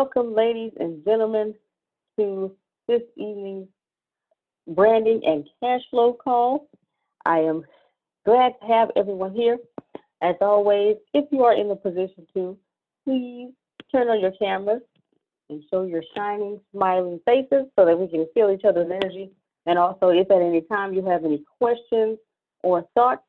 welcome, 0.00 0.34
ladies 0.34 0.72
and 0.80 1.04
gentlemen, 1.04 1.54
to 2.18 2.50
this 2.88 3.02
evening's 3.18 3.68
branding 4.68 5.20
and 5.26 5.46
cash 5.62 5.82
flow 5.90 6.14
call. 6.14 6.70
I 7.26 7.40
am 7.40 7.64
glad 8.24 8.52
to 8.62 8.66
have 8.66 8.88
everyone 8.96 9.34
here. 9.34 9.58
As 10.22 10.36
always, 10.40 10.96
if 11.12 11.26
you 11.30 11.44
are 11.44 11.52
in 11.52 11.68
the 11.68 11.76
position 11.76 12.26
to, 12.32 12.56
please 13.04 13.52
turn 13.92 14.08
on 14.08 14.20
your 14.20 14.32
cameras 14.40 14.80
and 15.50 15.62
show 15.70 15.82
your 15.82 16.02
shining, 16.16 16.58
smiling 16.74 17.20
faces 17.26 17.66
so 17.78 17.84
that 17.84 17.98
we 17.98 18.08
can 18.08 18.26
feel 18.32 18.50
each 18.50 18.64
other's 18.64 18.90
energy. 18.90 19.30
And 19.66 19.78
also, 19.78 20.08
if 20.08 20.30
at 20.30 20.40
any 20.40 20.62
time 20.62 20.94
you 20.94 21.04
have 21.04 21.26
any 21.26 21.44
questions 21.60 22.16
or 22.62 22.88
thoughts, 22.94 23.20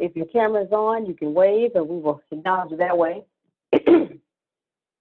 if 0.00 0.16
your 0.16 0.26
camera 0.26 0.64
is 0.64 0.72
on, 0.72 1.06
you 1.06 1.14
can 1.14 1.34
wave 1.34 1.70
and 1.76 1.88
we 1.88 2.00
will 2.00 2.20
acknowledge 2.32 2.76
that 2.76 2.98
way. 2.98 3.22
Excuse 3.72 4.18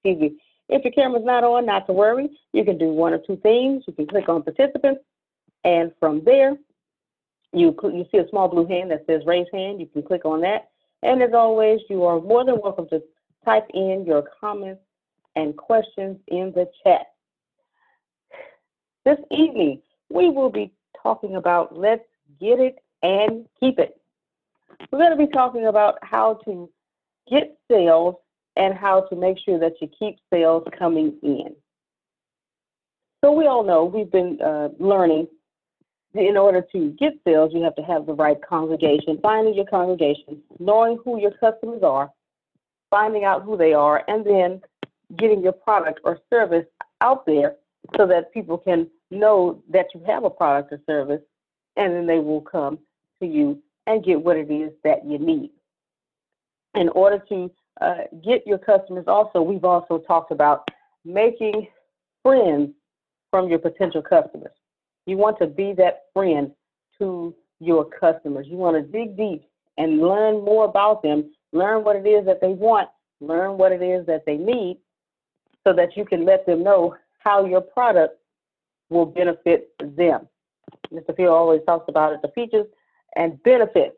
me. 0.04 0.38
If 0.68 0.84
your 0.84 0.94
camera's 0.94 1.26
not 1.26 1.44
on, 1.44 1.66
not 1.66 1.86
to 1.88 1.94
worry. 1.94 2.30
You 2.54 2.66
can 2.66 2.78
do 2.78 2.90
one 2.90 3.14
or 3.14 3.20
two 3.20 3.38
things. 3.38 3.84
You 3.88 3.94
can 3.94 4.08
click 4.08 4.30
on 4.30 4.42
participants, 4.44 5.02
and 5.64 5.92
from 6.00 6.24
there, 6.24 6.56
you 7.54 7.76
you 7.84 8.06
see 8.12 8.18
a 8.18 8.30
small 8.30 8.48
blue 8.48 8.66
hand 8.66 8.92
that 8.92 9.06
says 9.08 9.22
raise 9.26 9.48
hand. 9.54 9.80
You 9.80 9.88
can 9.88 10.04
click 10.04 10.26
on 10.26 10.42
that. 10.42 10.70
And 11.04 11.22
as 11.22 11.34
always, 11.34 11.82
you 11.90 12.04
are 12.04 12.20
more 12.20 12.44
than 12.44 12.60
welcome 12.62 12.88
to 12.90 13.02
type 13.46 13.68
in 13.74 14.06
your 14.08 14.24
comments 14.40 14.82
and 15.36 15.56
questions 15.56 16.18
in 16.28 16.52
the 16.56 16.70
chat. 16.84 17.08
This 19.06 19.20
evening, 19.30 19.82
we 20.10 20.30
will 20.30 20.50
be 20.50 20.72
talking 21.02 21.36
about 21.36 21.78
let's 21.78 22.04
get 22.40 22.60
it 22.60 22.78
and 23.04 23.46
keep 23.60 23.78
it. 23.78 24.00
We're 24.92 25.00
going 25.00 25.18
to 25.18 25.26
be 25.26 25.32
talking 25.32 25.68
about 25.68 26.00
how 26.02 26.40
to 26.46 26.70
get 27.30 27.58
sales 27.70 28.16
and 28.56 28.74
how 28.74 29.02
to 29.02 29.16
make 29.16 29.38
sure 29.44 29.60
that 29.60 29.74
you 29.82 29.90
keep 30.00 30.18
sales 30.32 30.64
coming 30.78 31.18
in. 31.24 31.56
So 33.24 33.32
we 33.32 33.48
all 33.48 33.64
know 33.64 33.86
we've 33.86 34.12
been 34.12 34.40
uh, 34.42 34.70
learning 34.80 35.28
in 36.16 36.38
order 36.38 36.62
to 36.72 36.92
get 36.92 37.14
sales, 37.26 37.52
you 37.54 37.62
have 37.64 37.76
to 37.76 37.82
have 37.82 38.06
the 38.06 38.14
right 38.14 38.38
congregation, 38.48 39.20
finding 39.22 39.54
your 39.54 39.66
congregation, 39.66 40.42
knowing 40.60 40.98
who 41.04 41.20
your 41.20 41.32
customers 41.32 41.84
are, 41.84 42.10
finding 42.90 43.26
out 43.26 43.44
who 43.44 43.58
they 43.58 43.74
are, 43.74 44.04
and 44.08 44.26
then 44.26 44.62
getting 45.18 45.42
your 45.42 45.52
product 45.52 46.00
or 46.04 46.20
service 46.30 46.66
out 47.02 47.26
there 47.26 47.56
so 47.98 48.08
that 48.08 48.34
people 48.34 48.58
can 48.58 48.90
know 49.12 49.62
that 49.70 49.88
you 49.94 50.02
have 50.08 50.24
a 50.24 50.30
product 50.30 50.72
or 50.72 50.80
service, 50.88 51.22
and 51.76 51.94
then 51.94 52.08
they 52.08 52.20
will 52.20 52.42
come 52.42 52.80
to 53.20 53.28
you 53.28 53.62
and 53.88 54.06
get 54.06 54.22
what 54.22 54.38
it 54.38 54.50
is 54.50 54.72
that 54.84 55.06
you 55.06 55.20
need. 55.20 55.50
In 56.76 56.90
order 56.90 57.20
to 57.30 57.52
uh, 57.82 58.04
get 58.24 58.46
your 58.46 58.58
customers, 58.58 59.06
also, 59.08 59.42
we've 59.42 59.66
also 59.66 60.00
talked 60.00 60.32
about 60.32 60.70
making 61.04 61.68
friends 62.24 62.72
from 63.30 63.50
your 63.50 63.60
potential 63.60 64.02
customers. 64.02 64.52
You 65.06 65.18
want 65.18 65.38
to 65.40 65.48
be 65.48 65.74
that 65.78 66.04
friend 66.14 66.52
to 67.00 67.36
your 67.60 67.86
customers. 67.86 68.48
You 68.50 68.58
want 68.58 68.76
to 68.78 68.82
dig 68.82 69.18
deep 69.18 69.44
and 69.78 70.00
learn 70.00 70.44
more 70.44 70.66
about 70.66 71.04
them, 71.04 71.32
learn 71.52 71.84
what 71.84 71.96
it 71.96 72.08
is 72.08 72.26
that 72.26 72.42
they 72.42 72.54
want, 72.54 72.90
learn 73.20 73.58
what 73.58 73.72
it 73.72 73.82
is 73.82 74.06
that 74.06 74.24
they 74.26 74.38
need, 74.38 74.78
so 75.64 75.74
that 75.74 75.98
you 75.98 76.06
can 76.06 76.26
let 76.26 76.46
them 76.46 76.64
know 76.64 76.96
how 77.20 77.46
your 77.46 77.62
product 77.62 78.18
will 78.90 79.06
benefit 79.06 79.70
them. 79.80 80.28
Mr. 80.94 81.16
Field 81.16 81.30
always 81.30 81.62
talks 81.66 81.86
about 81.90 82.14
it, 82.14 82.22
the 82.22 82.30
features 82.30 82.68
and 83.16 83.42
benefits 83.44 83.96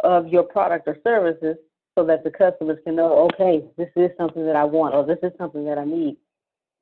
of 0.00 0.28
your 0.28 0.42
product 0.42 0.88
or 0.88 0.96
services 1.04 1.56
so 1.96 2.04
that 2.04 2.22
the 2.22 2.30
customers 2.30 2.78
can 2.84 2.94
know, 2.94 3.28
okay, 3.32 3.64
this 3.76 3.88
is 3.96 4.10
something 4.18 4.44
that 4.46 4.54
I 4.54 4.64
want 4.64 4.94
or 4.94 5.04
this 5.04 5.18
is 5.22 5.32
something 5.38 5.64
that 5.64 5.78
I 5.78 5.84
need, 5.84 6.16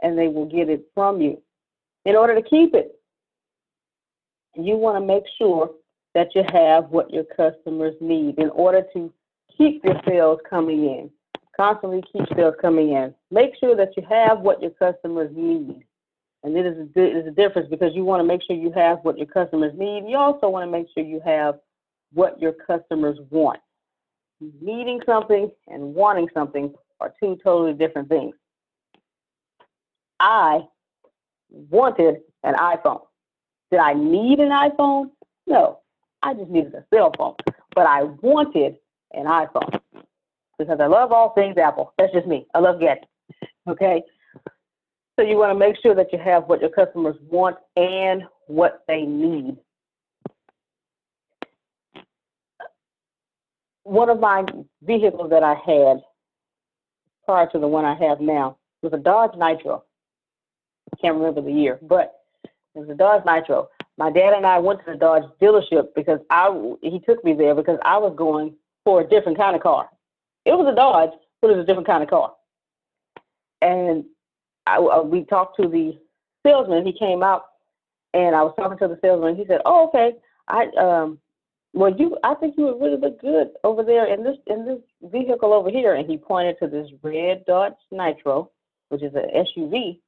and 0.02 0.18
they 0.18 0.28
will 0.28 0.46
get 0.46 0.68
it 0.68 0.84
from 0.94 1.22
you. 1.22 1.40
In 2.04 2.16
order 2.16 2.34
to 2.34 2.42
keep 2.42 2.74
it, 2.74 2.98
you 4.56 4.76
want 4.76 5.00
to 5.00 5.06
make 5.06 5.24
sure 5.38 5.70
that 6.14 6.34
you 6.34 6.44
have 6.52 6.90
what 6.90 7.12
your 7.12 7.24
customers 7.24 7.94
need 8.00 8.38
in 8.38 8.50
order 8.50 8.84
to 8.92 9.12
keep 9.56 9.84
your 9.84 10.00
sales 10.06 10.40
coming 10.48 10.84
in. 10.84 11.10
Constantly 11.56 12.02
keep 12.12 12.26
sales 12.36 12.54
coming 12.60 12.92
in. 12.92 13.14
Make 13.30 13.52
sure 13.58 13.76
that 13.76 13.96
you 13.96 14.04
have 14.08 14.40
what 14.40 14.60
your 14.60 14.72
customers 14.72 15.30
need. 15.34 15.84
And 16.42 16.56
it 16.56 16.66
is 16.66 16.76
a, 16.76 17.00
it 17.00 17.16
is 17.16 17.26
a 17.26 17.30
difference 17.30 17.68
because 17.70 17.94
you 17.94 18.04
want 18.04 18.20
to 18.20 18.24
make 18.24 18.42
sure 18.42 18.54
you 18.54 18.72
have 18.72 18.98
what 19.02 19.16
your 19.16 19.26
customers 19.26 19.72
need. 19.76 20.04
You 20.08 20.16
also 20.16 20.48
want 20.48 20.66
to 20.66 20.70
make 20.70 20.88
sure 20.92 21.04
you 21.04 21.20
have 21.24 21.58
what 22.12 22.40
your 22.40 22.52
customers 22.52 23.18
want. 23.30 23.60
Needing 24.40 25.00
something 25.06 25.50
and 25.68 25.94
wanting 25.94 26.28
something 26.34 26.74
are 27.00 27.12
two 27.20 27.38
totally 27.42 27.72
different 27.72 28.08
things. 28.08 28.34
I 30.20 30.60
wanted 31.50 32.16
an 32.42 32.54
iPhone. 32.54 33.02
Did 33.70 33.80
I 33.80 33.94
need 33.94 34.40
an 34.40 34.50
iPhone? 34.50 35.10
No, 35.46 35.80
I 36.22 36.34
just 36.34 36.50
needed 36.50 36.74
a 36.74 36.84
cell 36.92 37.12
phone. 37.16 37.34
But 37.74 37.86
I 37.86 38.04
wanted 38.04 38.76
an 39.12 39.26
iPhone 39.26 39.80
because 40.58 40.78
I 40.80 40.86
love 40.86 41.12
all 41.12 41.30
things 41.30 41.58
Apple. 41.58 41.92
That's 41.98 42.12
just 42.12 42.26
me. 42.26 42.46
I 42.54 42.60
love 42.60 42.80
gadgets. 42.80 43.06
Okay. 43.68 44.02
So 45.16 45.24
you 45.24 45.36
want 45.36 45.50
to 45.52 45.58
make 45.58 45.76
sure 45.80 45.94
that 45.94 46.12
you 46.12 46.18
have 46.18 46.44
what 46.44 46.60
your 46.60 46.70
customers 46.70 47.16
want 47.28 47.56
and 47.76 48.24
what 48.46 48.82
they 48.88 49.02
need. 49.02 49.56
One 53.84 54.08
of 54.08 54.18
my 54.18 54.44
vehicles 54.82 55.30
that 55.30 55.42
I 55.42 55.54
had 55.54 56.02
prior 57.24 57.48
to 57.50 57.58
the 57.58 57.68
one 57.68 57.84
I 57.84 57.94
have 57.94 58.20
now 58.20 58.58
was 58.82 58.92
a 58.92 58.98
Dodge 58.98 59.32
Nitro. 59.36 59.84
I 60.92 60.96
can't 61.00 61.16
remember 61.16 61.40
the 61.40 61.52
year, 61.52 61.78
but 61.82 62.14
it 62.74 62.78
was 62.78 62.88
a 62.88 62.94
Dodge 62.94 63.24
Nitro. 63.24 63.68
My 63.96 64.10
dad 64.10 64.34
and 64.34 64.46
I 64.46 64.58
went 64.58 64.80
to 64.80 64.92
the 64.92 64.98
Dodge 64.98 65.24
dealership 65.40 65.88
because 65.94 66.18
I 66.30 66.50
he 66.82 67.00
took 67.00 67.24
me 67.24 67.34
there 67.34 67.54
because 67.54 67.78
I 67.84 67.98
was 67.98 68.14
going 68.16 68.54
for 68.84 69.00
a 69.00 69.08
different 69.08 69.38
kind 69.38 69.54
of 69.54 69.62
car. 69.62 69.88
It 70.44 70.52
was 70.52 70.66
a 70.70 70.74
Dodge, 70.74 71.12
but 71.40 71.50
it 71.50 71.56
was 71.56 71.62
a 71.62 71.66
different 71.66 71.86
kind 71.86 72.02
of 72.02 72.10
car. 72.10 72.32
And 73.62 74.04
I, 74.66 74.80
we 75.00 75.24
talked 75.24 75.60
to 75.60 75.68
the 75.68 75.98
salesman. 76.44 76.86
He 76.86 76.92
came 76.92 77.22
out, 77.22 77.44
and 78.12 78.34
I 78.34 78.42
was 78.42 78.54
talking 78.56 78.78
to 78.78 78.88
the 78.88 78.98
salesman. 79.00 79.36
He 79.36 79.46
said, 79.46 79.60
"Oh, 79.64 79.88
okay. 79.88 80.14
I 80.48 80.66
um, 80.78 81.18
well, 81.74 81.94
you, 81.96 82.16
I 82.24 82.34
think 82.34 82.54
you 82.56 82.64
would 82.64 82.80
really 82.80 82.96
look 82.96 83.20
good 83.20 83.48
over 83.62 83.82
there 83.82 84.06
in 84.06 84.24
this 84.24 84.36
in 84.46 84.64
this 84.64 85.10
vehicle 85.10 85.52
over 85.52 85.70
here." 85.70 85.94
And 85.94 86.08
he 86.08 86.16
pointed 86.16 86.56
to 86.60 86.68
this 86.68 86.88
red 87.02 87.44
Dodge 87.46 87.74
Nitro, 87.90 88.50
which 88.88 89.02
is 89.02 89.14
an 89.14 89.28
SUV, 89.34 89.98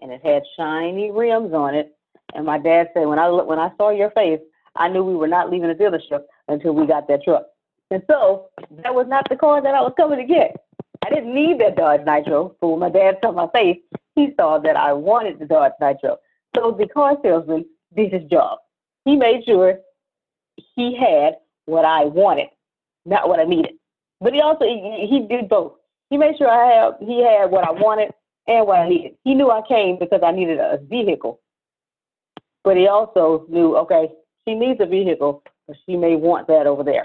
and 0.00 0.12
it 0.12 0.20
had 0.24 0.42
shiny 0.56 1.10
rims 1.10 1.54
on 1.54 1.74
it 1.74 1.96
and 2.34 2.46
my 2.46 2.58
dad 2.58 2.88
said, 2.94 3.06
when 3.06 3.18
I 3.18 3.28
look, 3.28 3.46
when 3.46 3.58
I 3.58 3.70
saw 3.76 3.90
your 3.90 4.10
face, 4.10 4.40
I 4.76 4.88
knew 4.88 5.04
we 5.04 5.14
were 5.14 5.28
not 5.28 5.50
leaving 5.50 5.68
the 5.68 5.74
dealership 5.74 6.22
until 6.48 6.72
we 6.72 6.86
got 6.86 7.08
that 7.08 7.24
truck. 7.24 7.46
And 7.90 8.02
so 8.10 8.46
that 8.82 8.94
was 8.94 9.06
not 9.06 9.28
the 9.28 9.36
car 9.36 9.62
that 9.62 9.74
I 9.74 9.82
was 9.82 9.92
coming 9.96 10.18
to 10.18 10.24
get. 10.24 10.56
I 11.04 11.10
didn't 11.10 11.34
need 11.34 11.60
that 11.60 11.76
Dodge 11.76 12.00
Nitro, 12.06 12.56
but 12.60 12.68
when 12.68 12.80
my 12.80 12.88
dad 12.88 13.18
saw 13.22 13.32
my 13.32 13.48
face, 13.48 13.78
he 14.14 14.32
saw 14.36 14.58
that 14.58 14.76
I 14.76 14.92
wanted 14.92 15.38
the 15.38 15.46
Dodge 15.46 15.72
Nitro. 15.80 16.18
So 16.56 16.70
the 16.70 16.86
car 16.88 17.16
salesman 17.22 17.66
did 17.94 18.12
his 18.12 18.24
job. 18.30 18.58
He 19.04 19.16
made 19.16 19.44
sure 19.44 19.78
he 20.56 20.96
had 20.96 21.34
what 21.66 21.84
I 21.84 22.04
wanted, 22.04 22.48
not 23.04 23.28
what 23.28 23.40
I 23.40 23.44
needed. 23.44 23.72
But 24.20 24.34
he 24.34 24.40
also 24.40 24.64
he, 24.64 25.06
he 25.10 25.26
did 25.28 25.48
both. 25.48 25.74
He 26.10 26.16
made 26.16 26.36
sure 26.38 26.48
I 26.48 26.66
had 26.66 27.06
he 27.06 27.22
had 27.22 27.50
what 27.50 27.66
I 27.66 27.70
wanted 27.70 28.10
and 28.46 28.66
what 28.66 28.80
I 28.80 28.88
needed. 28.88 29.12
He 29.24 29.34
knew 29.34 29.50
I 29.50 29.62
came 29.66 29.98
because 29.98 30.20
I 30.22 30.32
needed 30.32 30.58
a 30.58 30.78
vehicle 30.88 31.40
but 32.64 32.76
he 32.76 32.86
also 32.86 33.46
knew, 33.48 33.76
okay, 33.76 34.08
she 34.46 34.54
needs 34.54 34.80
a 34.80 34.86
vehicle, 34.86 35.42
but 35.66 35.76
she 35.86 35.96
may 35.96 36.16
want 36.16 36.46
that 36.48 36.66
over 36.66 36.82
there. 36.82 37.02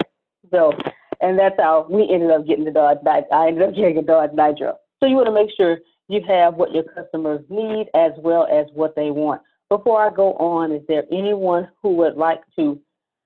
So, 0.50 0.72
and 1.20 1.38
that's 1.38 1.56
how 1.58 1.86
we 1.90 2.08
ended 2.10 2.30
up 2.30 2.46
getting 2.46 2.64
the 2.64 2.70
Dodge. 2.70 2.98
I 3.32 3.48
ended 3.48 3.68
up 3.68 3.74
getting 3.74 3.98
a 3.98 4.02
Dodge 4.02 4.30
Nitro. 4.32 4.76
So 5.00 5.06
you 5.06 5.16
want 5.16 5.26
to 5.26 5.32
make 5.32 5.50
sure 5.56 5.78
you 6.08 6.20
have 6.26 6.54
what 6.54 6.72
your 6.72 6.84
customers 6.84 7.44
need 7.48 7.88
as 7.94 8.12
well 8.18 8.46
as 8.50 8.66
what 8.72 8.94
they 8.94 9.10
want. 9.10 9.42
Before 9.68 10.00
I 10.00 10.14
go 10.14 10.32
on, 10.34 10.72
is 10.72 10.82
there 10.88 11.04
anyone 11.12 11.68
who 11.82 11.94
would 11.96 12.16
like 12.16 12.40
to 12.56 12.80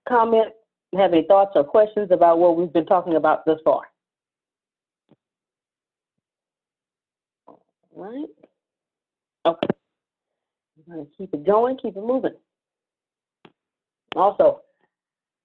comment, 0.08 0.49
have 0.96 1.12
any 1.12 1.25
thoughts 1.26 1.52
or 1.54 1.64
questions 1.64 2.10
about 2.10 2.38
what 2.38 2.56
we've 2.56 2.72
been 2.72 2.87
talking 2.87 3.16
about 3.16 3.44
thus 3.46 3.58
far? 3.64 3.82
All 7.46 7.58
right. 7.94 8.28
Okay. 9.46 9.69
We're 10.87 11.04
to 11.04 11.10
keep 11.16 11.32
it 11.32 11.46
going, 11.46 11.78
keep 11.78 11.96
it 11.96 12.02
moving. 12.02 12.34
Also, 14.14 14.60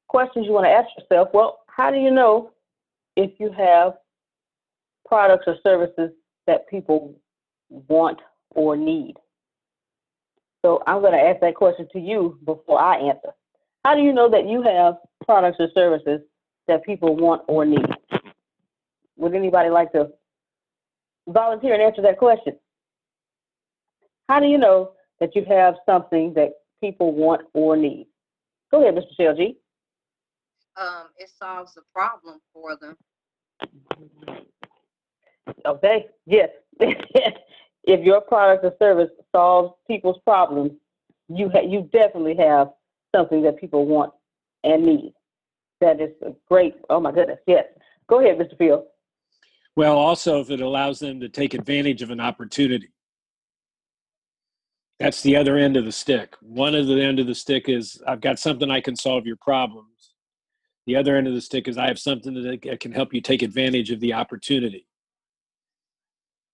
questions 0.08 0.46
you 0.46 0.54
want 0.54 0.66
to 0.66 0.70
ask 0.70 0.88
yourself 0.98 1.30
well, 1.34 1.60
how 1.68 1.92
do 1.92 1.98
you 1.98 2.12
know 2.12 2.52
if 3.16 3.32
you 3.40 3.52
have 3.52 3.94
products 5.06 5.46
or 5.48 5.56
services 5.64 6.12
that 6.48 6.68
people 6.70 7.16
want 7.70 8.20
or 8.52 8.76
need? 8.76 9.16
So 10.66 10.82
I'm 10.88 11.02
going 11.02 11.14
to 11.14 11.20
ask 11.20 11.40
that 11.42 11.56
question 11.56 11.88
to 11.94 12.00
you 12.00 12.40
before 12.44 12.80
I 12.80 12.98
answer. 12.98 13.34
How 13.88 13.96
do 13.96 14.02
you 14.02 14.12
know 14.12 14.30
that 14.30 14.50
you 14.50 14.62
have 14.64 14.96
products 15.24 15.56
or 15.62 15.70
services 15.74 16.20
that 16.68 16.84
people 16.84 17.16
want 17.16 17.44
or 17.48 17.66
need? 17.66 17.86
Would 19.16 19.34
anybody 19.34 19.70
like 19.70 19.94
to 19.94 20.10
volunteer 21.26 21.74
and 21.74 21.82
answer 21.82 22.02
that 22.02 22.18
question? 22.18 22.60
How 24.28 24.42
do 24.42 24.48
you 24.48 24.58
know 24.58 24.92
that 25.22 25.38
you 25.38 25.46
have 25.46 25.76
something 25.86 26.34
that 26.34 26.50
people 26.82 27.14
want 27.14 27.44
or 27.54 27.78
need? 27.78 28.08
Go 28.72 28.82
ahead, 28.82 28.96
Michelle 28.96 29.38
G. 29.38 29.56
Um, 30.76 31.06
it 31.18 31.30
solves 31.42 31.78
a 31.78 31.82
problem 31.94 32.42
for 32.52 32.76
them. 32.76 32.98
Okay, 35.66 36.08
yes. 36.26 36.50
if 36.82 38.06
your 38.06 38.20
product 38.20 38.66
or 38.66 38.74
service 38.80 39.12
solves 39.34 39.76
people's 39.88 40.20
problems, 40.26 40.72
you 41.30 41.50
ha- 41.50 41.66
you 41.66 41.90
definitely 41.94 42.36
have 42.36 42.72
something 43.16 43.42
that 43.44 43.58
people 43.58 43.86
want 43.86 44.12
and 44.64 44.86
need. 44.86 45.14
That 45.82 46.02
is 46.02 46.12
a 46.26 46.32
great. 46.50 46.76
Oh 46.90 47.00
my 47.00 47.12
goodness, 47.12 47.40
yes. 47.48 47.66
Go 48.10 48.20
ahead, 48.20 48.38
Mr. 48.38 48.58
Field. 48.58 48.86
Well, 49.76 49.98
also 49.98 50.40
if 50.40 50.50
it 50.50 50.62
allows 50.62 51.00
them 51.00 51.20
to 51.20 51.30
take 51.30 51.54
advantage 51.54 52.02
of 52.02 52.10
an 52.10 52.20
opportunity. 52.20 52.90
That's 55.00 55.22
the 55.22 55.36
other 55.36 55.58
end 55.58 55.78
of 55.78 55.86
the 55.86 55.92
stick. 55.92 56.34
One 56.42 56.74
of 56.74 56.88
the 56.88 57.00
end 57.00 57.20
of 57.20 57.28
the 57.28 57.36
stick 57.36 57.70
is 57.70 58.02
I've 58.08 58.22
got 58.22 58.40
something 58.40 58.72
I 58.72 58.82
can 58.82 58.96
solve 58.96 59.28
your 59.28 59.36
problems. 59.36 60.14
The 60.88 60.96
other 60.96 61.16
end 61.16 61.28
of 61.28 61.36
the 61.36 61.42
stick 61.42 61.68
is 61.68 61.78
I 61.78 61.88
have 61.88 62.00
something 62.00 62.34
that 62.34 62.80
can 62.80 62.92
help 62.92 63.14
you 63.14 63.22
take 63.22 63.44
advantage 63.44 63.92
of 63.92 64.00
the 64.00 64.14
opportunity. 64.14 64.88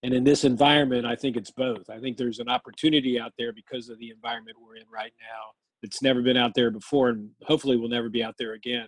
And 0.02 0.14
in 0.14 0.26
this 0.26 0.44
environment, 0.44 1.06
I 1.06 1.16
think 1.16 1.38
it's 1.38 1.52
both. 1.52 1.90
I 1.90 2.00
think 2.00 2.18
there's 2.18 2.40
an 2.40 2.50
opportunity 2.50 3.18
out 3.18 3.32
there 3.38 3.54
because 3.54 3.88
of 3.88 3.98
the 4.00 4.10
environment 4.10 4.58
we're 4.62 4.76
in 4.76 4.84
right 4.92 5.14
now 5.22 5.63
that's 5.84 6.02
never 6.02 6.22
been 6.22 6.38
out 6.38 6.54
there 6.56 6.72
before 6.72 7.10
and 7.10 7.30
hopefully 7.44 7.78
will 7.78 7.90
never 7.90 8.10
be 8.10 8.24
out 8.24 8.36
there 8.40 8.54
again. 8.54 8.88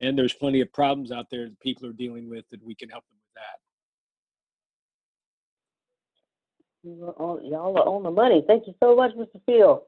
And 0.00 0.18
there's 0.18 0.34
plenty 0.34 0.60
of 0.60 0.70
problems 0.72 1.12
out 1.12 1.26
there 1.30 1.44
that 1.44 1.60
people 1.60 1.88
are 1.88 1.92
dealing 1.92 2.28
with 2.28 2.44
that 2.50 2.62
we 2.62 2.74
can 2.74 2.90
help 2.90 3.04
them 3.08 3.16
with 3.22 3.34
that. 7.42 7.48
Y'all 7.48 7.78
are 7.78 7.86
on 7.86 8.02
the 8.02 8.10
money. 8.10 8.44
Thank 8.46 8.66
you 8.66 8.74
so 8.82 8.96
much, 8.96 9.12
Mr. 9.12 9.40
Field. 9.46 9.82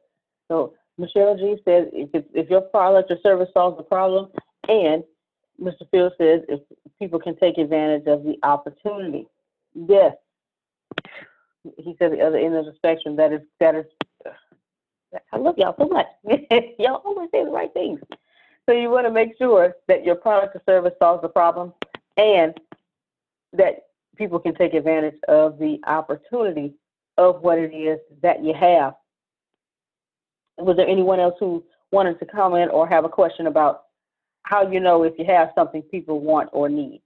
So 0.49 0.75
Michelle 0.97 1.37
G 1.37 1.57
says 1.65 1.89
if, 1.93 2.25
if 2.33 2.49
your 2.49 2.63
product 2.63 3.11
or 3.11 3.19
service 3.23 3.49
solves 3.53 3.77
the 3.77 3.83
problem, 3.83 4.29
and 4.69 5.03
Mr. 5.61 5.89
Field 5.91 6.13
says 6.17 6.43
if 6.49 6.61
people 6.99 7.19
can 7.19 7.37
take 7.37 7.59
advantage 7.59 8.07
of 8.07 8.23
the 8.23 8.37
opportunity. 8.43 9.27
Yes, 9.75 10.15
he 11.79 11.97
said 11.99 12.13
the 12.13 12.21
other 12.21 12.39
end 12.39 12.55
of 12.55 12.65
the 12.67 12.73
spectrum. 12.77 13.17
That 13.17 13.33
is 13.33 13.41
that 13.61 13.75
is. 13.75 13.85
I 15.33 15.37
love 15.39 15.57
y'all 15.59 15.75
so 15.79 15.89
much. 15.89 16.07
y'all 16.79 17.03
always 17.05 17.29
say 17.33 17.45
the 17.45 17.51
right 17.51 17.73
things. 17.73 18.01
So 18.67 18.73
you 18.73 18.91
want 18.91 19.07
to 19.07 19.13
make 19.13 19.37
sure 19.39 19.75
that 19.89 20.05
your 20.05 20.17
product 20.17 20.57
or 20.57 20.63
service 20.67 20.95
solves 20.99 21.23
the 21.23 21.29
problem, 21.29 21.73
and 22.17 22.59
that 23.53 23.87
people 24.17 24.39
can 24.39 24.55
take 24.55 24.75
advantage 24.75 25.17
of 25.29 25.59
the 25.59 25.79
opportunity 25.87 26.75
of 27.17 27.43
what 27.43 27.59
it 27.59 27.75
is 27.75 27.99
that 28.23 28.43
you 28.43 28.55
have. 28.55 28.95
Was 30.59 30.77
there 30.77 30.89
anyone 30.89 31.21
else 31.21 31.35
who 31.39 31.65
wanted 31.93 32.19
to 32.19 32.27
comment 32.27 32.71
or 32.73 32.89
have 32.89 33.05
a 33.05 33.09
question 33.09 33.47
about 33.47 33.85
how 34.43 34.71
you 34.71 34.81
know 34.81 35.03
if 35.03 35.15
you 35.19 35.25
have 35.27 35.51
something 35.55 35.83
people 35.83 36.21
want 36.21 36.49
or 36.53 36.69
need? 36.69 37.03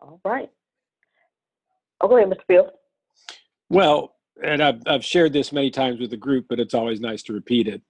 All 0.00 0.20
right. 0.24 0.50
Oh, 2.00 2.08
go 2.08 2.16
ahead, 2.16 2.30
Mr. 2.30 2.46
Field. 2.46 2.70
Well, 3.70 4.16
and 4.42 4.60
I've, 4.62 4.82
I've 4.86 5.04
shared 5.04 5.32
this 5.32 5.52
many 5.52 5.70
times 5.70 6.00
with 6.00 6.10
the 6.10 6.16
group, 6.16 6.46
but 6.48 6.58
it's 6.58 6.74
always 6.74 7.00
nice 7.00 7.22
to 7.24 7.32
repeat 7.32 7.68
it. 7.68 7.80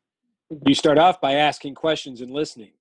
You 0.67 0.75
start 0.75 0.99
off 0.99 1.21
by 1.21 1.35
asking 1.35 1.75
questions 1.75 2.21
and 2.21 2.31
listening. 2.31 2.73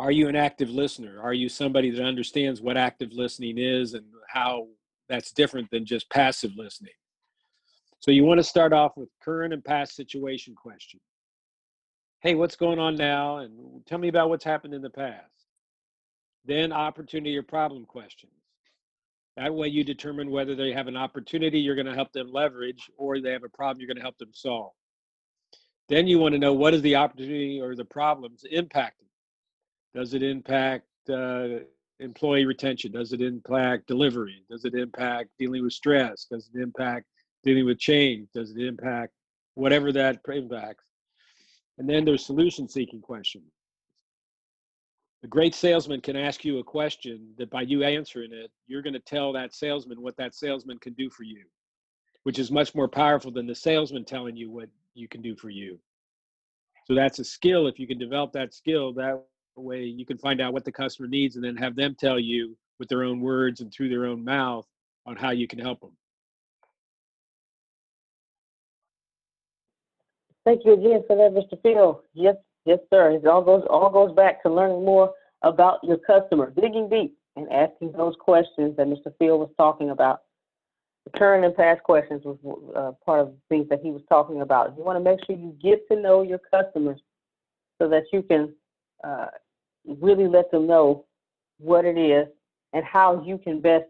Are 0.00 0.10
you 0.10 0.28
an 0.28 0.36
active 0.36 0.70
listener? 0.70 1.20
Are 1.22 1.32
you 1.32 1.48
somebody 1.48 1.90
that 1.90 2.04
understands 2.04 2.60
what 2.60 2.76
active 2.76 3.12
listening 3.12 3.58
is 3.58 3.94
and 3.94 4.04
how 4.28 4.66
that's 5.08 5.30
different 5.30 5.70
than 5.70 5.84
just 5.84 6.10
passive 6.10 6.52
listening? 6.56 6.92
So 8.00 8.10
you 8.10 8.24
want 8.24 8.38
to 8.38 8.44
start 8.44 8.72
off 8.72 8.96
with 8.96 9.08
current 9.22 9.52
and 9.52 9.64
past 9.64 9.94
situation 9.94 10.54
questions. 10.54 11.02
Hey, 12.20 12.34
what's 12.34 12.56
going 12.56 12.78
on 12.78 12.96
now? 12.96 13.38
And 13.38 13.86
tell 13.86 13.98
me 13.98 14.08
about 14.08 14.30
what's 14.30 14.44
happened 14.44 14.74
in 14.74 14.82
the 14.82 14.90
past. 14.90 15.46
Then 16.44 16.72
opportunity 16.72 17.36
or 17.36 17.42
problem 17.42 17.84
questions. 17.84 18.32
That 19.38 19.54
way 19.54 19.68
you 19.68 19.84
determine 19.84 20.32
whether 20.32 20.56
they 20.56 20.72
have 20.72 20.88
an 20.88 20.96
opportunity 20.96 21.60
you're 21.60 21.76
going 21.76 21.86
to 21.86 21.94
help 21.94 22.12
them 22.12 22.32
leverage 22.32 22.90
or 22.96 23.20
they 23.20 23.30
have 23.30 23.44
a 23.44 23.48
problem 23.48 23.80
you're 23.80 23.86
going 23.86 23.96
to 23.96 24.02
help 24.02 24.18
them 24.18 24.32
solve. 24.32 24.72
Then 25.88 26.08
you 26.08 26.18
want 26.18 26.32
to 26.32 26.40
know 26.40 26.52
what 26.52 26.74
is 26.74 26.82
the 26.82 26.96
opportunity 26.96 27.60
or 27.60 27.76
the 27.76 27.84
problems 27.84 28.44
impacting. 28.52 29.06
Does 29.94 30.12
it 30.12 30.24
impact 30.24 30.86
uh, 31.08 31.60
employee 32.00 32.46
retention? 32.46 32.90
Does 32.90 33.12
it 33.12 33.22
impact 33.22 33.86
delivery? 33.86 34.42
Does 34.50 34.64
it 34.64 34.74
impact 34.74 35.30
dealing 35.38 35.62
with 35.62 35.72
stress? 35.72 36.26
Does 36.28 36.50
it 36.52 36.60
impact 36.60 37.06
dealing 37.44 37.64
with 37.64 37.78
change? 37.78 38.26
Does 38.34 38.50
it 38.50 38.60
impact 38.60 39.12
whatever 39.54 39.92
that 39.92 40.18
impacts? 40.26 40.82
And 41.78 41.88
then 41.88 42.04
there's 42.04 42.26
solution 42.26 42.68
seeking 42.68 43.00
questions. 43.00 43.52
A 45.24 45.26
great 45.26 45.54
salesman 45.54 46.00
can 46.00 46.16
ask 46.16 46.44
you 46.44 46.58
a 46.58 46.64
question 46.64 47.34
that 47.38 47.50
by 47.50 47.62
you 47.62 47.82
answering 47.82 48.32
it, 48.32 48.52
you're 48.68 48.82
going 48.82 48.92
to 48.92 49.00
tell 49.00 49.32
that 49.32 49.52
salesman 49.52 50.00
what 50.00 50.16
that 50.16 50.34
salesman 50.34 50.78
can 50.78 50.92
do 50.92 51.10
for 51.10 51.24
you, 51.24 51.44
which 52.22 52.38
is 52.38 52.52
much 52.52 52.72
more 52.74 52.86
powerful 52.86 53.32
than 53.32 53.46
the 53.46 53.54
salesman 53.54 54.04
telling 54.04 54.36
you 54.36 54.48
what 54.48 54.68
you 54.94 55.08
can 55.08 55.20
do 55.20 55.34
for 55.34 55.50
you. 55.50 55.78
So 56.86 56.94
that's 56.94 57.18
a 57.18 57.24
skill. 57.24 57.66
If 57.66 57.80
you 57.80 57.88
can 57.88 57.98
develop 57.98 58.32
that 58.32 58.54
skill, 58.54 58.92
that 58.94 59.24
way 59.56 59.82
you 59.82 60.06
can 60.06 60.18
find 60.18 60.40
out 60.40 60.52
what 60.52 60.64
the 60.64 60.72
customer 60.72 61.08
needs 61.08 61.34
and 61.34 61.44
then 61.44 61.56
have 61.56 61.74
them 61.74 61.96
tell 61.98 62.20
you 62.20 62.56
with 62.78 62.88
their 62.88 63.02
own 63.02 63.20
words 63.20 63.60
and 63.60 63.72
through 63.72 63.88
their 63.88 64.06
own 64.06 64.24
mouth 64.24 64.66
on 65.04 65.16
how 65.16 65.30
you 65.30 65.48
can 65.48 65.58
help 65.58 65.80
them. 65.80 65.96
Thank 70.44 70.64
you 70.64 70.74
again 70.74 71.02
for 71.06 71.16
that, 71.16 71.32
Mr. 71.32 71.60
Field. 71.60 72.02
Yes, 72.14 72.36
Yes, 72.68 72.80
sir. 72.90 73.12
It 73.12 73.26
all 73.26 73.40
goes 73.40 73.64
all 73.70 73.88
goes 73.88 74.14
back 74.14 74.42
to 74.42 74.52
learning 74.52 74.84
more 74.84 75.14
about 75.40 75.78
your 75.82 75.96
customer, 75.96 76.52
digging 76.54 76.90
deep 76.90 77.16
and 77.34 77.50
asking 77.50 77.92
those 77.92 78.14
questions 78.20 78.76
that 78.76 78.86
Mr. 78.86 79.10
Field 79.18 79.40
was 79.40 79.48
talking 79.56 79.88
about. 79.88 80.20
The 81.06 81.18
current 81.18 81.46
and 81.46 81.56
past 81.56 81.82
questions 81.82 82.20
was 82.26 82.36
uh, 82.76 82.92
part 83.06 83.20
of 83.20 83.28
the 83.28 83.38
things 83.48 83.70
that 83.70 83.80
he 83.82 83.90
was 83.90 84.02
talking 84.10 84.42
about. 84.42 84.76
You 84.76 84.84
want 84.84 85.02
to 85.02 85.10
make 85.10 85.18
sure 85.24 85.34
you 85.34 85.56
get 85.62 85.88
to 85.88 85.98
know 85.98 86.20
your 86.20 86.40
customers 86.52 87.00
so 87.80 87.88
that 87.88 88.02
you 88.12 88.22
can 88.22 88.52
uh, 89.02 89.28
really 89.86 90.28
let 90.28 90.50
them 90.50 90.66
know 90.66 91.06
what 91.58 91.86
it 91.86 91.96
is 91.96 92.28
and 92.74 92.84
how 92.84 93.24
you 93.24 93.38
can 93.38 93.62
best 93.62 93.86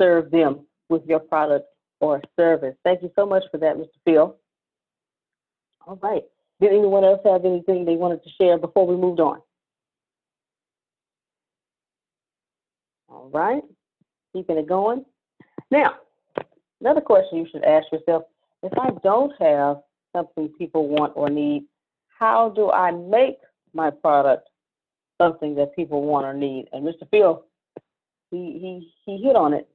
serve 0.00 0.30
them 0.30 0.60
with 0.88 1.04
your 1.04 1.20
product 1.20 1.66
or 2.00 2.22
service. 2.36 2.74
Thank 2.84 3.02
you 3.02 3.10
so 3.14 3.26
much 3.26 3.42
for 3.50 3.58
that, 3.58 3.76
Mr. 3.76 3.88
Field. 4.06 4.36
All 5.86 5.98
right. 6.02 6.24
Did 6.60 6.72
anyone 6.72 7.04
else 7.04 7.20
have 7.24 7.44
anything 7.44 7.84
they 7.84 7.94
wanted 7.94 8.22
to 8.24 8.30
share 8.30 8.58
before 8.58 8.86
we 8.86 8.96
moved 8.96 9.20
on? 9.20 9.40
All 13.08 13.30
right, 13.32 13.62
keeping 14.32 14.58
it 14.58 14.68
going. 14.68 15.04
Now, 15.70 15.94
another 16.80 17.00
question 17.00 17.38
you 17.38 17.46
should 17.50 17.64
ask 17.64 17.86
yourself, 17.92 18.24
if 18.62 18.72
I 18.78 18.90
don't 19.02 19.32
have 19.40 19.78
something 20.14 20.48
people 20.58 20.88
want 20.88 21.12
or 21.14 21.30
need, 21.30 21.64
how 22.18 22.50
do 22.50 22.70
I 22.70 22.90
make 22.90 23.38
my 23.72 23.90
product 23.90 24.48
something 25.20 25.54
that 25.54 25.76
people 25.76 26.02
want 26.02 26.26
or 26.26 26.34
need? 26.34 26.68
And 26.72 26.84
Mr. 26.84 27.08
Field, 27.10 27.42
he, 28.30 28.36
he, 28.36 28.92
he 29.06 29.22
hit 29.22 29.36
on 29.36 29.54
it 29.54 29.68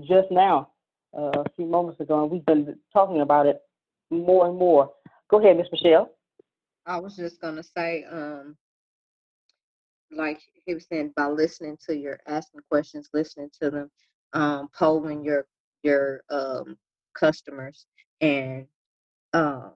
just 0.00 0.30
now, 0.30 0.70
uh, 1.16 1.30
a 1.36 1.44
few 1.54 1.66
moments 1.66 2.00
ago, 2.00 2.22
and 2.22 2.30
we've 2.30 2.44
been 2.44 2.76
talking 2.92 3.20
about 3.20 3.46
it 3.46 3.62
more 4.10 4.48
and 4.48 4.58
more. 4.58 4.90
Go 5.30 5.40
ahead, 5.40 5.56
Ms. 5.56 5.66
Michelle. 5.72 6.10
I 6.86 6.98
was 6.98 7.16
just 7.16 7.40
gonna 7.40 7.62
say, 7.62 8.04
um, 8.10 8.56
like 10.10 10.40
he 10.66 10.74
was 10.74 10.86
saying, 10.86 11.12
by 11.16 11.26
listening 11.26 11.78
to 11.88 11.96
your 11.96 12.20
asking 12.26 12.60
questions, 12.70 13.08
listening 13.14 13.50
to 13.62 13.70
them, 13.70 13.90
um, 14.34 14.68
polling 14.76 15.24
your 15.24 15.46
your 15.82 16.22
um, 16.30 16.76
customers, 17.14 17.86
and 18.20 18.66
um, 19.32 19.72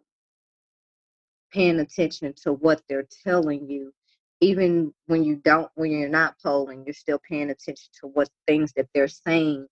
paying 1.53 1.81
attention 1.81 2.35
to 2.43 2.53
what 2.53 2.83
they're 2.89 3.09
telling 3.25 3.69
you. 3.69 3.93
Even 4.41 4.95
when 5.07 5.25
you 5.25 5.37
don't, 5.37 5.69
when 5.75 5.91
you're 5.91 6.09
not 6.09 6.37
polling, 6.41 6.85
you're 6.87 6.95
still 6.95 7.21
paying 7.29 7.51
attention 7.51 7.89
to 8.01 8.07
what 8.09 8.29
things 8.47 8.73
that 8.77 8.87
they're 8.95 9.09
saying. 9.09 9.67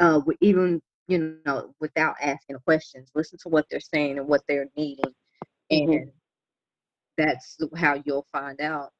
Uh, 0.00 0.20
even 0.40 0.82
you 1.10 1.36
know, 1.44 1.74
without 1.80 2.14
asking 2.22 2.56
questions. 2.64 3.10
Listen 3.14 3.38
to 3.42 3.48
what 3.48 3.66
they're 3.70 3.80
saying 3.80 4.18
and 4.18 4.28
what 4.28 4.42
they're 4.46 4.68
needing, 4.76 5.12
mm-hmm. 5.72 5.92
and 5.92 6.12
that's 7.18 7.58
how 7.76 8.00
you'll 8.04 8.26
find 8.32 8.60
out. 8.60 8.90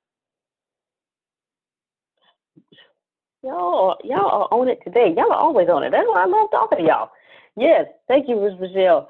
Y'all, 3.42 3.96
y'all 4.04 4.26
are 4.26 4.48
on 4.58 4.68
it 4.68 4.80
today. 4.84 5.14
Y'all 5.16 5.32
are 5.32 5.38
always 5.38 5.68
on 5.68 5.82
it. 5.82 5.90
That's 5.90 6.06
why 6.06 6.24
I 6.24 6.26
love 6.26 6.50
talking 6.50 6.78
to 6.78 6.84
y'all. 6.84 7.10
Yes, 7.56 7.86
thank 8.08 8.28
you, 8.28 8.38
Ms. 8.40 8.60
Michelle. 8.60 9.08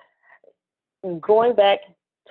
Going 1.21 1.57
back, 1.57 1.80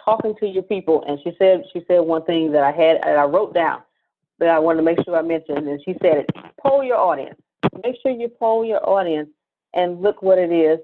talking 0.06 0.36
to 0.40 0.48
your 0.48 0.64
people, 0.64 1.04
and 1.08 1.20
she 1.24 1.32
said 1.38 1.64
she 1.74 1.82
said 1.88 2.00
one 2.00 2.24
thing 2.24 2.52
that 2.52 2.64
I 2.64 2.72
had 2.72 2.98
and 3.04 3.20
I 3.20 3.24
wrote 3.24 3.54
down 3.54 3.82
that 4.38 4.50
I 4.50 4.60
wanted 4.60 4.78
to 4.78 4.84
make 4.84 5.04
sure 5.04 5.18
I 5.18 5.24
mentioned, 5.24 5.68
and 5.68 5.82
she 5.84 5.94
said 6.02 6.18
it. 6.18 6.30
Poll 6.62 6.84
your 6.84 6.98
audience. 6.98 7.40
Make 7.84 7.96
sure 8.02 8.12
you 8.12 8.30
poll 8.30 8.64
your 8.64 8.88
audience 8.88 9.30
and 9.74 10.02
look 10.02 10.22
what 10.22 10.38
it 10.38 10.52
is 10.52 10.80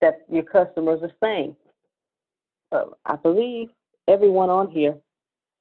that 0.00 0.24
your 0.30 0.42
customers 0.42 1.00
are 1.02 1.12
saying. 1.22 1.56
Uh, 2.72 2.84
I 3.04 3.16
believe 3.16 3.68
everyone 4.08 4.50
on 4.50 4.70
here, 4.70 4.94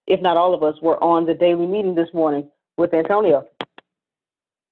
if 0.08 0.22
not 0.22 0.38
all 0.38 0.54
of 0.54 0.64
us, 0.64 0.76
were 0.82 1.02
on 1.04 1.26
the 1.26 1.34
daily 1.34 1.68
meeting 1.68 1.96
this 1.96 2.10
morning 2.14 2.50
with 2.78 2.94
Antonio. 2.94 3.46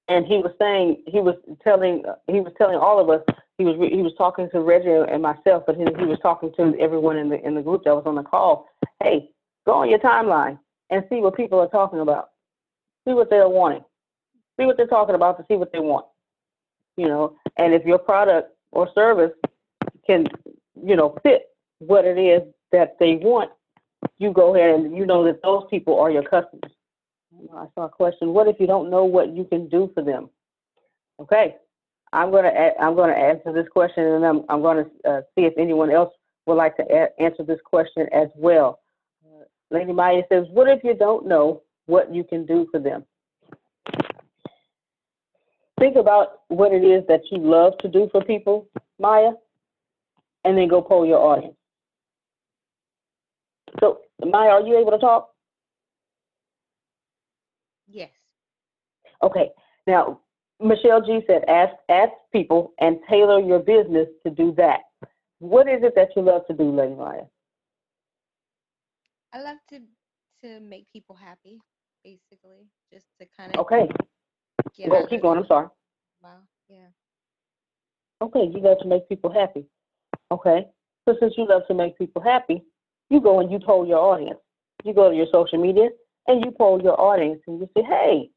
And 0.09 0.25
he 0.25 0.37
was 0.37 0.51
saying, 0.59 1.03
he 1.07 1.19
was 1.19 1.35
telling, 1.63 2.03
he 2.27 2.41
was 2.41 2.51
telling 2.57 2.75
all 2.75 2.99
of 2.99 3.09
us, 3.09 3.21
he 3.57 3.63
was, 3.63 3.75
he 3.91 4.01
was 4.01 4.13
talking 4.17 4.49
to 4.51 4.61
Reggie 4.61 4.89
and 4.89 5.21
myself, 5.21 5.63
but 5.65 5.75
he, 5.75 5.85
he 5.97 6.05
was 6.05 6.19
talking 6.21 6.51
to 6.57 6.75
everyone 6.79 7.17
in 7.17 7.29
the, 7.29 7.45
in 7.45 7.55
the 7.55 7.61
group 7.61 7.83
that 7.85 7.95
was 7.95 8.03
on 8.05 8.15
the 8.15 8.23
call. 8.23 8.67
Hey, 9.01 9.29
go 9.65 9.73
on 9.73 9.89
your 9.89 9.99
timeline 9.99 10.59
and 10.89 11.03
see 11.09 11.17
what 11.17 11.37
people 11.37 11.59
are 11.59 11.69
talking 11.69 11.99
about. 11.99 12.31
See 13.07 13.13
what 13.13 13.29
they're 13.29 13.47
wanting. 13.47 13.83
See 14.59 14.65
what 14.65 14.77
they're 14.77 14.87
talking 14.87 15.15
about 15.15 15.37
to 15.37 15.45
see 15.47 15.55
what 15.55 15.71
they 15.71 15.79
want. 15.79 16.05
You 16.97 17.07
know, 17.07 17.37
and 17.57 17.73
if 17.73 17.85
your 17.85 17.97
product 17.97 18.55
or 18.71 18.87
service 18.93 19.31
can, 20.05 20.27
you 20.81 20.95
know, 20.95 21.17
fit 21.23 21.49
what 21.79 22.05
it 22.05 22.17
is 22.17 22.41
that 22.71 22.97
they 22.99 23.15
want, 23.15 23.51
you 24.17 24.31
go 24.31 24.55
ahead 24.55 24.79
and 24.79 24.95
you 24.95 25.05
know 25.05 25.23
that 25.23 25.41
those 25.41 25.63
people 25.69 25.99
are 25.99 26.11
your 26.11 26.23
customers. 26.23 26.71
I 27.55 27.65
saw 27.75 27.85
a 27.85 27.89
question. 27.89 28.33
What 28.33 28.47
if 28.47 28.57
you 28.59 28.67
don't 28.67 28.89
know 28.89 29.05
what 29.05 29.35
you 29.35 29.43
can 29.43 29.67
do 29.69 29.91
for 29.93 30.03
them? 30.03 30.29
Okay, 31.19 31.55
I'm 32.11 32.31
to 32.31 32.71
I'm 32.79 32.95
to 32.95 33.03
answer 33.03 33.51
this 33.53 33.67
question, 33.69 34.03
and 34.03 34.25
I'm 34.25 34.43
I'm 34.49 34.61
to 34.61 34.85
uh, 35.09 35.21
see 35.35 35.45
if 35.45 35.53
anyone 35.57 35.91
else 35.91 36.13
would 36.45 36.55
like 36.55 36.75
to 36.77 36.83
a- 36.83 37.21
answer 37.21 37.43
this 37.43 37.59
question 37.63 38.07
as 38.13 38.29
well. 38.35 38.79
Uh, 39.25 39.43
Lady 39.71 39.93
Maya 39.93 40.21
says, 40.29 40.45
"What 40.51 40.69
if 40.69 40.83
you 40.83 40.93
don't 40.93 41.27
know 41.27 41.61
what 41.85 42.13
you 42.13 42.23
can 42.23 42.45
do 42.45 42.67
for 42.71 42.79
them?" 42.79 43.05
Think 45.79 45.95
about 45.95 46.41
what 46.47 46.71
it 46.71 46.83
is 46.83 47.03
that 47.07 47.21
you 47.31 47.39
love 47.39 47.73
to 47.79 47.87
do 47.87 48.07
for 48.11 48.23
people, 48.23 48.67
Maya, 48.99 49.31
and 50.45 50.57
then 50.57 50.67
go 50.67 50.81
poll 50.81 51.05
your 51.05 51.19
audience. 51.19 51.55
So, 53.79 53.99
Maya, 54.23 54.49
are 54.49 54.61
you 54.61 54.77
able 54.77 54.91
to 54.91 54.99
talk? 54.99 55.29
Yes. 57.87 58.11
Okay. 59.21 59.49
Now, 59.87 60.19
Michelle 60.59 61.01
G 61.01 61.21
said, 61.27 61.43
ask 61.47 61.73
ask 61.89 62.11
people 62.31 62.73
and 62.79 62.97
tailor 63.09 63.39
your 63.39 63.59
business 63.59 64.07
to 64.25 64.31
do 64.31 64.53
that. 64.57 64.81
What 65.39 65.67
is 65.67 65.83
it 65.83 65.93
that 65.95 66.09
you 66.15 66.21
love 66.21 66.45
to 66.47 66.53
do, 66.53 66.71
Lady 66.71 66.95
Maya? 66.95 67.23
I 69.33 69.41
love 69.41 69.57
to 69.69 69.79
to 70.43 70.59
make 70.59 70.85
people 70.91 71.15
happy, 71.15 71.59
basically, 72.03 72.67
just 72.91 73.05
to 73.19 73.27
kind 73.37 73.53
of 73.53 73.61
Okay. 73.61 73.87
Out 74.79 75.09
keep 75.09 75.21
going. 75.21 75.39
I'm 75.39 75.47
sorry. 75.47 75.67
Wow, 76.21 76.39
yeah. 76.69 76.87
Okay, 78.21 78.49
you 78.53 78.61
love 78.61 78.79
to 78.79 78.87
make 78.87 79.07
people 79.09 79.31
happy. 79.31 79.65
Okay. 80.31 80.65
So 81.05 81.15
since 81.19 81.33
you 81.37 81.47
love 81.47 81.63
to 81.67 81.73
make 81.73 81.97
people 81.97 82.21
happy, 82.21 82.63
you 83.09 83.19
go 83.19 83.39
and 83.39 83.51
you 83.51 83.59
poll 83.59 83.85
your 83.85 83.99
audience. 83.99 84.39
You 84.83 84.93
go 84.93 85.09
to 85.09 85.15
your 85.15 85.27
social 85.31 85.59
media 85.59 85.89
and 86.27 86.43
you 86.43 86.51
poll 86.51 86.81
your 86.81 86.99
audience 86.99 87.41
and 87.47 87.59
you 87.59 87.69
say, 87.75 87.83
hey, 87.83 88.29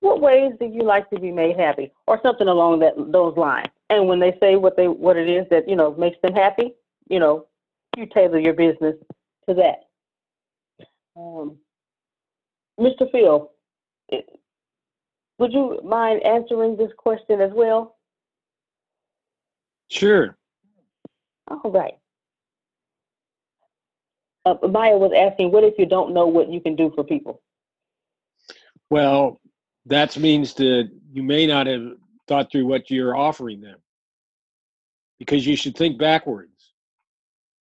what 0.00 0.20
ways 0.20 0.52
do 0.58 0.66
you 0.66 0.82
like 0.82 1.08
to 1.10 1.20
be 1.20 1.30
made 1.30 1.58
happy? 1.58 1.92
Or 2.06 2.18
something 2.22 2.48
along 2.48 2.80
that 2.80 2.94
those 3.12 3.36
lines. 3.36 3.68
And 3.90 4.08
when 4.08 4.18
they 4.18 4.36
say 4.40 4.56
what 4.56 4.76
they 4.76 4.88
what 4.88 5.16
it 5.16 5.28
is 5.28 5.46
that, 5.50 5.68
you 5.68 5.76
know, 5.76 5.94
makes 5.94 6.16
them 6.22 6.34
happy, 6.34 6.72
you 7.08 7.18
know, 7.18 7.46
you 7.96 8.06
tailor 8.06 8.38
your 8.38 8.54
business 8.54 8.96
to 9.48 9.54
that. 9.54 9.80
Um, 11.16 11.58
Mr. 12.78 13.10
Phil, 13.12 13.50
would 15.40 15.54
you 15.54 15.80
mind 15.82 16.22
answering 16.22 16.76
this 16.76 16.92
question 16.98 17.40
as 17.40 17.50
well? 17.54 17.96
Sure. 19.88 20.36
All 21.48 21.70
right. 21.70 21.94
Uh, 24.44 24.54
Maya 24.68 24.98
was 24.98 25.12
asking, 25.16 25.50
what 25.50 25.64
if 25.64 25.74
you 25.78 25.86
don't 25.86 26.12
know 26.12 26.26
what 26.26 26.52
you 26.52 26.60
can 26.60 26.76
do 26.76 26.92
for 26.94 27.02
people? 27.02 27.42
Well, 28.90 29.40
that 29.86 30.16
means 30.18 30.52
that 30.54 30.90
you 31.10 31.22
may 31.22 31.46
not 31.46 31.66
have 31.66 31.92
thought 32.28 32.52
through 32.52 32.66
what 32.66 32.90
you're 32.90 33.16
offering 33.16 33.62
them 33.62 33.78
because 35.18 35.46
you 35.46 35.56
should 35.56 35.76
think 35.76 35.98
backwards. 35.98 36.72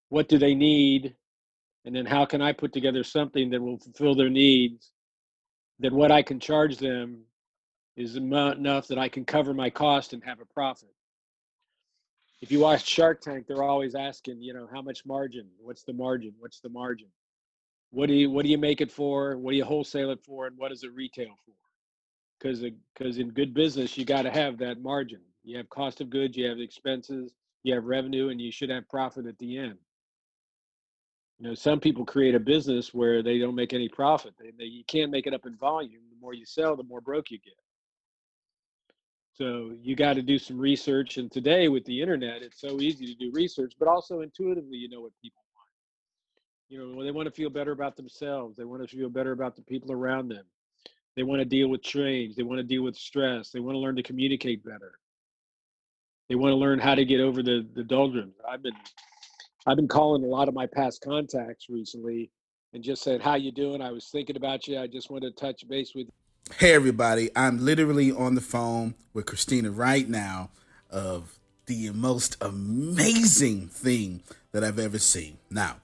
What 0.09 0.29
do 0.29 0.37
they 0.37 0.55
need? 0.55 1.15
And 1.85 1.95
then 1.95 2.07
how 2.07 2.25
can 2.25 2.43
I 2.43 2.53
put 2.53 2.73
together 2.73 3.05
something 3.05 3.51
that 3.51 3.63
will 3.63 3.79
fulfill 3.79 4.17
their 4.17 4.31
needs? 4.31 4.91
That 5.79 5.93
what 5.93 6.11
I 6.11 6.23
can 6.23 6.41
charge 6.41 6.77
them 6.77 7.21
is 7.99 8.17
enough 8.17 8.89
that 8.89 8.99
I 8.99 9.09
can 9.09 9.25
cover 9.25 9.53
my 9.53 9.69
cost 9.69 10.13
and 10.15 10.25
have 10.25 10.41
a 10.41 10.47
profit. 10.47 10.95
If 12.41 12.51
you 12.51 12.61
watch 12.61 12.87
Shark 12.87 13.21
Tank, 13.21 13.47
they're 13.47 13.63
always 13.63 13.95
asking, 13.95 14.41
you 14.41 14.55
know, 14.55 14.69
how 14.73 14.81
much 14.81 15.05
margin? 15.05 15.49
What's 15.61 15.83
the 15.83 15.93
margin? 15.93 16.33
What's 16.39 16.61
the 16.61 16.69
margin? 16.71 17.09
What 17.91 18.07
do 18.07 18.15
you 18.15 18.31
what 18.31 18.45
do 18.45 18.51
you 18.51 18.59
make 18.59 18.81
it 18.81 18.93
for? 18.93 19.37
What 19.37 19.51
do 19.51 19.57
you 19.57 19.65
wholesale 19.65 20.11
it 20.11 20.23
for? 20.25 20.47
And 20.47 20.57
what 20.57 20.71
does 20.71 20.85
it 20.85 20.95
retail 20.95 21.35
for? 21.45 21.53
because 22.39 22.65
because 22.95 23.19
in 23.19 23.31
good 23.31 23.55
business 23.55 23.97
you 23.97 24.05
got 24.05 24.23
to 24.23 24.31
have 24.31 24.59
that 24.59 24.81
margin 24.81 25.21
you 25.45 25.57
have 25.57 25.69
cost 25.69 26.01
of 26.01 26.11
goods 26.11 26.37
you 26.37 26.47
have 26.47 26.59
expenses 26.59 27.35
you 27.63 27.75
have 27.75 27.85
revenue 27.85 28.29
and 28.29 28.41
you 28.41 28.53
should 28.53 28.71
have 28.71 28.89
profit 28.89 29.27
at 29.27 29.39
the 29.39 29.59
end 29.59 29.77
you 31.39 31.49
know 31.49 31.55
some 31.55 31.81
people 31.81 32.05
create 32.05 32.35
a 32.35 32.41
business 32.41 32.95
where 32.95 33.23
they 33.23 33.39
don't 33.39 33.55
make 33.55 33.73
any 33.73 33.89
profit 33.89 34.33
they, 34.39 34.53
they, 34.59 34.65
you 34.65 34.85
can't 34.87 35.11
make 35.11 35.27
it 35.27 35.35
up 35.35 35.47
in 35.47 35.57
volume 35.57 36.03
the 36.11 36.21
more 36.21 36.35
you 36.35 36.47
sell 36.47 36.77
the 36.77 36.83
more 36.83 37.01
broke 37.01 37.31
you 37.31 37.39
get 37.39 37.55
so 39.39 39.73
you 39.81 39.97
got 39.97 40.15
to 40.15 40.23
do 40.23 40.39
some 40.39 40.59
research 40.59 41.17
and 41.17 41.31
today 41.31 41.69
with 41.69 41.85
the 41.85 42.03
internet 42.03 42.43
it's 42.43 42.61
so 42.61 42.81
easy 42.81 43.07
to 43.07 43.15
do 43.15 43.31
research 43.33 43.73
but 43.79 43.89
also 43.89 44.21
intuitively 44.21 44.77
you 44.77 44.89
know 44.89 45.01
what 45.01 45.13
people 45.23 45.43
want 45.55 45.69
you 46.69 46.79
know 46.79 47.05
they 47.05 47.13
want 47.13 47.27
to 47.27 47.33
feel 47.33 47.51
better 47.51 47.73
about 47.73 47.97
themselves 47.97 48.57
they 48.57 48.65
want 48.65 48.83
to 48.83 48.89
feel 48.89 49.09
better 49.09 49.33
about 49.33 49.57
the 49.57 49.63
people 49.63 49.93
around 49.93 50.29
them 50.29 50.45
they 51.19 51.25
want 51.25 51.41
to 51.41 51.45
deal 51.45 51.67
with 51.67 51.83
change. 51.83 52.37
They 52.37 52.45
want 52.45 52.61
to 52.61 52.63
deal 52.63 52.85
with 52.85 52.95
stress. 52.95 53.51
They 53.51 53.59
want 53.59 53.75
to 53.75 53.81
learn 53.81 53.97
to 53.97 54.05
communicate 54.05 54.65
better. 54.65 54.93
They 56.29 56.37
want 56.37 56.53
to 56.53 56.57
learn 56.57 56.79
how 56.79 56.95
to 56.95 57.05
get 57.05 57.19
over 57.19 57.43
the 57.43 57.67
the 57.75 57.83
doldrums. 57.83 58.37
I've 58.49 58.63
been 58.63 58.77
I've 59.67 59.75
been 59.75 59.89
calling 59.89 60.23
a 60.23 60.29
lot 60.29 60.47
of 60.47 60.55
my 60.55 60.67
past 60.67 61.03
contacts 61.03 61.67
recently 61.69 62.31
and 62.73 62.85
just 62.85 63.03
said, 63.03 63.21
"How 63.21 63.35
you 63.35 63.51
doing? 63.51 63.83
I 63.83 63.91
was 63.91 64.11
thinking 64.13 64.37
about 64.37 64.69
you. 64.69 64.79
I 64.79 64.87
just 64.87 65.11
wanted 65.11 65.37
to 65.37 65.41
touch 65.41 65.67
base 65.67 65.93
with 65.93 66.07
you." 66.07 66.28
Hey, 66.57 66.73
everybody. 66.75 67.31
I'm 67.37 67.65
literally 67.65 68.11
on 68.11 68.35
the 68.35 68.41
phone 68.41 68.95
with 69.13 69.27
Christina 69.27 69.71
right 69.71 70.09
now 70.09 70.51
of 70.91 71.39
the 71.67 71.91
most 71.91 72.37
amazing 72.41 73.69
thing 73.69 74.23
that 74.51 74.65
I've 74.65 74.81
ever 74.81 74.99
seen. 74.99 75.39
Now, 75.51 75.77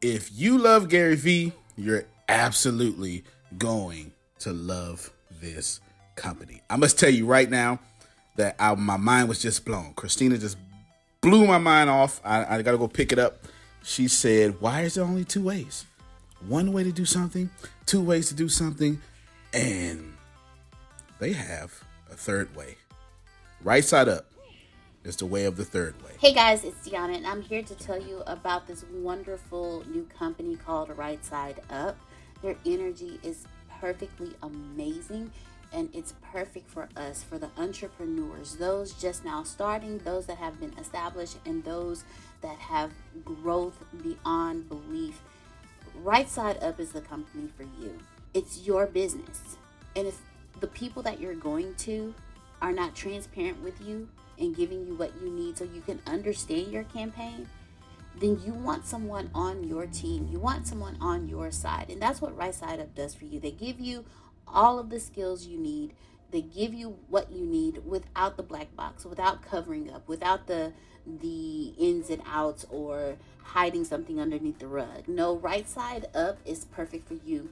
if 0.00 0.30
you 0.32 0.56
love 0.56 0.88
Gary 0.88 1.16
Vee, 1.16 1.52
you're 1.76 2.04
absolutely 2.26 3.24
going 3.58 4.12
to 4.38 4.54
love 4.54 5.12
this 5.42 5.80
company. 6.16 6.62
I 6.70 6.76
must 6.76 6.98
tell 6.98 7.10
you 7.10 7.26
right 7.26 7.50
now 7.50 7.78
that 8.36 8.56
I, 8.58 8.74
my 8.76 8.96
mind 8.96 9.28
was 9.28 9.42
just 9.42 9.66
blown. 9.66 9.92
Christina 9.92 10.38
just 10.38 10.56
blew 11.20 11.46
my 11.46 11.58
mind 11.58 11.90
off. 11.90 12.22
I, 12.24 12.56
I 12.56 12.62
got 12.62 12.72
to 12.72 12.78
go 12.78 12.88
pick 12.88 13.12
it 13.12 13.18
up. 13.18 13.44
She 13.82 14.08
said, 14.08 14.58
Why 14.60 14.82
is 14.82 14.94
there 14.94 15.04
only 15.04 15.24
two 15.24 15.42
ways? 15.42 15.84
One 16.48 16.72
way 16.72 16.84
to 16.84 16.92
do 16.92 17.04
something, 17.04 17.50
two 17.84 18.00
ways 18.00 18.28
to 18.28 18.34
do 18.34 18.48
something, 18.48 19.02
and 19.54 20.14
they 21.20 21.32
have 21.32 21.82
a 22.10 22.14
third 22.14 22.54
way. 22.56 22.76
Right 23.62 23.84
side 23.84 24.08
up 24.08 24.26
is 25.04 25.16
the 25.16 25.26
way 25.26 25.44
of 25.44 25.56
the 25.56 25.64
third 25.64 25.94
way. 26.02 26.10
Hey 26.20 26.34
guys, 26.34 26.64
it's 26.64 26.88
Deanna, 26.88 27.16
and 27.16 27.26
I'm 27.26 27.40
here 27.40 27.62
to 27.62 27.74
tell 27.74 28.00
you 28.00 28.22
about 28.26 28.66
this 28.66 28.84
wonderful 28.92 29.84
new 29.88 30.06
company 30.18 30.56
called 30.56 30.96
Right 30.98 31.24
Side 31.24 31.60
Up. 31.70 31.96
Their 32.42 32.56
energy 32.66 33.20
is 33.22 33.46
perfectly 33.80 34.32
amazing 34.42 35.30
and 35.72 35.88
it's 35.92 36.14
perfect 36.32 36.70
for 36.70 36.88
us, 36.96 37.22
for 37.22 37.36
the 37.36 37.50
entrepreneurs, 37.56 38.56
those 38.56 38.92
just 38.92 39.24
now 39.24 39.42
starting, 39.42 39.98
those 39.98 40.26
that 40.26 40.36
have 40.38 40.60
been 40.60 40.72
established, 40.78 41.38
and 41.44 41.64
those 41.64 42.04
that 42.42 42.56
have 42.58 42.92
growth 43.24 43.84
beyond 44.02 44.68
belief. 44.68 45.20
Right 46.02 46.28
Side 46.28 46.62
Up 46.62 46.78
is 46.78 46.92
the 46.92 47.00
company 47.00 47.48
for 47.56 47.64
you. 47.64 47.98
It's 48.34 48.66
your 48.66 48.86
business. 48.86 49.56
And 49.96 50.06
if 50.06 50.20
the 50.60 50.66
people 50.66 51.02
that 51.04 51.20
you're 51.20 51.34
going 51.34 51.74
to 51.76 52.14
are 52.60 52.72
not 52.72 52.94
transparent 52.94 53.62
with 53.62 53.80
you 53.80 54.08
and 54.38 54.56
giving 54.56 54.86
you 54.86 54.94
what 54.94 55.12
you 55.22 55.30
need 55.30 55.56
so 55.56 55.64
you 55.64 55.80
can 55.80 56.00
understand 56.06 56.72
your 56.72 56.84
campaign, 56.84 57.48
then 58.18 58.40
you 58.44 58.52
want 58.52 58.86
someone 58.86 59.30
on 59.34 59.64
your 59.64 59.86
team. 59.86 60.28
You 60.30 60.38
want 60.38 60.66
someone 60.66 60.96
on 61.00 61.28
your 61.28 61.50
side. 61.50 61.90
And 61.90 62.00
that's 62.00 62.20
what 62.20 62.36
Right 62.36 62.54
Side 62.54 62.80
Up 62.80 62.94
does 62.94 63.14
for 63.14 63.24
you. 63.24 63.40
They 63.40 63.50
give 63.50 63.80
you 63.80 64.04
all 64.46 64.78
of 64.78 64.90
the 64.90 65.00
skills 65.00 65.46
you 65.46 65.58
need. 65.58 65.94
They 66.30 66.40
give 66.40 66.74
you 66.74 66.98
what 67.08 67.30
you 67.30 67.44
need 67.44 67.86
without 67.86 68.36
the 68.36 68.42
black 68.42 68.74
box, 68.74 69.04
without 69.04 69.42
covering 69.42 69.90
up, 69.92 70.08
without 70.08 70.46
the 70.46 70.72
the 71.06 71.74
ins 71.78 72.08
and 72.08 72.22
outs 72.26 72.64
or 72.70 73.16
hiding 73.42 73.84
something 73.84 74.18
underneath 74.18 74.58
the 74.58 74.66
rug. 74.66 75.06
No, 75.06 75.36
Right 75.36 75.68
Side 75.68 76.06
Up 76.14 76.38
is 76.46 76.64
perfect 76.64 77.06
for 77.06 77.14
you. 77.26 77.50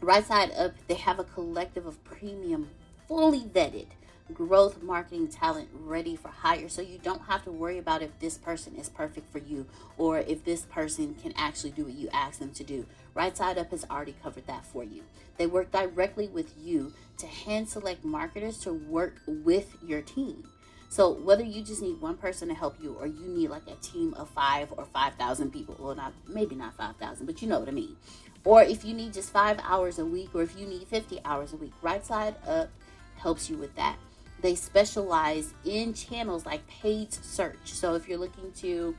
Right 0.00 0.24
Side 0.24 0.52
Up, 0.52 0.74
they 0.86 0.94
have 0.94 1.18
a 1.18 1.24
collective 1.24 1.84
of 1.84 2.02
premium, 2.04 2.70
fully 3.08 3.40
vetted 3.40 3.86
growth 4.32 4.82
marketing 4.82 5.26
talent 5.26 5.68
ready 5.72 6.14
for 6.14 6.28
hire 6.28 6.68
so 6.68 6.82
you 6.82 6.98
don't 6.98 7.22
have 7.22 7.42
to 7.44 7.50
worry 7.50 7.78
about 7.78 8.02
if 8.02 8.16
this 8.18 8.36
person 8.36 8.76
is 8.76 8.88
perfect 8.88 9.32
for 9.32 9.38
you 9.38 9.66
or 9.96 10.18
if 10.18 10.44
this 10.44 10.62
person 10.66 11.14
can 11.14 11.32
actually 11.34 11.70
do 11.70 11.84
what 11.84 11.94
you 11.94 12.08
ask 12.12 12.38
them 12.38 12.52
to 12.52 12.62
do. 12.62 12.86
Right 13.14 13.36
Side 13.36 13.58
Up 13.58 13.70
has 13.70 13.84
already 13.90 14.14
covered 14.22 14.46
that 14.46 14.64
for 14.64 14.84
you. 14.84 15.02
They 15.36 15.46
work 15.46 15.72
directly 15.72 16.28
with 16.28 16.54
you 16.56 16.92
to 17.16 17.26
hand 17.26 17.68
select 17.68 18.04
marketers 18.04 18.58
to 18.58 18.72
work 18.72 19.20
with 19.26 19.76
your 19.82 20.02
team. 20.02 20.44
So 20.90 21.12
whether 21.12 21.42
you 21.42 21.62
just 21.62 21.82
need 21.82 22.00
one 22.00 22.16
person 22.16 22.48
to 22.48 22.54
help 22.54 22.76
you 22.80 22.96
or 22.98 23.06
you 23.06 23.26
need 23.26 23.48
like 23.48 23.66
a 23.66 23.74
team 23.76 24.14
of 24.14 24.30
5 24.30 24.72
or 24.76 24.86
5,000 24.86 25.52
people, 25.52 25.76
well 25.78 25.94
not 25.94 26.12
maybe 26.26 26.54
not 26.54 26.76
5,000, 26.76 27.26
but 27.26 27.42
you 27.42 27.48
know 27.48 27.58
what 27.58 27.68
I 27.68 27.72
mean. 27.72 27.96
Or 28.48 28.62
if 28.62 28.84
you 28.84 28.94
need 28.94 29.12
just 29.12 29.30
5 29.30 29.58
hours 29.62 29.98
a 29.98 30.06
week 30.06 30.30
or 30.34 30.42
if 30.42 30.58
you 30.58 30.66
need 30.66 30.86
50 30.88 31.20
hours 31.24 31.52
a 31.52 31.56
week, 31.56 31.72
Right 31.82 32.04
Side 32.04 32.34
Up 32.46 32.70
helps 33.16 33.50
you 33.50 33.56
with 33.56 33.74
that 33.76 33.96
they 34.40 34.54
specialize 34.54 35.52
in 35.64 35.92
channels 35.94 36.46
like 36.46 36.66
paid 36.68 37.12
search. 37.12 37.56
So 37.64 37.94
if 37.94 38.08
you're 38.08 38.18
looking 38.18 38.52
to 38.52 38.94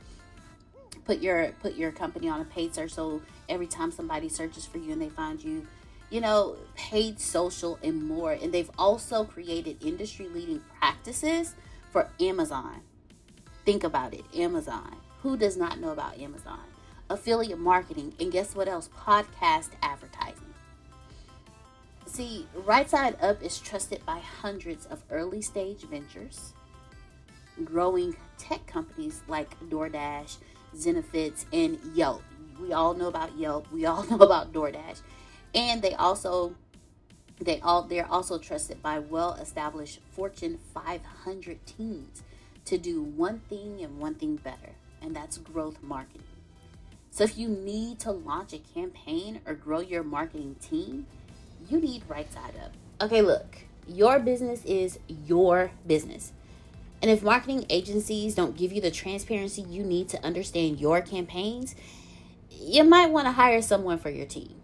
put 1.04 1.20
your 1.20 1.52
put 1.62 1.74
your 1.74 1.92
company 1.92 2.28
on 2.28 2.40
a 2.40 2.44
paid 2.44 2.74
search, 2.74 2.92
so 2.92 3.22
every 3.48 3.66
time 3.66 3.90
somebody 3.90 4.28
searches 4.28 4.66
for 4.66 4.78
you 4.78 4.92
and 4.92 5.00
they 5.00 5.08
find 5.08 5.42
you, 5.42 5.66
you 6.10 6.20
know, 6.20 6.56
paid 6.76 7.20
social 7.20 7.78
and 7.82 8.06
more. 8.06 8.32
And 8.32 8.52
they've 8.52 8.70
also 8.78 9.24
created 9.24 9.82
industry 9.84 10.28
leading 10.28 10.62
practices 10.78 11.54
for 11.90 12.10
Amazon. 12.20 12.82
Think 13.64 13.84
about 13.84 14.14
it, 14.14 14.24
Amazon. 14.36 14.96
Who 15.22 15.36
does 15.36 15.56
not 15.56 15.80
know 15.80 15.90
about 15.90 16.18
Amazon? 16.18 16.60
Affiliate 17.10 17.58
marketing, 17.58 18.14
and 18.20 18.30
guess 18.30 18.54
what 18.54 18.68
else? 18.68 18.88
Podcast 18.96 19.70
advertising. 19.82 20.54
See, 22.06 22.46
Right 22.54 22.88
Side 22.88 23.16
Up 23.20 23.42
is 23.42 23.58
trusted 23.58 24.06
by 24.06 24.20
hundreds 24.20 24.86
of 24.86 25.02
early 25.10 25.42
stage 25.42 25.82
ventures, 25.82 26.52
growing 27.64 28.14
tech 28.38 28.64
companies 28.68 29.22
like 29.26 29.58
DoorDash, 29.68 30.36
Zenefits, 30.76 31.46
and 31.52 31.80
Yelp. 31.94 32.22
We 32.60 32.72
all 32.72 32.94
know 32.94 33.08
about 33.08 33.36
Yelp. 33.36 33.70
We 33.72 33.86
all 33.86 34.04
know 34.10 34.18
about 34.18 34.52
DoorDash. 34.52 35.00
And 35.52 35.82
they 35.82 35.94
also 35.94 36.54
they 37.40 37.58
all 37.60 37.82
they're 37.82 38.10
also 38.10 38.38
trusted 38.38 38.82
by 38.82 39.00
well-established 39.00 39.98
Fortune 40.12 40.60
500 40.72 41.66
teams 41.66 42.22
to 42.66 42.78
do 42.78 43.02
one 43.02 43.40
thing 43.48 43.80
and 43.82 43.98
one 43.98 44.14
thing 44.14 44.36
better, 44.36 44.74
and 45.02 45.16
that's 45.16 45.38
growth 45.38 45.82
marketing. 45.82 46.29
So 47.10 47.24
if 47.24 47.36
you 47.36 47.48
need 47.48 47.98
to 48.00 48.12
launch 48.12 48.52
a 48.52 48.58
campaign 48.58 49.40
or 49.46 49.54
grow 49.54 49.80
your 49.80 50.02
marketing 50.02 50.56
team, 50.60 51.06
you 51.68 51.80
need 51.80 52.04
right 52.08 52.32
side 52.32 52.54
up. 52.64 52.72
Okay, 53.00 53.20
look, 53.20 53.58
your 53.86 54.18
business 54.18 54.64
is 54.64 54.98
your 55.08 55.72
business. 55.86 56.32
And 57.02 57.10
if 57.10 57.22
marketing 57.22 57.66
agencies 57.68 58.34
don't 58.34 58.56
give 58.56 58.72
you 58.72 58.80
the 58.80 58.90
transparency 58.90 59.62
you 59.62 59.82
need 59.82 60.08
to 60.10 60.24
understand 60.24 60.80
your 60.80 61.00
campaigns, 61.00 61.74
you 62.50 62.84
might 62.84 63.10
want 63.10 63.26
to 63.26 63.32
hire 63.32 63.62
someone 63.62 63.98
for 63.98 64.10
your 64.10 64.26
team. 64.26 64.54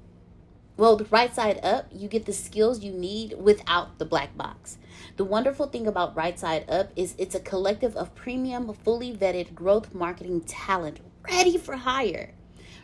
Well, 0.76 0.98
with 0.98 1.10
Right 1.10 1.34
Side 1.34 1.58
Up, 1.64 1.88
you 1.90 2.06
get 2.06 2.26
the 2.26 2.34
skills 2.34 2.84
you 2.84 2.92
need 2.92 3.34
without 3.38 3.98
the 3.98 4.04
black 4.04 4.36
box. 4.36 4.76
The 5.16 5.24
wonderful 5.24 5.66
thing 5.66 5.86
about 5.86 6.14
Right 6.14 6.38
Side 6.38 6.68
Up 6.68 6.90
is 6.94 7.14
it's 7.16 7.34
a 7.34 7.40
collective 7.40 7.96
of 7.96 8.14
premium, 8.14 8.72
fully 8.74 9.16
vetted 9.16 9.54
growth 9.54 9.94
marketing 9.94 10.42
talent 10.42 11.00
ready 11.26 11.56
for 11.56 11.76
hire. 11.76 12.32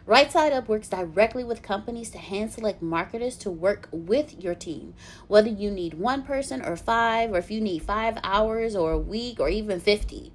Right 0.04 0.32
Side 0.32 0.52
Up 0.52 0.68
works 0.68 0.88
directly 0.88 1.44
with 1.44 1.62
companies 1.62 2.10
to 2.10 2.18
hand 2.18 2.52
select 2.52 2.82
marketers 2.82 3.36
to 3.38 3.50
work 3.50 3.88
with 3.92 4.42
your 4.42 4.56
team. 4.56 4.94
Whether 5.28 5.48
you 5.48 5.70
need 5.70 5.94
one 5.94 6.24
person 6.24 6.60
or 6.60 6.76
five, 6.76 7.32
or 7.32 7.38
if 7.38 7.52
you 7.52 7.60
need 7.60 7.82
five 7.82 8.18
hours 8.24 8.74
or 8.74 8.90
a 8.90 8.98
week 8.98 9.38
or 9.38 9.48
even 9.48 9.78
50. 9.78 10.32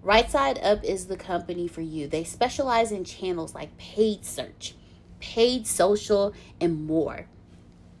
Right 0.00 0.30
Side 0.30 0.60
Up 0.62 0.84
is 0.84 1.06
the 1.06 1.16
company 1.16 1.66
for 1.66 1.80
you. 1.80 2.06
They 2.06 2.22
specialize 2.22 2.92
in 2.92 3.04
channels 3.04 3.54
like 3.54 3.76
paid 3.78 4.24
search, 4.24 4.76
paid 5.18 5.66
social, 5.66 6.32
and 6.60 6.86
more. 6.86 7.26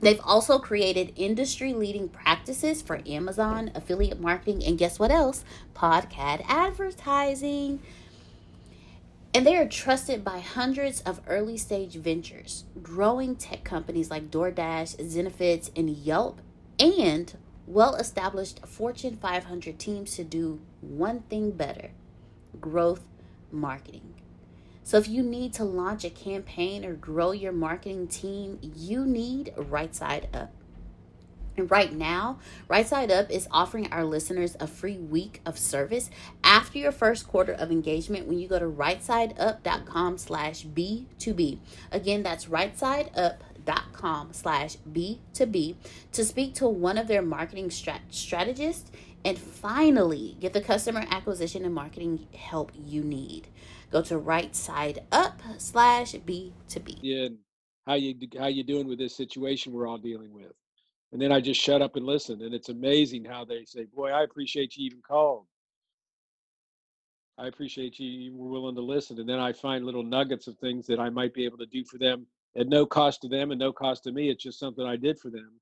They've 0.00 0.20
also 0.22 0.58
created 0.58 1.14
industry 1.16 1.72
leading 1.72 2.08
practices 2.08 2.82
for 2.82 3.00
Amazon, 3.06 3.72
affiliate 3.74 4.20
marketing, 4.20 4.62
and 4.62 4.78
guess 4.78 4.98
what 4.98 5.10
else? 5.10 5.44
Podcast 5.74 6.44
advertising. 6.46 7.80
And 9.34 9.44
they 9.44 9.56
are 9.56 9.66
trusted 9.66 10.24
by 10.24 10.38
hundreds 10.38 11.00
of 11.00 11.20
early 11.26 11.56
stage 11.56 11.96
ventures, 11.96 12.64
growing 12.80 13.34
tech 13.34 13.64
companies 13.64 14.08
like 14.08 14.30
DoorDash, 14.30 14.96
Zenefits, 14.98 15.70
and 15.76 15.90
Yelp, 15.90 16.40
and 16.78 17.36
well 17.66 17.96
established 17.96 18.64
Fortune 18.64 19.16
500 19.16 19.76
teams 19.76 20.14
to 20.14 20.22
do 20.22 20.60
one 20.80 21.22
thing 21.22 21.50
better 21.50 21.90
growth 22.60 23.00
marketing. 23.50 24.14
So, 24.84 24.98
if 24.98 25.08
you 25.08 25.24
need 25.24 25.52
to 25.54 25.64
launch 25.64 26.04
a 26.04 26.10
campaign 26.10 26.84
or 26.84 26.94
grow 26.94 27.32
your 27.32 27.52
marketing 27.52 28.06
team, 28.06 28.60
you 28.62 29.04
need 29.04 29.52
Right 29.56 29.94
Side 29.94 30.28
Up. 30.32 30.53
And 31.56 31.70
right 31.70 31.92
now, 31.92 32.38
Right 32.68 32.86
Side 32.86 33.10
Up 33.10 33.30
is 33.30 33.48
offering 33.50 33.92
our 33.92 34.04
listeners 34.04 34.56
a 34.58 34.66
free 34.66 34.98
week 34.98 35.40
of 35.46 35.58
service 35.58 36.10
after 36.42 36.78
your 36.78 36.92
first 36.92 37.28
quarter 37.28 37.52
of 37.52 37.70
engagement 37.70 38.26
when 38.26 38.38
you 38.38 38.48
go 38.48 38.58
to 38.58 38.66
rightsideup.com 38.66 40.18
slash 40.18 40.66
B2B. 40.66 41.58
Again, 41.92 42.22
that's 42.22 42.46
rightsideup.com 42.46 44.32
slash 44.32 44.76
B2B 44.92 45.76
to 46.12 46.24
speak 46.24 46.54
to 46.54 46.68
one 46.68 46.98
of 46.98 47.06
their 47.06 47.22
marketing 47.22 47.68
strat- 47.68 48.10
strategists 48.10 48.90
and 49.24 49.38
finally 49.38 50.36
get 50.40 50.52
the 50.52 50.60
customer 50.60 51.04
acquisition 51.10 51.64
and 51.64 51.74
marketing 51.74 52.26
help 52.34 52.72
you 52.74 53.02
need. 53.02 53.48
Go 53.90 54.02
to 54.02 54.18
rightsideup 54.18 55.34
slash 55.58 56.14
B2B. 56.14 56.98
Yeah, 57.00 57.28
how 57.86 57.94
you 57.94 58.14
how 58.38 58.46
you 58.46 58.64
doing 58.64 58.88
with 58.88 58.98
this 58.98 59.16
situation 59.16 59.72
we're 59.72 59.86
all 59.86 59.98
dealing 59.98 60.32
with? 60.32 60.52
And 61.14 61.22
then 61.22 61.30
I 61.30 61.40
just 61.40 61.60
shut 61.60 61.80
up 61.80 61.94
and 61.94 62.04
listen. 62.04 62.42
And 62.42 62.52
it's 62.52 62.70
amazing 62.70 63.24
how 63.24 63.44
they 63.44 63.64
say, 63.64 63.84
Boy, 63.84 64.10
I 64.10 64.24
appreciate 64.24 64.76
you 64.76 64.86
even 64.86 65.00
called. 65.00 65.46
I 67.38 67.46
appreciate 67.46 68.00
you, 68.00 68.08
you 68.08 68.36
were 68.36 68.48
willing 68.48 68.74
to 68.74 68.80
listen. 68.80 69.20
And 69.20 69.28
then 69.28 69.38
I 69.38 69.52
find 69.52 69.86
little 69.86 70.02
nuggets 70.02 70.48
of 70.48 70.58
things 70.58 70.88
that 70.88 70.98
I 70.98 71.10
might 71.10 71.32
be 71.32 71.44
able 71.44 71.58
to 71.58 71.66
do 71.66 71.84
for 71.84 71.98
them 71.98 72.26
at 72.56 72.66
no 72.66 72.84
cost 72.84 73.22
to 73.22 73.28
them 73.28 73.52
and 73.52 73.60
no 73.60 73.72
cost 73.72 74.02
to 74.04 74.12
me. 74.12 74.28
It's 74.28 74.42
just 74.42 74.58
something 74.58 74.84
I 74.84 74.96
did 74.96 75.20
for 75.20 75.30
them. 75.30 75.52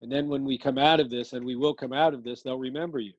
And 0.00 0.10
then 0.10 0.26
when 0.26 0.42
we 0.46 0.56
come 0.56 0.78
out 0.78 1.00
of 1.00 1.10
this, 1.10 1.34
and 1.34 1.44
we 1.44 1.54
will 1.54 1.74
come 1.74 1.92
out 1.92 2.14
of 2.14 2.24
this, 2.24 2.40
they'll 2.40 2.58
remember 2.58 2.98
you. 2.98 3.12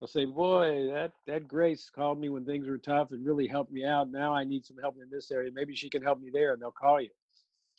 They'll 0.00 0.08
say, 0.08 0.26
Boy, 0.26 0.90
that, 0.92 1.12
that 1.26 1.48
Grace 1.48 1.88
called 1.88 2.20
me 2.20 2.28
when 2.28 2.44
things 2.44 2.68
were 2.68 2.76
tough 2.76 3.12
and 3.12 3.24
really 3.24 3.46
helped 3.46 3.72
me 3.72 3.86
out. 3.86 4.10
Now 4.10 4.34
I 4.34 4.44
need 4.44 4.66
some 4.66 4.76
help 4.82 4.96
in 5.02 5.08
this 5.10 5.30
area. 5.30 5.50
Maybe 5.50 5.74
she 5.74 5.88
can 5.88 6.02
help 6.02 6.20
me 6.20 6.28
there, 6.30 6.52
and 6.52 6.60
they'll 6.60 6.72
call 6.72 7.00
you. 7.00 7.08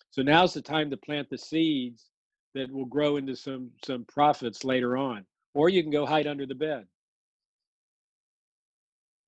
So 0.10 0.24
now's 0.24 0.56
the 0.56 0.62
time 0.62 0.90
to 0.90 0.98
plant 0.98 1.30
the 1.30 1.38
seeds 1.38 2.10
that 2.54 2.72
will 2.72 2.86
grow 2.86 3.18
into 3.18 3.36
some 3.36 3.72
some 3.86 4.06
profits 4.06 4.64
later 4.64 4.98
on 4.98 5.26
or 5.54 5.70
you 5.70 5.82
can 5.82 5.92
go 5.92 6.06
hide 6.06 6.28
under 6.28 6.46
the 6.46 6.56
bed 6.56 6.86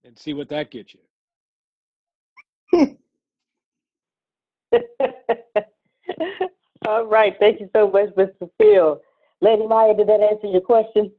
and 0.04 0.18
see 0.18 0.34
what 0.34 0.50
that 0.50 0.72
gets 0.72 0.94
you 0.96 1.02
All 6.88 7.06
right. 7.06 7.36
Thank 7.40 7.60
you 7.60 7.70
so 7.76 7.90
much, 7.90 8.10
Mr. 8.16 8.50
Phil. 8.60 9.02
Lady 9.42 9.66
Maya, 9.68 9.96
did 9.96 10.08
that 10.08 10.22
answer 10.22 10.48
your 10.48 10.62
question? 10.62 11.12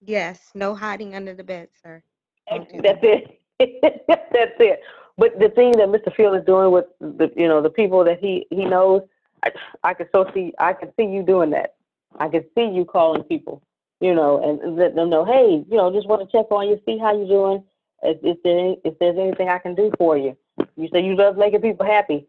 Yes, 0.00 0.50
no 0.54 0.74
hiding 0.74 1.14
under 1.14 1.34
the 1.34 1.44
bed, 1.44 1.68
sir. 1.82 2.02
Don't 2.50 2.68
That's 2.82 3.00
it. 3.02 3.40
That's 4.08 4.52
it. 4.60 4.80
But 5.16 5.38
the 5.38 5.48
thing 5.50 5.72
that 5.72 5.88
Mr. 5.88 6.14
Phil 6.14 6.34
is 6.34 6.44
doing 6.44 6.72
with 6.72 6.86
the, 7.00 7.30
you 7.36 7.48
know, 7.48 7.62
the 7.62 7.70
people 7.70 8.04
that 8.04 8.18
he 8.20 8.46
he 8.50 8.64
knows, 8.64 9.02
I, 9.44 9.50
I 9.82 9.94
can 9.94 10.08
so 10.12 10.30
see, 10.34 10.52
I 10.58 10.72
can 10.72 10.92
see 10.98 11.04
you 11.04 11.22
doing 11.22 11.50
that. 11.50 11.74
I 12.18 12.28
can 12.28 12.44
see 12.54 12.64
you 12.64 12.84
calling 12.84 13.22
people, 13.24 13.62
you 14.00 14.14
know, 14.14 14.42
and 14.42 14.76
let 14.76 14.94
them 14.94 15.10
know, 15.10 15.24
hey, 15.24 15.64
you 15.68 15.76
know, 15.76 15.92
just 15.92 16.08
want 16.08 16.28
to 16.28 16.36
check 16.36 16.50
on 16.50 16.68
you, 16.68 16.80
see 16.86 16.98
how 16.98 17.16
you're 17.16 17.28
doing. 17.28 17.64
If, 18.02 18.18
if 18.22 18.42
there 18.42 18.74
if 18.84 18.98
there's 18.98 19.18
anything 19.18 19.48
I 19.48 19.58
can 19.58 19.74
do 19.74 19.90
for 19.98 20.16
you, 20.16 20.36
you 20.76 20.88
say 20.92 21.02
you 21.04 21.16
love 21.16 21.36
making 21.36 21.62
people 21.62 21.86
happy. 21.86 22.26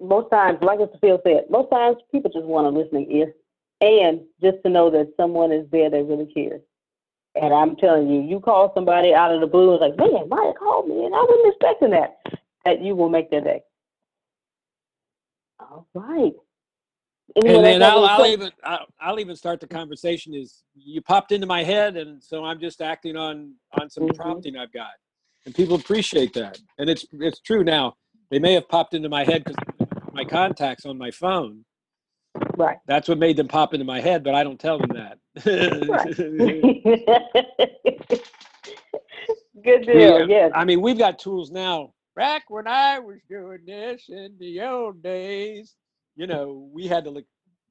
Most 0.00 0.30
times, 0.30 0.58
like 0.62 0.78
Mr. 0.78 1.00
Phil 1.00 1.20
said, 1.24 1.44
most 1.50 1.70
times 1.70 1.96
people 2.12 2.30
just 2.30 2.46
want 2.46 2.66
a 2.66 2.70
listening 2.70 3.10
ear, 3.10 3.34
and 3.80 4.20
just 4.40 4.62
to 4.64 4.70
know 4.70 4.90
that 4.90 5.12
someone 5.16 5.52
is 5.52 5.66
there 5.70 5.90
that 5.90 6.04
really 6.04 6.26
cares. 6.32 6.62
And 7.34 7.52
I'm 7.52 7.74
telling 7.76 8.08
you, 8.08 8.22
you 8.22 8.38
call 8.38 8.72
somebody 8.74 9.12
out 9.12 9.34
of 9.34 9.40
the 9.40 9.46
blue 9.48 9.74
it's 9.74 9.80
like, 9.80 9.96
man, 9.96 10.28
Maya 10.28 10.52
called 10.54 10.88
me, 10.88 11.04
and 11.04 11.14
I 11.14 11.18
wasn't 11.18 11.48
expecting 11.48 11.90
that. 11.90 12.20
That 12.64 12.80
you 12.80 12.94
will 12.94 13.10
make 13.10 13.30
their 13.30 13.42
day. 13.42 13.60
All 15.60 15.86
right. 15.94 16.32
Anyone 17.36 17.56
and 17.56 17.64
then 17.64 17.82
I'll, 17.82 18.04
I'll 18.04 18.26
even 18.26 18.50
I'll, 18.62 18.86
I'll 19.00 19.18
even 19.20 19.34
start 19.34 19.58
the 19.60 19.66
conversation 19.66 20.34
is 20.34 20.62
you 20.76 21.00
popped 21.02 21.32
into 21.32 21.46
my 21.46 21.64
head 21.64 21.96
and 21.96 22.22
so 22.22 22.44
i'm 22.44 22.60
just 22.60 22.80
acting 22.82 23.16
on 23.16 23.54
on 23.72 23.88
some 23.90 24.04
Mhm. 24.04 24.16
prompting 24.16 24.56
i've 24.56 24.72
got 24.72 24.90
and 25.46 25.54
people 25.54 25.74
appreciate 25.76 26.32
that 26.34 26.58
and 26.78 26.88
it's 26.90 27.04
it's 27.12 27.40
true 27.40 27.64
now 27.64 27.94
they 28.30 28.38
may 28.38 28.52
have 28.52 28.68
popped 28.68 28.94
into 28.94 29.08
my 29.08 29.24
head 29.24 29.42
because 29.42 29.56
my 30.12 30.24
contacts 30.24 30.84
on 30.86 30.96
my 30.98 31.10
phone 31.10 31.64
Right. 32.56 32.78
That's 32.86 33.08
what 33.08 33.18
made 33.18 33.36
them 33.36 33.48
pop 33.48 33.74
into 33.74 33.84
my 33.84 34.00
head, 34.00 34.22
but 34.22 34.34
I 34.34 34.44
don't 34.44 34.60
tell 34.60 34.78
them 34.78 34.92
that. 34.92 35.18
Good 39.64 39.86
deal. 39.86 40.14
uh, 40.16 40.26
Yes. 40.26 40.52
I 40.54 40.64
mean, 40.64 40.80
we've 40.80 40.98
got 40.98 41.18
tools 41.18 41.50
now. 41.50 41.92
Back 42.16 42.44
when 42.48 42.66
I 42.66 43.00
was 43.00 43.18
doing 43.28 43.60
this 43.66 44.04
in 44.08 44.36
the 44.38 44.60
old 44.62 45.02
days, 45.02 45.74
you 46.16 46.26
know, 46.26 46.68
we 46.72 46.86
had 46.86 47.04
to 47.04 47.10
look, 47.10 47.24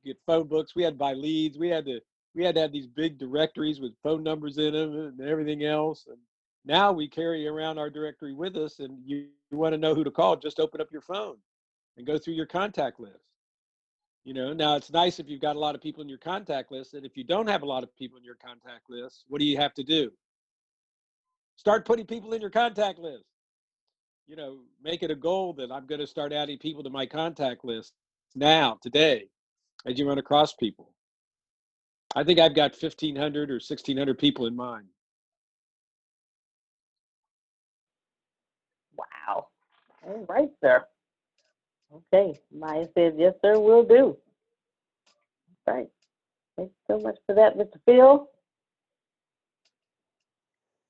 get 0.03 0.17
phone 0.25 0.47
books. 0.47 0.75
We 0.75 0.83
had 0.83 0.95
to 0.95 0.97
buy 0.97 1.13
leads. 1.13 1.57
We 1.57 1.69
had 1.69 1.85
to 1.85 2.01
we 2.35 2.43
had 2.43 2.55
to 2.55 2.61
have 2.61 2.71
these 2.71 2.87
big 2.87 3.19
directories 3.19 3.79
with 3.79 3.93
phone 4.01 4.23
numbers 4.23 4.57
in 4.57 4.73
them 4.73 4.95
and 4.95 5.21
everything 5.21 5.63
else. 5.63 6.07
And 6.07 6.17
now 6.65 6.91
we 6.91 7.07
carry 7.07 7.47
around 7.47 7.77
our 7.77 7.89
directory 7.89 8.33
with 8.33 8.57
us. 8.57 8.79
And 8.79 8.97
you, 9.05 9.27
you 9.51 9.57
want 9.57 9.73
to 9.73 9.77
know 9.77 9.93
who 9.93 10.03
to 10.03 10.11
call, 10.11 10.35
just 10.35 10.59
open 10.59 10.81
up 10.81 10.91
your 10.91 11.01
phone 11.01 11.37
and 11.97 12.07
go 12.07 12.17
through 12.17 12.33
your 12.33 12.47
contact 12.47 12.99
list. 12.99 13.19
You 14.23 14.33
know, 14.33 14.53
now 14.53 14.75
it's 14.75 14.91
nice 14.91 15.19
if 15.19 15.29
you've 15.29 15.41
got 15.41 15.57
a 15.57 15.59
lot 15.59 15.75
of 15.75 15.81
people 15.81 16.01
in 16.01 16.09
your 16.09 16.17
contact 16.17 16.71
list. 16.71 16.93
And 16.93 17.05
if 17.05 17.15
you 17.17 17.23
don't 17.23 17.49
have 17.49 17.61
a 17.61 17.67
lot 17.67 17.83
of 17.83 17.95
people 17.95 18.17
in 18.17 18.23
your 18.23 18.37
contact 18.43 18.89
list, 18.89 19.25
what 19.27 19.39
do 19.39 19.45
you 19.45 19.57
have 19.57 19.73
to 19.75 19.83
do? 19.83 20.11
Start 21.55 21.85
putting 21.85 22.05
people 22.07 22.33
in 22.33 22.41
your 22.41 22.49
contact 22.49 22.97
list. 22.99 23.25
You 24.27 24.37
know, 24.37 24.59
make 24.81 25.03
it 25.03 25.11
a 25.11 25.15
goal 25.15 25.53
that 25.53 25.71
I'm 25.71 25.85
going 25.85 25.99
to 25.99 26.07
start 26.07 26.31
adding 26.31 26.57
people 26.57 26.83
to 26.83 26.89
my 26.89 27.05
contact 27.05 27.65
list 27.65 27.93
now, 28.35 28.79
today, 28.81 29.27
as 29.85 29.99
you 29.99 30.07
run 30.07 30.17
across 30.17 30.53
people. 30.53 30.93
I 32.15 32.23
think 32.23 32.39
I've 32.39 32.55
got 32.55 32.71
1,500 32.71 33.49
or 33.49 33.55
1,600 33.55 34.17
people 34.17 34.45
in 34.45 34.55
mind. 34.55 34.87
Wow. 38.95 39.47
All 40.05 40.25
right, 40.29 40.49
sir. 40.61 40.85
Okay. 42.13 42.39
Maya 42.51 42.87
says, 42.97 43.13
yes, 43.17 43.33
sir, 43.41 43.59
will 43.59 43.83
do. 43.83 44.17
All 45.67 45.73
right. 45.75 45.89
Thanks 46.55 46.73
so 46.87 46.99
much 46.99 47.17
for 47.25 47.35
that, 47.35 47.57
Mr. 47.57 47.77
Phil. 47.85 48.29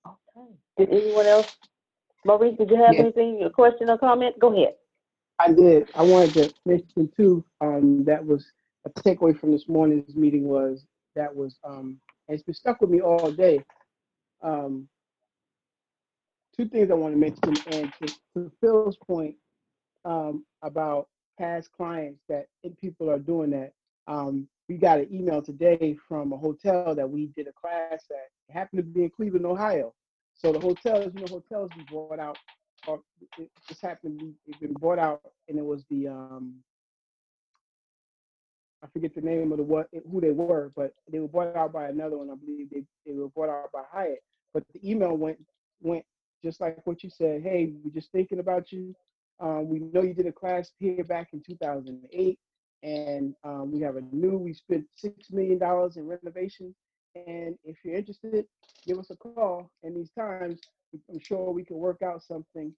Okay. 0.06 0.48
Did 0.78 0.90
anyone 0.90 1.26
else? 1.26 1.58
Maurice, 2.26 2.58
did 2.58 2.70
you 2.70 2.78
have 2.78 2.94
Yes. 2.94 3.02
anything, 3.02 3.44
a 3.44 3.50
question 3.50 3.90
or 3.90 3.98
comment? 3.98 4.38
Go 4.40 4.54
ahead. 4.54 4.76
I 5.40 5.52
did. 5.52 5.90
I 5.96 6.04
wanted 6.04 6.34
to 6.36 6.54
mention 6.66 7.10
too, 7.18 7.44
um, 7.62 8.04
that 8.06 8.24
was 8.24 8.52
a 8.86 8.90
takeaway 8.90 9.38
from 9.38 9.52
this 9.52 9.68
morning's 9.68 10.16
meeting 10.16 10.48
was, 10.48 10.86
that 11.16 11.34
was, 11.34 11.60
um, 11.64 12.00
and 12.28 12.36
it's 12.36 12.44
been 12.44 12.54
stuck 12.54 12.80
with 12.82 12.90
me 12.90 13.02
all 13.02 13.32
day. 13.32 13.64
Um, 14.42 14.88
two 16.56 16.68
things 16.68 16.92
I 16.92 16.94
want 16.94 17.14
to 17.14 17.20
mention, 17.20 17.56
and 17.74 17.92
to, 18.02 18.16
to 18.36 18.52
Phil's 18.62 18.98
point, 18.98 19.36
um, 20.06 20.46
about 20.62 21.08
past 21.40 21.72
clients 21.72 22.22
that 22.30 22.48
if 22.64 22.78
people 22.78 23.10
are 23.10 23.20
doing 23.20 23.50
that. 23.52 23.74
Um, 24.08 24.48
we 24.70 24.78
got 24.78 25.00
an 25.00 25.08
email 25.12 25.42
today 25.42 25.98
from 26.08 26.32
a 26.34 26.38
hotel 26.38 26.94
that 26.96 27.10
we 27.10 27.28
did 27.36 27.48
a 27.48 27.54
class 27.54 28.06
at, 28.12 28.30
it 28.50 28.54
happened 28.54 28.80
to 28.80 28.84
be 28.84 29.04
in 29.04 29.10
Cleveland, 29.10 29.46
Ohio. 29.46 29.94
So 30.36 30.52
the 30.52 30.60
hotels, 30.60 31.12
you 31.14 31.22
know, 31.22 31.28
hotels 31.28 31.70
we 31.78 31.84
bought 31.84 32.20
out, 32.20 32.38
or 32.88 33.02
it 33.38 33.50
just 33.68 33.82
happened 33.82 34.20
to 34.20 34.26
be, 34.26 34.58
been 34.60 34.74
bought 34.74 35.00
out, 35.00 35.22
and 35.48 35.58
it 35.58 35.66
was 35.66 35.84
the, 35.90 36.08
um, 36.08 36.56
I 38.84 38.88
forget 38.92 39.16
the 39.16 39.22
name 39.22 39.52
of 39.52 39.58
the 39.58 39.64
what, 39.64 39.88
who 40.12 40.20
they 40.20 40.32
were, 40.32 40.72
but 40.76 40.94
they 41.10 41.20
were 41.20 41.28
bought 41.28 41.56
out 41.56 41.72
by 41.72 41.88
another 41.88 42.18
one. 42.18 42.30
I 42.30 42.36
believe 42.36 42.70
they, 42.70 42.84
they 43.06 43.14
were 43.14 43.30
bought 43.30 43.50
out 43.50 43.72
by 43.72 43.84
Hyatt. 43.90 44.24
But 44.54 44.64
the 44.74 44.90
email 44.90 45.16
went 45.16 45.40
went 45.82 46.06
just 46.44 46.60
like 46.60 46.86
what 46.86 47.04
you 47.04 47.10
said. 47.10 47.42
Hey, 47.42 47.74
we're 47.84 47.94
just 47.94 48.12
thinking 48.12 48.40
about 48.40 48.72
you. 48.72 48.94
Um, 49.40 49.68
we 49.70 49.80
know 49.80 50.04
you 50.04 50.14
did 50.14 50.28
a 50.28 50.32
class 50.32 50.72
here 50.80 51.04
back 51.04 51.30
in 51.34 51.42
2008, 51.42 52.40
and 52.84 53.34
um, 53.44 53.72
we 53.72 53.80
have 53.82 53.96
a 53.96 54.02
new. 54.12 54.38
We 54.38 54.54
spent 54.54 54.86
six 54.96 55.32
million 55.32 55.58
dollars 55.58 55.98
in 55.98 56.06
renovation, 56.06 56.76
and 57.16 57.58
if 57.64 57.78
you're 57.84 57.96
interested, 57.96 58.46
give 58.86 59.00
us 59.00 59.10
a 59.10 59.16
call. 59.16 59.70
And 59.84 59.96
these 59.96 60.12
times, 60.18 60.60
I'm 61.10 61.20
sure 61.20 61.52
we 61.52 61.64
can 61.64 61.78
work 61.78 62.02
out 62.02 62.24
something. 62.24 62.74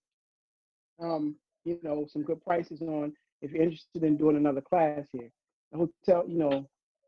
Um, 1.01 1.35
you 1.63 1.79
know, 1.83 2.05
some 2.11 2.23
good 2.23 2.43
prices 2.43 2.81
on 2.81 3.13
if 3.41 3.51
you're 3.51 3.63
interested 3.63 4.03
in 4.03 4.17
doing 4.17 4.37
another 4.37 4.61
class 4.61 5.07
here. 5.11 5.31
The 5.71 5.77
hotel, 5.77 6.23
you 6.27 6.37
know, 6.37 6.67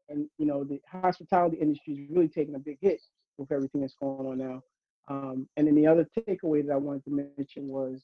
and 0.10 0.28
you 0.38 0.46
know 0.46 0.64
the 0.64 0.82
hospitality 0.90 1.58
industry 1.58 1.94
is 1.94 2.10
really 2.10 2.28
taking 2.28 2.56
a 2.56 2.60
big 2.60 2.78
hit 2.82 3.02
with 3.38 3.52
everything 3.52 3.82
that's 3.82 3.96
going 3.96 4.28
on 4.28 4.38
now. 4.38 4.62
Um, 5.10 5.48
and 5.56 5.68
then 5.68 5.76
the 5.76 5.88
other 5.88 6.08
takeaway 6.18 6.66
that 6.66 6.74
I 6.74 6.78
wanted 6.78 7.06
to 7.06 7.12
mention 7.12 7.68
was 7.68 8.04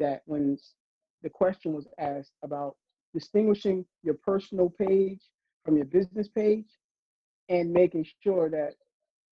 that 0.00 0.22
when 0.26 0.58
the 1.22 1.30
question 1.30 1.72
was 1.72 1.86
asked 1.98 2.32
about 2.42 2.76
distinguishing 3.14 3.86
your 4.02 4.14
personal 4.14 4.68
page 4.70 5.20
from 5.64 5.76
your 5.76 5.86
business 5.86 6.28
page 6.28 6.66
and 7.52 7.70
making 7.70 8.06
sure 8.22 8.48
that 8.48 8.72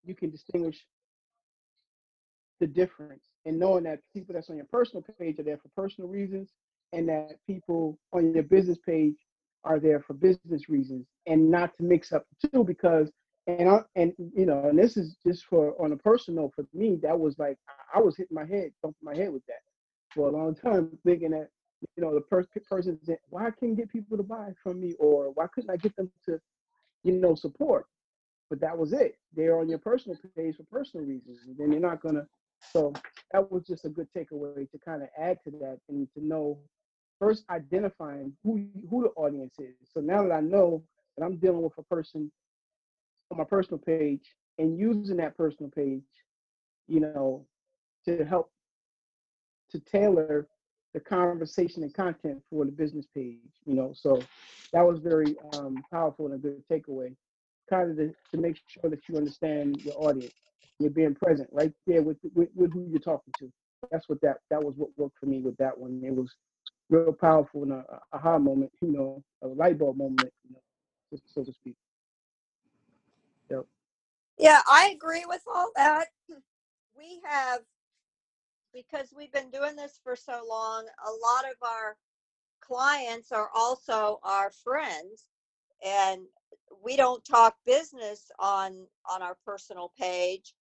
you 0.05 0.15
can 0.15 0.29
distinguish 0.29 0.85
the 2.59 2.67
difference 2.67 3.25
and 3.45 3.57
knowing 3.59 3.83
that 3.83 3.99
people 4.13 4.33
that's 4.33 4.49
on 4.51 4.55
your 4.55 4.67
personal 4.71 5.03
page 5.19 5.39
are 5.39 5.43
there 5.43 5.57
for 5.57 5.69
personal 5.75 6.07
reasons 6.07 6.51
and 6.93 7.09
that 7.09 7.31
people 7.47 7.97
on 8.13 8.31
your 8.33 8.43
business 8.43 8.77
page 8.85 9.15
are 9.63 9.79
there 9.79 9.99
for 9.99 10.13
business 10.13 10.69
reasons 10.69 11.07
and 11.25 11.49
not 11.49 11.75
to 11.75 11.83
mix 11.83 12.11
up 12.11 12.25
the 12.41 12.49
two 12.49 12.63
because 12.63 13.11
and 13.47 13.67
I, 13.67 13.79
and 13.95 14.13
you 14.35 14.45
know 14.45 14.69
and 14.69 14.77
this 14.77 14.95
is 14.97 15.17
just 15.25 15.45
for 15.45 15.73
on 15.83 15.91
a 15.91 15.97
personal 15.97 16.51
for 16.55 16.65
me 16.73 16.99
that 17.01 17.19
was 17.19 17.39
like 17.39 17.57
I 17.95 17.99
was 17.99 18.15
hitting 18.15 18.35
my 18.35 18.45
head 18.45 18.71
bumping 18.83 19.03
my 19.03 19.15
head 19.15 19.33
with 19.33 19.45
that 19.47 19.61
for 20.13 20.29
a 20.29 20.31
long 20.31 20.53
time 20.53 20.95
thinking 21.03 21.31
that 21.31 21.49
you 21.97 22.03
know 22.03 22.13
the 22.13 22.21
per- 22.21 22.45
person 22.69 22.99
why 23.29 23.47
I 23.47 23.51
can't 23.51 23.75
get 23.75 23.91
people 23.91 24.17
to 24.17 24.23
buy 24.23 24.49
from 24.61 24.79
me 24.79 24.93
or 24.99 25.31
why 25.31 25.47
couldn't 25.53 25.71
I 25.71 25.77
get 25.77 25.95
them 25.95 26.11
to 26.25 26.39
you 27.03 27.13
know 27.13 27.33
support 27.33 27.87
but 28.51 28.59
that 28.59 28.77
was 28.77 28.93
it 28.93 29.17
they're 29.35 29.59
on 29.59 29.69
your 29.69 29.79
personal 29.79 30.17
page 30.37 30.57
for 30.57 30.63
personal 30.63 31.05
reasons 31.05 31.39
and 31.47 31.57
then 31.57 31.71
you're 31.71 31.81
not 31.81 32.01
gonna 32.01 32.27
so 32.71 32.93
that 33.31 33.51
was 33.51 33.63
just 33.63 33.85
a 33.85 33.89
good 33.89 34.07
takeaway 34.15 34.69
to 34.69 34.77
kind 34.77 35.01
of 35.01 35.09
add 35.17 35.39
to 35.43 35.51
that 35.51 35.79
and 35.89 36.07
to 36.13 36.23
know 36.23 36.59
first 37.21 37.45
identifying 37.49 38.33
who 38.43 38.65
who 38.89 39.03
the 39.03 39.09
audience 39.09 39.55
is. 39.59 39.75
So 39.93 40.01
now 40.01 40.23
that 40.23 40.31
I 40.31 40.41
know 40.41 40.83
that 41.17 41.25
I'm 41.25 41.37
dealing 41.37 41.61
with 41.61 41.77
a 41.77 41.83
person 41.83 42.31
on 43.31 43.37
my 43.37 43.43
personal 43.43 43.79
page 43.79 44.35
and 44.57 44.77
using 44.77 45.17
that 45.17 45.37
personal 45.37 45.71
page, 45.71 46.03
you 46.87 46.99
know, 46.99 47.45
to 48.05 48.25
help 48.25 48.51
to 49.71 49.79
tailor 49.79 50.47
the 50.93 50.99
conversation 50.99 51.83
and 51.83 51.93
content 51.93 52.41
for 52.49 52.65
the 52.65 52.71
business 52.71 53.05
page, 53.15 53.37
you 53.65 53.75
know. 53.75 53.93
So 53.95 54.19
that 54.73 54.81
was 54.81 54.99
very 54.99 55.35
um, 55.53 55.83
powerful 55.91 56.25
and 56.25 56.35
a 56.35 56.37
good 56.37 56.63
takeaway. 56.69 57.15
Kind 57.71 57.91
of 57.91 57.97
to, 57.97 58.13
to 58.31 58.37
make 58.37 58.57
sure 58.67 58.89
that 58.89 58.99
you 59.07 59.17
understand 59.17 59.81
your 59.85 59.95
audience. 59.97 60.33
You're 60.79 60.89
being 60.89 61.15
present 61.15 61.47
right 61.53 61.71
there 61.87 62.01
with, 62.01 62.17
with 62.35 62.49
with 62.53 62.73
who 62.73 62.85
you're 62.89 62.99
talking 62.99 63.33
to. 63.39 63.49
That's 63.89 64.09
what 64.09 64.19
that 64.21 64.39
that 64.49 64.61
was 64.61 64.75
what 64.75 64.89
worked 64.97 65.17
for 65.19 65.25
me 65.27 65.39
with 65.39 65.55
that 65.57 65.77
one. 65.77 66.01
It 66.05 66.13
was 66.13 66.35
real 66.89 67.13
powerful 67.13 67.63
and 67.63 67.71
a, 67.71 67.85
a 67.89 67.99
aha 68.17 68.37
moment, 68.37 68.71
you 68.81 68.91
know, 68.91 69.23
a 69.41 69.47
light 69.47 69.79
bulb 69.79 69.97
moment, 69.97 70.33
you 70.43 70.53
know, 70.53 71.19
so, 71.33 71.43
to 71.43 71.53
speak. 71.53 71.75
Yep. 73.49 73.65
Yeah, 74.37 74.59
I 74.69 74.91
agree 74.93 75.23
with 75.25 75.41
all 75.47 75.71
that. 75.77 76.07
We 76.97 77.21
have, 77.25 77.61
because 78.73 79.13
we've 79.15 79.31
been 79.31 79.49
doing 79.49 79.77
this 79.77 79.99
for 80.03 80.15
so 80.15 80.41
long, 80.47 80.85
a 81.07 81.11
lot 81.11 81.45
of 81.49 81.55
our 81.61 81.95
clients 82.59 83.31
are 83.31 83.49
also 83.55 84.19
our 84.23 84.51
friends. 84.51 85.25
And 85.85 86.21
we 86.83 86.95
don't 86.97 87.23
talk 87.25 87.55
business 87.65 88.31
on 88.39 88.87
on 89.09 89.21
our 89.21 89.37
personal 89.45 89.91
page. 89.99 90.53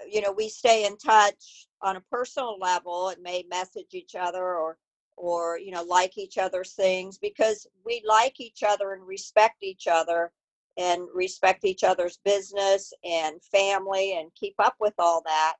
Uh, 0.00 0.06
You 0.10 0.20
know, 0.22 0.32
we 0.32 0.48
stay 0.48 0.86
in 0.86 0.96
touch 0.98 1.68
on 1.82 1.96
a 1.96 2.02
personal 2.02 2.58
level 2.60 3.10
and 3.10 3.22
may 3.22 3.44
message 3.50 3.94
each 3.94 4.14
other 4.16 4.44
or 4.56 4.78
or 5.16 5.58
you 5.58 5.72
know 5.72 5.84
like 5.84 6.18
each 6.18 6.38
other's 6.38 6.72
things 6.74 7.18
because 7.18 7.66
we 7.86 8.02
like 8.08 8.40
each 8.40 8.62
other 8.66 8.92
and 8.94 9.06
respect 9.06 9.58
each 9.62 9.86
other 9.88 10.32
and 10.78 11.02
respect 11.14 11.64
each 11.64 11.84
other's 11.84 12.18
business 12.24 12.92
and 13.04 13.42
family 13.44 14.16
and 14.18 14.30
keep 14.34 14.54
up 14.58 14.76
with 14.80 14.94
all 14.98 15.22
that 15.26 15.54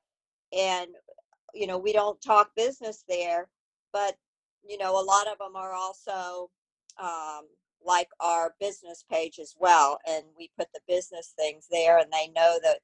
and 0.53 0.89
you 1.53 1.67
know 1.67 1.77
we 1.77 1.93
don't 1.93 2.21
talk 2.21 2.49
business 2.55 3.03
there 3.09 3.47
but 3.93 4.15
you 4.67 4.77
know 4.77 4.99
a 5.01 5.05
lot 5.05 5.27
of 5.27 5.37
them 5.39 5.55
are 5.55 5.73
also 5.73 6.49
um, 7.01 7.47
like 7.85 8.09
our 8.19 8.53
business 8.59 9.03
page 9.11 9.39
as 9.39 9.55
well 9.59 9.99
and 10.07 10.23
we 10.37 10.49
put 10.57 10.67
the 10.73 10.79
business 10.87 11.33
things 11.37 11.67
there 11.71 11.97
and 11.97 12.11
they 12.11 12.27
know 12.35 12.59
that 12.63 12.79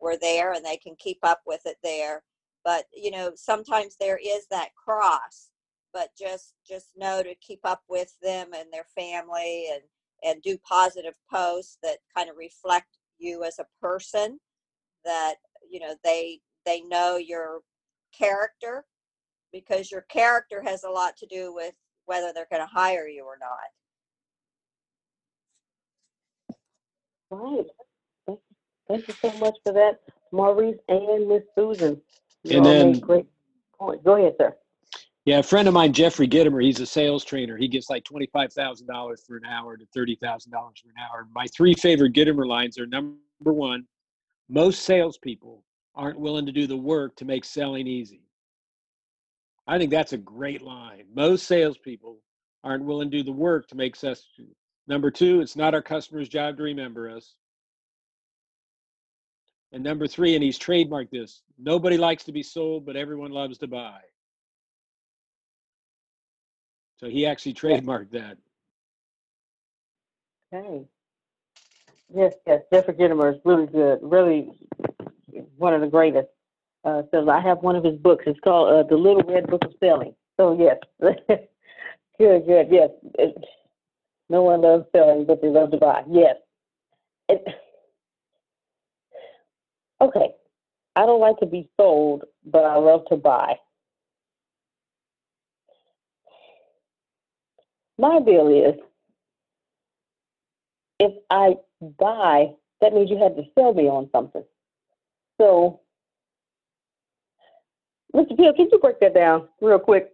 we're 0.00 0.18
there 0.18 0.52
and 0.52 0.64
they 0.64 0.76
can 0.78 0.96
keep 0.98 1.18
up 1.22 1.40
with 1.46 1.60
it 1.66 1.76
there. 1.82 2.22
But 2.64 2.84
you 2.94 3.10
know 3.10 3.32
sometimes 3.36 3.96
there 3.98 4.18
is 4.22 4.46
that 4.50 4.70
cross 4.74 5.50
but 5.92 6.10
just 6.18 6.54
just 6.68 6.88
know 6.96 7.22
to 7.22 7.34
keep 7.36 7.60
up 7.64 7.82
with 7.88 8.14
them 8.22 8.48
and 8.54 8.66
their 8.72 8.86
family 8.96 9.68
and 9.72 9.82
and 10.22 10.42
do 10.42 10.58
positive 10.58 11.14
posts 11.32 11.78
that 11.82 11.98
kind 12.16 12.28
of 12.28 12.36
reflect 12.36 12.98
you 13.18 13.44
as 13.44 13.58
a 13.58 13.66
person 13.80 14.38
that 15.04 15.36
you 15.70 15.80
know 15.80 15.94
they 16.04 16.40
they 16.66 16.82
know 16.82 17.16
your 17.16 17.60
character 18.16 18.84
because 19.52 19.90
your 19.90 20.02
character 20.02 20.62
has 20.62 20.84
a 20.84 20.90
lot 20.90 21.16
to 21.16 21.26
do 21.26 21.52
with 21.54 21.74
whether 22.06 22.32
they're 22.34 22.46
going 22.50 22.62
to 22.62 22.66
hire 22.74 23.08
you 23.08 23.24
or 23.24 23.38
not 23.40 23.58
Right. 27.30 27.66
Thank 28.26 28.40
you, 28.48 28.56
thank 28.88 29.08
you 29.08 29.14
so 29.14 29.32
much 29.38 29.54
for 29.64 29.72
that, 29.72 30.00
Maurice 30.32 30.78
and 30.88 31.28
Miss 31.28 31.42
Susan. 31.54 32.00
You 32.44 32.58
And 32.58 32.66
all 32.66 32.72
made 32.72 32.94
then- 32.94 33.00
great 33.00 33.26
point. 33.78 34.02
Go 34.04 34.16
ahead, 34.16 34.34
sir. 34.38 34.56
Yeah, 35.26 35.40
a 35.40 35.42
friend 35.42 35.68
of 35.68 35.74
mine, 35.74 35.92
Jeffrey 35.92 36.26
Gitomer, 36.26 36.64
he's 36.64 36.80
a 36.80 36.86
sales 36.86 37.24
trainer. 37.24 37.56
He 37.56 37.68
gets 37.68 37.90
like 37.90 38.04
$25,000 38.04 39.20
for 39.26 39.36
an 39.36 39.44
hour 39.44 39.76
to 39.76 39.84
$30,000 39.94 40.80
for 40.80 40.88
an 40.88 40.94
hour. 40.98 41.28
My 41.34 41.46
three 41.48 41.74
favorite 41.74 42.14
Gitomer 42.14 42.46
lines 42.46 42.78
are 42.78 42.86
number 42.86 43.18
one, 43.38 43.86
most 44.48 44.82
salespeople 44.82 45.62
aren't 45.94 46.18
willing 46.18 46.46
to 46.46 46.52
do 46.52 46.66
the 46.66 46.76
work 46.76 47.14
to 47.16 47.24
make 47.26 47.44
selling 47.44 47.86
easy. 47.86 48.22
I 49.66 49.78
think 49.78 49.90
that's 49.90 50.14
a 50.14 50.18
great 50.18 50.62
line. 50.62 51.04
Most 51.14 51.46
salespeople 51.46 52.18
aren't 52.64 52.84
willing 52.84 53.10
to 53.10 53.18
do 53.18 53.22
the 53.22 53.30
work 53.32 53.68
to 53.68 53.76
make 53.76 53.94
success. 53.96 54.24
Number 54.86 55.10
two, 55.10 55.40
it's 55.40 55.56
not 55.56 55.74
our 55.74 55.82
customer's 55.82 56.28
job 56.28 56.56
to 56.56 56.62
remember 56.62 57.08
us. 57.08 57.34
And 59.72 59.84
number 59.84 60.08
three, 60.08 60.34
and 60.34 60.42
he's 60.42 60.58
trademarked 60.58 61.10
this 61.10 61.42
nobody 61.58 61.96
likes 61.96 62.24
to 62.24 62.32
be 62.32 62.42
sold, 62.42 62.86
but 62.86 62.96
everyone 62.96 63.30
loves 63.30 63.58
to 63.58 63.66
buy. 63.66 64.00
So 66.96 67.08
he 67.08 67.26
actually 67.26 67.54
trademarked 67.54 68.10
that. 68.10 68.36
Okay. 70.52 70.84
Yes, 72.12 72.34
yes, 72.46 72.62
Jeffrey 72.72 72.94
Gitomer 72.94 73.32
is 73.32 73.40
really 73.44 73.66
good, 73.66 74.00
really 74.02 74.50
one 75.56 75.74
of 75.74 75.80
the 75.80 75.86
greatest. 75.86 76.28
Uh, 76.84 77.02
so 77.10 77.28
I 77.30 77.40
have 77.40 77.58
one 77.58 77.76
of 77.76 77.84
his 77.84 77.96
books. 77.98 78.24
It's 78.26 78.40
called 78.40 78.72
uh, 78.72 78.88
The 78.88 78.96
Little 78.96 79.22
Red 79.22 79.46
Book 79.46 79.64
of 79.64 79.72
Selling. 79.78 80.14
So 80.38 80.58
yes, 80.58 80.78
good, 82.18 82.46
good. 82.46 82.68
Yes, 82.70 82.90
no 84.30 84.42
one 84.42 84.62
loves 84.62 84.86
selling, 84.94 85.26
but 85.26 85.42
they 85.42 85.48
love 85.48 85.72
to 85.72 85.76
buy. 85.76 86.02
Yes. 86.08 86.36
It, 87.28 87.44
okay, 90.00 90.30
I 90.96 91.04
don't 91.04 91.20
like 91.20 91.36
to 91.38 91.46
be 91.46 91.68
sold, 91.76 92.24
but 92.44 92.64
I 92.64 92.76
love 92.76 93.02
to 93.08 93.16
buy. 93.16 93.56
My 97.98 98.20
deal 98.20 98.48
is 98.48 98.80
if 101.00 101.12
I 101.28 101.56
buy, 101.98 102.52
that 102.80 102.94
means 102.94 103.10
you 103.10 103.18
had 103.18 103.36
to 103.36 103.42
sell 103.54 103.74
me 103.74 103.88
on 103.88 104.08
something. 104.12 104.44
So, 105.38 105.80
Mr. 108.14 108.36
Peel, 108.36 108.54
can 108.54 108.68
you 108.70 108.78
break 108.78 109.00
that 109.00 109.14
down 109.14 109.48
real 109.60 109.78
quick? 109.78 110.12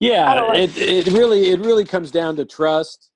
Yeah, 0.00 0.52
it 0.54 0.76
it 0.76 1.06
really 1.08 1.50
it 1.50 1.60
really 1.60 1.84
comes 1.84 2.10
down 2.10 2.36
to 2.36 2.44
trust. 2.44 3.10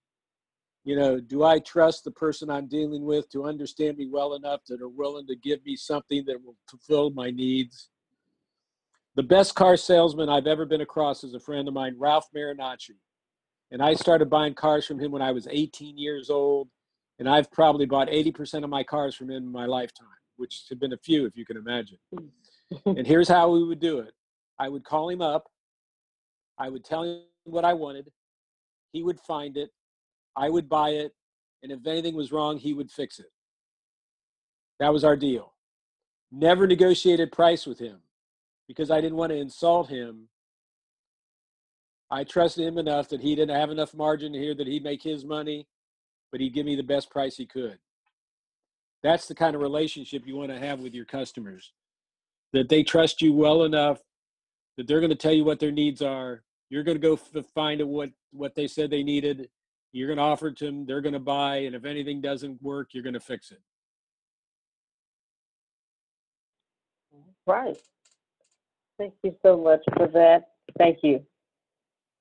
You 0.84 0.96
know, 0.96 1.20
do 1.20 1.44
I 1.44 1.60
trust 1.60 2.02
the 2.02 2.10
person 2.10 2.50
I'm 2.50 2.66
dealing 2.66 3.04
with 3.04 3.30
to 3.30 3.44
understand 3.44 3.98
me 3.98 4.08
well 4.10 4.34
enough 4.34 4.62
that 4.66 4.82
are 4.82 4.88
willing 4.88 5.28
to 5.28 5.36
give 5.36 5.64
me 5.64 5.76
something 5.76 6.24
that 6.26 6.42
will 6.42 6.56
fulfill 6.68 7.10
my 7.10 7.30
needs? 7.30 7.88
The 9.14 9.22
best 9.22 9.54
car 9.54 9.76
salesman 9.76 10.28
I've 10.28 10.46
ever 10.48 10.64
been 10.64 10.80
across 10.80 11.22
is 11.22 11.34
a 11.34 11.40
friend 11.40 11.68
of 11.68 11.74
mine, 11.74 11.94
Ralph 11.98 12.28
Marinacci. 12.34 12.96
And 13.70 13.82
I 13.82 13.94
started 13.94 14.28
buying 14.28 14.54
cars 14.54 14.84
from 14.84 14.98
him 14.98 15.12
when 15.12 15.22
I 15.22 15.32
was 15.32 15.46
18 15.48 15.96
years 15.98 16.30
old. 16.30 16.68
And 17.18 17.28
I've 17.28 17.50
probably 17.52 17.86
bought 17.86 18.08
80% 18.08 18.64
of 18.64 18.70
my 18.70 18.82
cars 18.82 19.14
from 19.14 19.30
him 19.30 19.44
in 19.44 19.52
my 19.52 19.66
lifetime, 19.66 20.08
which 20.36 20.64
have 20.70 20.80
been 20.80 20.94
a 20.94 20.98
few, 20.98 21.26
if 21.26 21.36
you 21.36 21.44
can 21.44 21.56
imagine. 21.56 21.98
Hmm. 22.12 22.26
and 22.86 23.06
here's 23.06 23.28
how 23.28 23.50
we 23.50 23.62
would 23.62 23.80
do 23.80 23.98
it 23.98 24.14
I 24.58 24.68
would 24.68 24.82
call 24.82 25.10
him 25.10 25.20
up, 25.20 25.46
I 26.62 26.68
would 26.68 26.84
tell 26.84 27.02
him 27.02 27.22
what 27.42 27.64
I 27.64 27.72
wanted, 27.74 28.12
he 28.92 29.02
would 29.02 29.18
find 29.18 29.56
it, 29.56 29.70
I 30.36 30.48
would 30.48 30.68
buy 30.68 30.90
it, 30.90 31.12
and 31.64 31.72
if 31.72 31.84
anything 31.88 32.14
was 32.14 32.30
wrong, 32.30 32.56
he 32.56 32.72
would 32.72 32.88
fix 32.88 33.18
it. 33.18 33.32
That 34.78 34.92
was 34.92 35.02
our 35.02 35.16
deal. 35.16 35.54
Never 36.30 36.68
negotiated 36.68 37.32
price 37.32 37.66
with 37.66 37.80
him 37.80 37.98
because 38.68 38.92
I 38.92 39.00
didn't 39.00 39.16
want 39.16 39.30
to 39.30 39.38
insult 39.38 39.88
him. 39.88 40.28
I 42.12 42.22
trusted 42.22 42.64
him 42.64 42.78
enough 42.78 43.08
that 43.08 43.20
he 43.20 43.34
didn't 43.34 43.56
have 43.56 43.70
enough 43.70 43.92
margin 43.92 44.32
here 44.32 44.54
that 44.54 44.68
he'd 44.68 44.84
make 44.84 45.02
his 45.02 45.24
money, 45.24 45.66
but 46.30 46.40
he'd 46.40 46.54
give 46.54 46.66
me 46.66 46.76
the 46.76 46.82
best 46.84 47.10
price 47.10 47.36
he 47.36 47.44
could. 47.44 47.78
That's 49.02 49.26
the 49.26 49.34
kind 49.34 49.56
of 49.56 49.62
relationship 49.62 50.28
you 50.28 50.36
want 50.36 50.52
to 50.52 50.60
have 50.60 50.78
with 50.78 50.94
your 50.94 51.06
customers. 51.06 51.72
That 52.52 52.68
they 52.68 52.84
trust 52.84 53.20
you 53.20 53.32
well 53.32 53.64
enough 53.64 53.98
that 54.76 54.86
they're 54.86 55.00
going 55.00 55.10
to 55.10 55.16
tell 55.16 55.32
you 55.32 55.44
what 55.44 55.58
their 55.60 55.72
needs 55.72 56.02
are. 56.02 56.44
You're 56.72 56.84
going 56.84 56.98
to 56.98 57.06
go 57.06 57.20
f- 57.36 57.44
find 57.54 57.82
out 57.82 57.88
what 57.88 58.08
what 58.32 58.54
they 58.54 58.66
said 58.66 58.88
they 58.88 59.02
needed. 59.02 59.50
You're 59.92 60.06
going 60.06 60.16
to 60.16 60.22
offer 60.22 60.46
it 60.46 60.56
to 60.56 60.64
them. 60.64 60.86
They're 60.86 61.02
going 61.02 61.12
to 61.12 61.18
buy, 61.18 61.56
and 61.56 61.74
if 61.76 61.84
anything 61.84 62.22
doesn't 62.22 62.62
work, 62.62 62.94
you're 62.94 63.02
going 63.02 63.12
to 63.12 63.20
fix 63.20 63.50
it. 63.50 63.60
Right. 67.46 67.76
Thank 68.98 69.12
you 69.22 69.36
so 69.42 69.58
much 69.58 69.80
for 69.98 70.06
that. 70.08 70.52
Thank 70.78 71.00
you. 71.02 71.22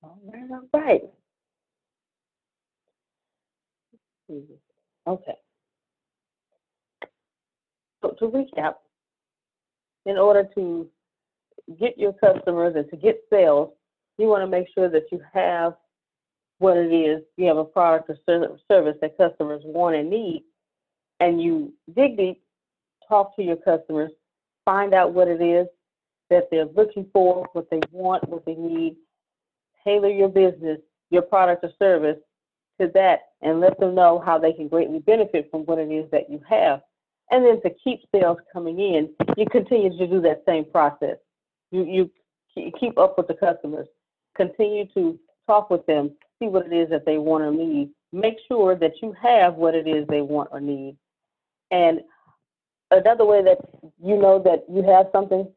All 0.04 0.20
right, 0.26 0.52
all 0.52 0.82
right. 0.82 1.02
Hmm, 4.30 4.40
okay. 5.08 5.36
So 8.02 8.10
to 8.20 8.26
recap, 8.26 8.74
in 10.06 10.18
order 10.18 10.46
to 10.56 10.90
get 11.80 11.98
your 11.98 12.12
customers 12.12 12.74
and 12.76 12.90
to 12.90 12.98
get 12.98 13.22
sales, 13.30 13.70
you 14.22 14.28
want 14.28 14.44
to 14.44 14.48
make 14.48 14.68
sure 14.74 14.90
that 14.90 15.12
you 15.12 15.22
have 15.34 15.74
what 16.60 16.78
it 16.78 16.94
is, 16.94 17.24
you 17.38 17.48
have 17.48 17.58
a 17.58 17.66
product 17.66 18.10
or 18.10 18.18
ser- 18.26 18.58
service 18.70 18.96
that 19.02 19.18
customers 19.18 19.62
want 19.66 19.96
and 19.96 20.10
need, 20.10 20.44
and 21.20 21.42
you 21.42 21.74
dig 21.96 22.18
deep, 22.18 22.42
talk 23.08 23.36
to 23.36 23.44
your 23.44 23.56
customers, 23.58 24.12
find 24.64 24.94
out 24.94 25.14
what 25.14 25.28
it 25.28 25.42
is 25.42 25.68
that 26.30 26.48
they're 26.52 26.68
looking 26.76 27.06
for, 27.12 27.48
what 27.54 27.70
they 27.70 27.80
want, 27.92 28.28
what 28.30 28.46
they 28.46 28.54
need, 28.54 28.96
tailor 29.84 30.10
your 30.10 30.30
business, 30.30 30.80
your 31.10 31.24
product 31.24 31.64
or 31.64 31.72
service 31.78 32.18
to 32.80 32.90
that, 32.94 33.20
and 33.42 33.60
let 33.60 33.80
them 33.80 33.96
know 33.96 34.22
how 34.24 34.38
they 34.38 34.54
can 34.54 34.68
greatly 34.68 35.00
benefit 35.00 35.50
from 35.52 35.62
what 35.62 35.80
it 35.80 35.92
is 35.92 36.10
that 36.12 36.30
you 36.30 36.40
have. 36.48 36.82
And 37.32 37.46
then 37.46 37.62
to 37.64 37.72
keep 37.84 38.02
sales 38.14 38.38
coming 38.52 38.80
in, 38.80 39.10
you 39.36 39.46
continue 39.46 39.98
to 39.98 40.08
do 40.08 40.22
that 40.22 40.44
same 40.46 40.66
process. 40.66 41.18
You 41.72 41.84
you 42.56 42.72
keep 42.80 42.98
up 42.98 43.18
with 43.18 43.28
the 43.28 43.34
customers, 43.34 43.88
continue 44.36 44.86
to 44.94 45.20
talk 45.48 45.70
with 45.70 45.86
them, 45.86 46.12
see 46.40 46.48
what 46.48 46.66
it 46.66 46.74
is 46.74 46.90
that 46.90 47.06
they 47.06 47.18
want 47.18 47.44
or 47.44 47.52
need. 47.52 47.90
Make 48.12 48.36
sure 48.48 48.76
that 48.76 48.94
you 49.02 49.14
have 49.22 49.56
what 49.56 49.76
it 49.76 49.88
is 49.88 50.08
they 50.08 50.22
want 50.22 50.50
or 50.52 50.60
need. 50.60 50.98
And 51.72 52.02
another 52.92 53.26
way 53.26 53.44
that 53.44 53.60
you 54.04 54.18
know 54.18 54.42
that 54.44 54.66
you 54.70 54.84
have 54.84 55.08
something, 55.12 55.48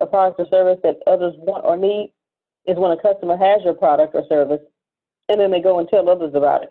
a 0.00 0.06
product 0.06 0.40
or 0.40 0.46
service 0.48 0.78
that 0.82 0.98
others 1.06 1.34
want 1.38 1.64
or 1.64 1.76
need, 1.76 2.12
is 2.66 2.76
when 2.76 2.92
a 2.92 3.00
customer 3.00 3.36
has 3.36 3.62
your 3.64 3.74
product 3.74 4.14
or 4.14 4.24
service 4.28 4.60
and 5.28 5.40
then 5.40 5.50
they 5.50 5.60
go 5.60 5.78
and 5.78 5.88
tell 5.88 6.08
others 6.08 6.34
about 6.34 6.62
it. 6.62 6.70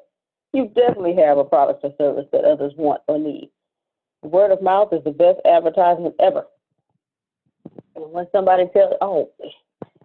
You 0.54 0.68
definitely 0.76 1.16
have 1.16 1.38
a 1.38 1.44
product 1.44 1.84
or 1.84 1.94
service 1.98 2.28
that 2.32 2.44
others 2.44 2.74
want 2.78 3.02
or 3.08 3.18
need. 3.18 3.50
Word 4.22 4.52
of 4.52 4.62
mouth 4.62 4.94
is 4.94 5.04
the 5.04 5.12
best 5.12 5.40
advertisement 5.46 6.16
ever. 6.20 6.46
And 7.96 8.12
when 8.12 8.28
somebody 8.32 8.68
tells, 8.74 8.94
oh, 9.02 9.32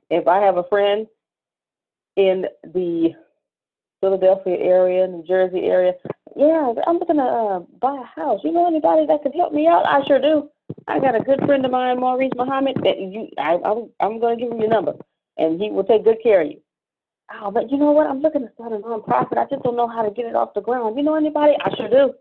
if 0.08 0.26
I 0.26 0.38
have 0.38 0.56
a 0.56 0.64
friend 0.64 1.06
in 2.16 2.46
the 2.74 3.10
Philadelphia 4.00 4.56
area, 4.56 5.06
New 5.06 5.24
Jersey 5.26 5.60
area, 5.64 5.92
yeah, 6.36 6.72
I'm 6.86 6.98
looking 6.98 7.16
to 7.16 7.22
uh, 7.22 7.58
buy 7.80 7.96
a 7.96 8.20
house. 8.20 8.40
You 8.44 8.52
know 8.52 8.66
anybody 8.66 9.06
that 9.06 9.22
can 9.22 9.32
help 9.32 9.52
me 9.52 9.66
out? 9.66 9.86
I 9.86 10.04
sure 10.06 10.20
do. 10.20 10.50
I 10.86 10.98
got 10.98 11.14
a 11.14 11.20
good 11.20 11.40
friend 11.46 11.64
of 11.64 11.70
mine, 11.70 11.98
Maurice 12.00 12.32
Muhammad. 12.36 12.76
That 12.84 12.98
you, 12.98 13.28
I, 13.38 13.56
I'm, 13.64 13.88
I'm 14.00 14.20
going 14.20 14.38
to 14.38 14.44
give 14.44 14.52
him 14.52 14.60
your 14.60 14.68
number, 14.68 14.92
and 15.38 15.60
he 15.60 15.70
will 15.70 15.84
take 15.84 16.04
good 16.04 16.22
care 16.22 16.42
of 16.42 16.48
you. 16.48 16.60
Oh, 17.32 17.50
but 17.50 17.70
you 17.70 17.78
know 17.78 17.90
what? 17.92 18.06
I'm 18.06 18.20
looking 18.20 18.42
to 18.42 18.52
start 18.54 18.72
a 18.72 18.76
nonprofit. 18.76 19.38
I 19.38 19.46
just 19.50 19.62
don't 19.62 19.76
know 19.76 19.88
how 19.88 20.02
to 20.02 20.10
get 20.10 20.26
it 20.26 20.36
off 20.36 20.54
the 20.54 20.60
ground. 20.60 20.96
You 20.96 21.02
know 21.02 21.14
anybody? 21.14 21.54
I 21.64 21.74
sure 21.74 21.88
do. 21.88 22.12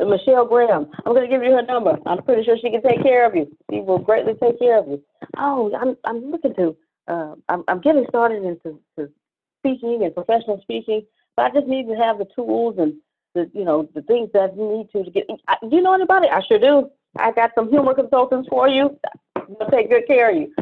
And 0.00 0.10
Michelle 0.10 0.46
Graham. 0.46 0.90
I'm 1.06 1.14
going 1.14 1.28
to 1.28 1.34
give 1.34 1.42
you 1.42 1.52
her 1.52 1.62
number. 1.62 1.96
I'm 2.06 2.22
pretty 2.24 2.42
sure 2.44 2.56
she 2.60 2.70
can 2.70 2.82
take 2.82 3.02
care 3.02 3.24
of 3.24 3.36
you. 3.36 3.46
She 3.70 3.80
will 3.80 3.98
greatly 3.98 4.34
take 4.34 4.58
care 4.58 4.78
of 4.80 4.88
you. 4.88 5.02
Oh, 5.38 5.70
I'm, 5.80 5.96
I'm 6.04 6.30
looking 6.30 6.54
to. 6.56 6.76
Uh, 7.06 7.34
I'm, 7.48 7.62
I'm 7.68 7.80
getting 7.80 8.04
started 8.08 8.42
into 8.42 8.80
to 8.98 9.08
speaking 9.64 10.02
and 10.04 10.14
professional 10.14 10.60
speaking, 10.60 11.06
but 11.36 11.46
I 11.46 11.50
just 11.50 11.66
need 11.66 11.88
to 11.88 11.94
have 11.94 12.18
the 12.18 12.26
tools 12.34 12.76
and 12.78 12.94
the, 13.34 13.50
you 13.54 13.64
know, 13.64 13.88
the 13.94 14.02
things 14.02 14.30
that 14.34 14.56
you 14.56 14.76
need 14.76 14.90
to 14.92 15.04
to 15.04 15.10
get. 15.10 15.26
I, 15.48 15.56
do 15.62 15.76
you 15.76 15.82
know 15.82 15.94
anybody? 15.94 16.28
I 16.28 16.42
sure 16.42 16.58
do. 16.58 16.90
I 17.16 17.32
got 17.32 17.52
some 17.54 17.70
humor 17.70 17.94
consultants 17.94 18.48
for 18.48 18.68
you. 18.68 18.98
They'll 19.58 19.70
take 19.70 19.90
good 19.90 20.06
care 20.06 20.30
of 20.30 20.36
you. 20.36 20.54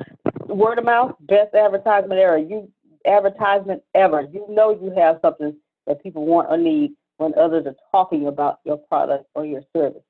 Word 0.46 0.78
of 0.78 0.84
mouth, 0.84 1.14
best 1.20 1.54
advertisement 1.54 2.20
ever. 2.20 2.38
You 2.38 2.70
advertisement 3.06 3.82
ever. 3.94 4.22
You 4.22 4.46
know 4.48 4.70
you 4.70 4.92
have 4.96 5.18
something 5.22 5.56
that 5.86 6.02
people 6.02 6.24
want 6.24 6.48
or 6.50 6.56
need 6.56 6.92
when 7.16 7.34
others 7.38 7.66
are 7.66 7.74
talking 7.90 8.26
about 8.26 8.60
your 8.64 8.76
product 8.76 9.24
or 9.34 9.44
your 9.44 9.62
service. 9.74 10.02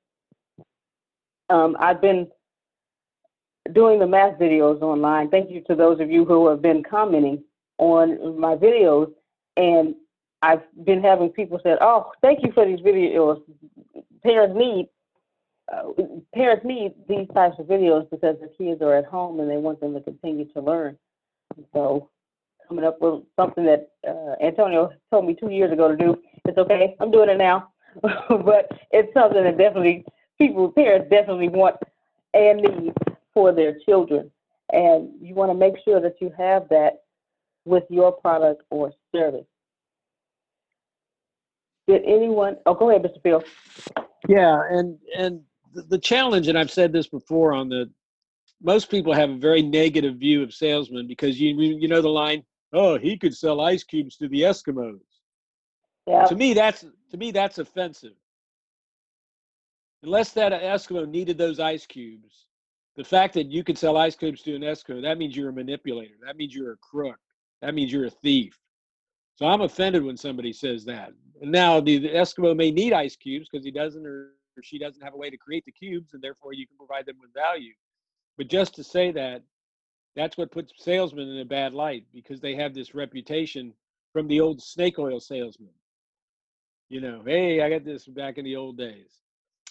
Um, 1.49 1.75
I've 1.79 2.01
been 2.01 2.27
doing 3.73 3.99
the 3.99 4.07
math 4.07 4.39
videos 4.39 4.81
online. 4.81 5.29
Thank 5.29 5.49
you 5.49 5.61
to 5.67 5.75
those 5.75 5.99
of 5.99 6.09
you 6.09 6.25
who 6.25 6.47
have 6.47 6.61
been 6.61 6.83
commenting 6.83 7.43
on 7.77 8.39
my 8.39 8.55
videos. 8.55 9.11
And 9.57 9.95
I've 10.41 10.63
been 10.85 11.01
having 11.01 11.29
people 11.29 11.59
say, 11.63 11.75
"Oh, 11.79 12.11
thank 12.21 12.43
you 12.43 12.51
for 12.51 12.65
these 12.65 12.79
videos. 12.79 13.41
Parents 14.23 14.55
need 14.55 14.89
uh, 15.71 15.91
parents 16.33 16.65
need 16.65 16.93
these 17.07 17.27
types 17.33 17.55
of 17.59 17.67
videos 17.67 18.09
because 18.09 18.35
the 18.41 18.49
kids 18.57 18.81
are 18.81 18.95
at 18.95 19.05
home 19.05 19.39
and 19.39 19.49
they 19.49 19.57
want 19.57 19.79
them 19.79 19.93
to 19.93 20.01
continue 20.01 20.45
to 20.53 20.61
learn." 20.61 20.97
So, 21.73 22.09
coming 22.67 22.83
up 22.83 22.99
with 22.99 23.23
something 23.35 23.65
that 23.65 23.91
uh, 24.07 24.43
Antonio 24.43 24.91
told 25.11 25.25
me 25.25 25.35
two 25.35 25.49
years 25.49 25.71
ago 25.71 25.87
to 25.87 25.95
do. 25.95 26.17
It's 26.45 26.57
okay. 26.57 26.95
I'm 26.99 27.11
doing 27.11 27.29
it 27.29 27.37
now, 27.37 27.69
but 28.01 28.69
it's 28.91 29.13
something 29.13 29.43
that 29.43 29.57
definitely 29.57 30.05
people, 30.37 30.71
parents 30.71 31.09
definitely 31.09 31.49
want 31.49 31.77
and 32.33 32.61
need 32.61 32.93
for 33.33 33.51
their 33.51 33.77
children, 33.85 34.29
and 34.71 35.09
you 35.21 35.35
want 35.35 35.51
to 35.51 35.57
make 35.57 35.75
sure 35.85 36.01
that 36.01 36.15
you 36.19 36.33
have 36.37 36.67
that 36.69 37.02
with 37.65 37.83
your 37.89 38.11
product 38.11 38.63
or 38.69 38.91
service. 39.13 39.45
Did 41.87 42.03
anyone? 42.05 42.57
Oh, 42.65 42.73
go 42.73 42.89
ahead, 42.89 43.03
Mr. 43.03 43.21
Phil. 43.21 43.43
Yeah, 44.27 44.61
and 44.69 44.97
and 45.17 45.41
the, 45.73 45.97
challenge, 45.97 46.47
and 46.47 46.57
I've 46.57 46.71
said 46.71 46.93
this 46.93 47.07
before 47.07 47.53
on 47.53 47.67
the 47.67 47.89
most 48.61 48.89
people 48.89 49.13
have 49.13 49.29
a 49.29 49.37
very 49.37 49.61
negative 49.61 50.15
view 50.15 50.41
of 50.43 50.53
salesmen 50.53 51.07
because 51.07 51.39
you 51.39 51.59
you 51.59 51.87
know 51.87 52.01
the 52.01 52.09
line, 52.09 52.43
oh, 52.71 52.97
he 52.97 53.17
could 53.17 53.35
sell 53.35 53.59
ice 53.59 53.83
cubes 53.83 54.15
to 54.17 54.29
the 54.29 54.41
Eskimos. 54.41 54.99
Yeah. 56.07 56.25
To 56.25 56.35
me, 56.35 56.53
that's 56.53 56.85
to 57.11 57.17
me 57.17 57.31
that's 57.31 57.57
offensive. 57.57 58.13
Unless 60.03 60.31
that 60.33 60.51
Eskimo 60.51 61.07
needed 61.07 61.37
those 61.37 61.59
ice 61.59 61.85
cubes, 61.85 62.45
the 62.95 63.03
fact 63.03 63.33
that 63.33 63.47
you 63.47 63.63
can 63.63 63.75
sell 63.75 63.97
ice 63.97 64.15
cubes 64.15 64.41
to 64.43 64.55
an 64.55 64.61
Eskimo, 64.61 65.01
that 65.01 65.17
means 65.17 65.35
you're 65.35 65.49
a 65.49 65.53
manipulator. 65.53 66.15
That 66.25 66.37
means 66.37 66.53
you're 66.53 66.73
a 66.73 66.77
crook. 66.77 67.17
That 67.63 67.75
means 67.75 67.93
you're 67.93 68.05
a 68.05 68.09
thief. 68.09 68.59
So 69.35 69.45
I'm 69.45 69.61
offended 69.61 70.03
when 70.03 70.17
somebody 70.17 70.51
says 70.51 70.83
that. 70.85 71.13
And 71.41 71.49
now 71.49 71.79
the, 71.79 71.97
the 71.97 72.09
Eskimo 72.09 72.53
may 72.55 72.71
need 72.71 72.91
ice 72.91 73.15
cubes 73.15 73.47
because 73.49 73.63
he 73.63 73.71
doesn't 73.71 74.05
or, 74.05 74.31
or 74.57 74.63
she 74.63 74.77
doesn't 74.77 75.01
have 75.01 75.13
a 75.13 75.17
way 75.17 75.29
to 75.29 75.37
create 75.37 75.63
the 75.65 75.71
cubes, 75.71 76.13
and 76.13 76.21
therefore 76.21 76.51
you 76.51 76.67
can 76.67 76.75
provide 76.75 77.05
them 77.05 77.15
with 77.21 77.33
value. 77.33 77.71
But 78.37 78.49
just 78.49 78.75
to 78.75 78.83
say 78.83 79.11
that, 79.13 79.43
that's 80.13 80.37
what 80.37 80.51
puts 80.51 80.73
salesmen 80.77 81.29
in 81.29 81.39
a 81.39 81.45
bad 81.45 81.73
light 81.73 82.05
because 82.13 82.41
they 82.41 82.53
have 82.55 82.73
this 82.73 82.93
reputation 82.93 83.73
from 84.11 84.27
the 84.27 84.41
old 84.41 84.61
snake 84.61 84.99
oil 84.99 85.21
salesman. 85.21 85.73
You 86.89 86.99
know, 86.99 87.21
hey, 87.25 87.61
I 87.61 87.69
got 87.69 87.85
this 87.85 88.05
back 88.07 88.37
in 88.37 88.43
the 88.43 88.57
old 88.57 88.77
days. 88.77 89.21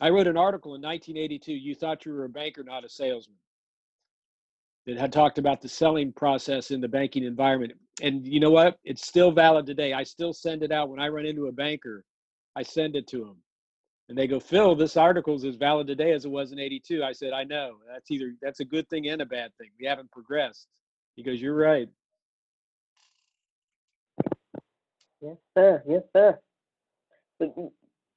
I 0.01 0.09
wrote 0.09 0.27
an 0.27 0.39
article 0.39 0.75
in 0.75 0.81
1982. 0.81 1.53
You 1.53 1.75
thought 1.75 2.07
you 2.07 2.15
were 2.15 2.25
a 2.25 2.29
banker, 2.29 2.65
not 2.65 2.85
a 2.85 2.89
salesman. 2.89 3.37
That 4.87 4.99
had 4.99 5.13
talked 5.13 5.39
about 5.39 5.61
the 5.61 5.69
selling 5.69 6.13
process 6.13 6.73
in 6.73 6.81
the 6.81 6.89
banking 6.89 7.23
environment. 7.23 7.73
And 8.03 8.27
you 8.27 8.41
know 8.41 8.51
what? 8.51 8.79
It's 8.85 9.07
still 9.07 9.31
valid 9.31 9.65
today. 9.65 9.93
I 9.93 10.03
still 10.03 10.33
send 10.33 10.65
it 10.65 10.73
out 10.73 10.89
when 10.89 10.99
I 10.99 11.09
run 11.09 11.25
into 11.25 11.47
a 11.47 11.53
banker. 11.53 12.05
I 12.57 12.65
send 12.65 12.97
it 12.97 13.07
to 13.09 13.19
them. 13.19 13.37
And 14.09 14.19
they 14.19 14.27
go, 14.27 14.41
Phil, 14.41 14.75
this 14.75 14.97
article 14.97 15.37
is 15.37 15.45
as 15.45 15.57
valid 15.57 15.87
today 15.87 16.13
as 16.13 16.25
it 16.25 16.31
was 16.31 16.53
in 16.53 16.59
82. 16.59 17.05
I 17.05 17.13
said, 17.13 17.33
I 17.33 17.45
know. 17.45 17.77
That's 17.91 18.11
either 18.11 18.35
that's 18.43 18.61
a 18.61 18.65
good 18.65 18.89
thing 18.91 19.09
and 19.09 19.23
a 19.23 19.27
bad 19.27 19.53
thing. 19.57 19.71
We 19.79 19.87
haven't 19.87 20.11
progressed. 20.11 20.67
He 21.15 21.23
goes, 21.23 21.41
You're 21.41 21.55
right. 21.55 21.89
Yes, 25.21 25.37
sir. 25.57 25.83
Yes, 25.89 26.03
sir. 26.15 26.39
But 27.39 27.55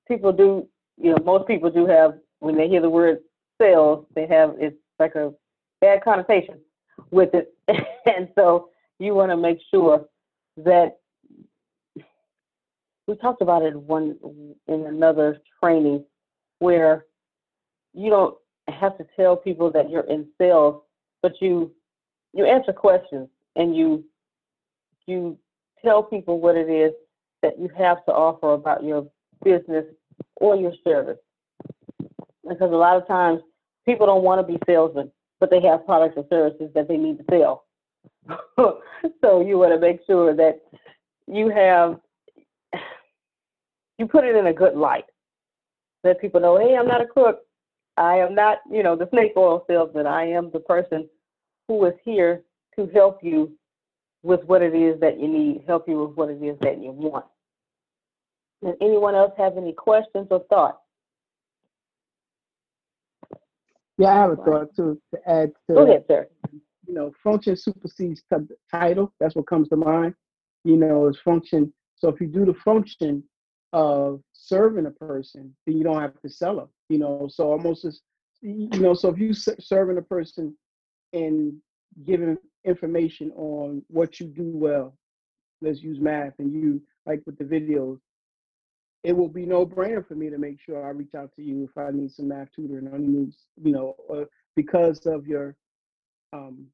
people 0.07 0.33
do, 0.33 0.67
you 0.97 1.11
know, 1.11 1.17
most 1.23 1.47
people 1.47 1.69
do 1.69 1.85
have, 1.85 2.15
when 2.39 2.57
they 2.57 2.67
hear 2.67 2.81
the 2.81 2.89
word 2.89 3.19
sales, 3.61 4.05
they 4.15 4.25
have, 4.27 4.55
it's 4.59 4.75
like 4.99 5.15
a 5.15 5.31
bad 5.81 6.03
connotation 6.03 6.59
with 7.11 7.29
it. 7.33 7.53
and 7.67 8.29
so 8.35 8.69
you 8.99 9.13
want 9.13 9.31
to 9.31 9.37
make 9.37 9.59
sure 9.73 10.05
that 10.57 10.97
we 13.07 13.15
talked 13.17 13.41
about 13.41 13.61
it 13.61 13.75
one 13.75 14.17
in 14.67 14.85
another 14.85 15.37
training 15.61 16.03
where 16.59 17.05
you 17.93 18.09
don't 18.09 18.35
have 18.67 18.97
to 18.97 19.05
tell 19.15 19.35
people 19.35 19.71
that 19.71 19.89
you're 19.89 20.09
in 20.09 20.27
sales, 20.37 20.81
but 21.21 21.33
you 21.41 21.71
you 22.33 22.45
answer 22.45 22.73
questions 22.73 23.29
and 23.55 23.75
you 23.75 24.03
you 25.07 25.37
tell 25.83 26.03
people 26.03 26.39
what 26.39 26.55
it 26.55 26.69
is 26.69 26.91
that 27.41 27.59
you 27.59 27.69
have 27.77 28.03
to 28.05 28.11
offer 28.11 28.53
about 28.53 28.83
your 28.83 29.07
business 29.43 29.85
or 30.37 30.55
your 30.55 30.73
service. 30.83 31.19
Because 32.47 32.71
a 32.71 32.75
lot 32.75 32.97
of 32.97 33.07
times 33.07 33.41
people 33.85 34.07
don't 34.07 34.23
want 34.23 34.45
to 34.45 34.51
be 34.51 34.59
salesmen, 34.65 35.11
but 35.39 35.49
they 35.49 35.61
have 35.61 35.85
products 35.85 36.15
or 36.17 36.25
services 36.29 36.69
that 36.73 36.87
they 36.87 36.97
need 36.97 37.17
to 37.17 37.25
sell. 37.29 37.65
so 39.21 39.41
you 39.41 39.57
want 39.57 39.73
to 39.73 39.79
make 39.79 39.99
sure 40.07 40.35
that 40.35 40.61
you 41.27 41.49
have 41.49 41.99
you 43.97 44.07
put 44.07 44.25
it 44.25 44.35
in 44.35 44.47
a 44.47 44.53
good 44.53 44.75
light. 44.75 45.05
Let 46.03 46.19
people 46.19 46.41
know, 46.41 46.57
hey, 46.57 46.75
I'm 46.77 46.87
not 46.87 47.01
a 47.01 47.07
crook. 47.07 47.39
I 47.97 48.17
am 48.17 48.35
not, 48.35 48.57
you 48.69 48.83
know, 48.83 48.95
the 48.95 49.09
snake 49.11 49.33
oil 49.37 49.63
salesman. 49.67 50.05
I 50.05 50.25
am 50.27 50.51
the 50.51 50.59
person 50.59 51.09
who 51.67 51.85
is 51.85 51.93
here 52.03 52.43
to 52.75 52.87
help 52.93 53.23
you 53.23 53.53
with 54.21 54.43
what 54.45 54.61
it 54.61 54.75
is 54.75 54.99
that 54.99 55.19
you 55.19 55.27
need, 55.27 55.63
help 55.65 55.87
you 55.87 56.03
with 56.03 56.17
what 56.17 56.29
it 56.29 56.43
is 56.43 56.57
that 56.59 56.81
you 56.81 56.91
want. 56.91 57.25
Does 58.63 58.75
anyone 58.81 59.15
else 59.15 59.31
have 59.37 59.57
any 59.57 59.71
questions 59.71 60.27
or 60.29 60.43
thoughts? 60.49 60.79
Yeah, 63.97 64.09
I 64.09 64.13
have 64.15 64.31
a 64.31 64.35
thought 64.37 64.75
too 64.75 64.99
to 65.13 65.29
add 65.29 65.51
to 65.69 65.75
Go 65.75 65.83
ahead, 65.83 66.05
sir. 66.07 66.29
you 66.87 66.93
know, 66.93 67.11
function 67.23 67.55
supersedes 67.55 68.23
title. 68.71 69.13
That's 69.19 69.35
what 69.35 69.47
comes 69.47 69.69
to 69.69 69.77
mind. 69.77 70.15
You 70.63 70.77
know, 70.77 71.07
is 71.07 71.19
function. 71.19 71.71
So 71.95 72.09
if 72.09 72.19
you 72.19 72.27
do 72.27 72.45
the 72.45 72.53
function 72.53 73.23
of 73.73 74.21
serving 74.33 74.85
a 74.85 74.91
person, 74.91 75.55
then 75.65 75.77
you 75.77 75.83
don't 75.83 76.01
have 76.01 76.19
to 76.21 76.29
sell 76.29 76.57
them. 76.57 76.69
You 76.89 76.99
know, 76.99 77.27
so 77.29 77.51
almost 77.51 77.85
as 77.85 78.01
you 78.41 78.67
know, 78.79 78.93
so 78.93 79.09
if 79.09 79.17
you 79.19 79.29
s- 79.31 79.47
serving 79.59 79.97
a 79.97 80.01
person 80.01 80.55
and 81.13 81.53
giving 82.05 82.37
information 82.65 83.31
on 83.35 83.83
what 83.87 84.19
you 84.19 84.27
do 84.27 84.49
well, 84.53 84.97
let's 85.61 85.81
use 85.81 85.99
math, 85.99 86.33
and 86.39 86.53
you 86.53 86.81
like 87.05 87.21
with 87.25 87.37
the 87.37 87.43
videos, 87.45 87.99
it 89.05 89.15
will 89.15 89.29
be 89.29 89.45
no 89.45 89.65
brainer 89.65 90.05
for 90.05 90.15
me 90.15 90.31
to 90.31 90.37
make 90.39 90.59
sure 90.59 90.83
I 90.83 90.89
reach 90.89 91.13
out 91.15 91.31
to 91.35 91.43
you 91.43 91.69
if 91.69 91.77
I 91.77 91.91
need 91.91 92.11
some 92.11 92.27
math 92.27 92.51
tutoring 92.55 92.87
or 92.87 92.97
need, 92.97 93.33
you 93.61 93.71
know, 93.71 93.95
because 94.55 95.05
of 95.05 95.27
your 95.27 95.55
um, 96.33 96.65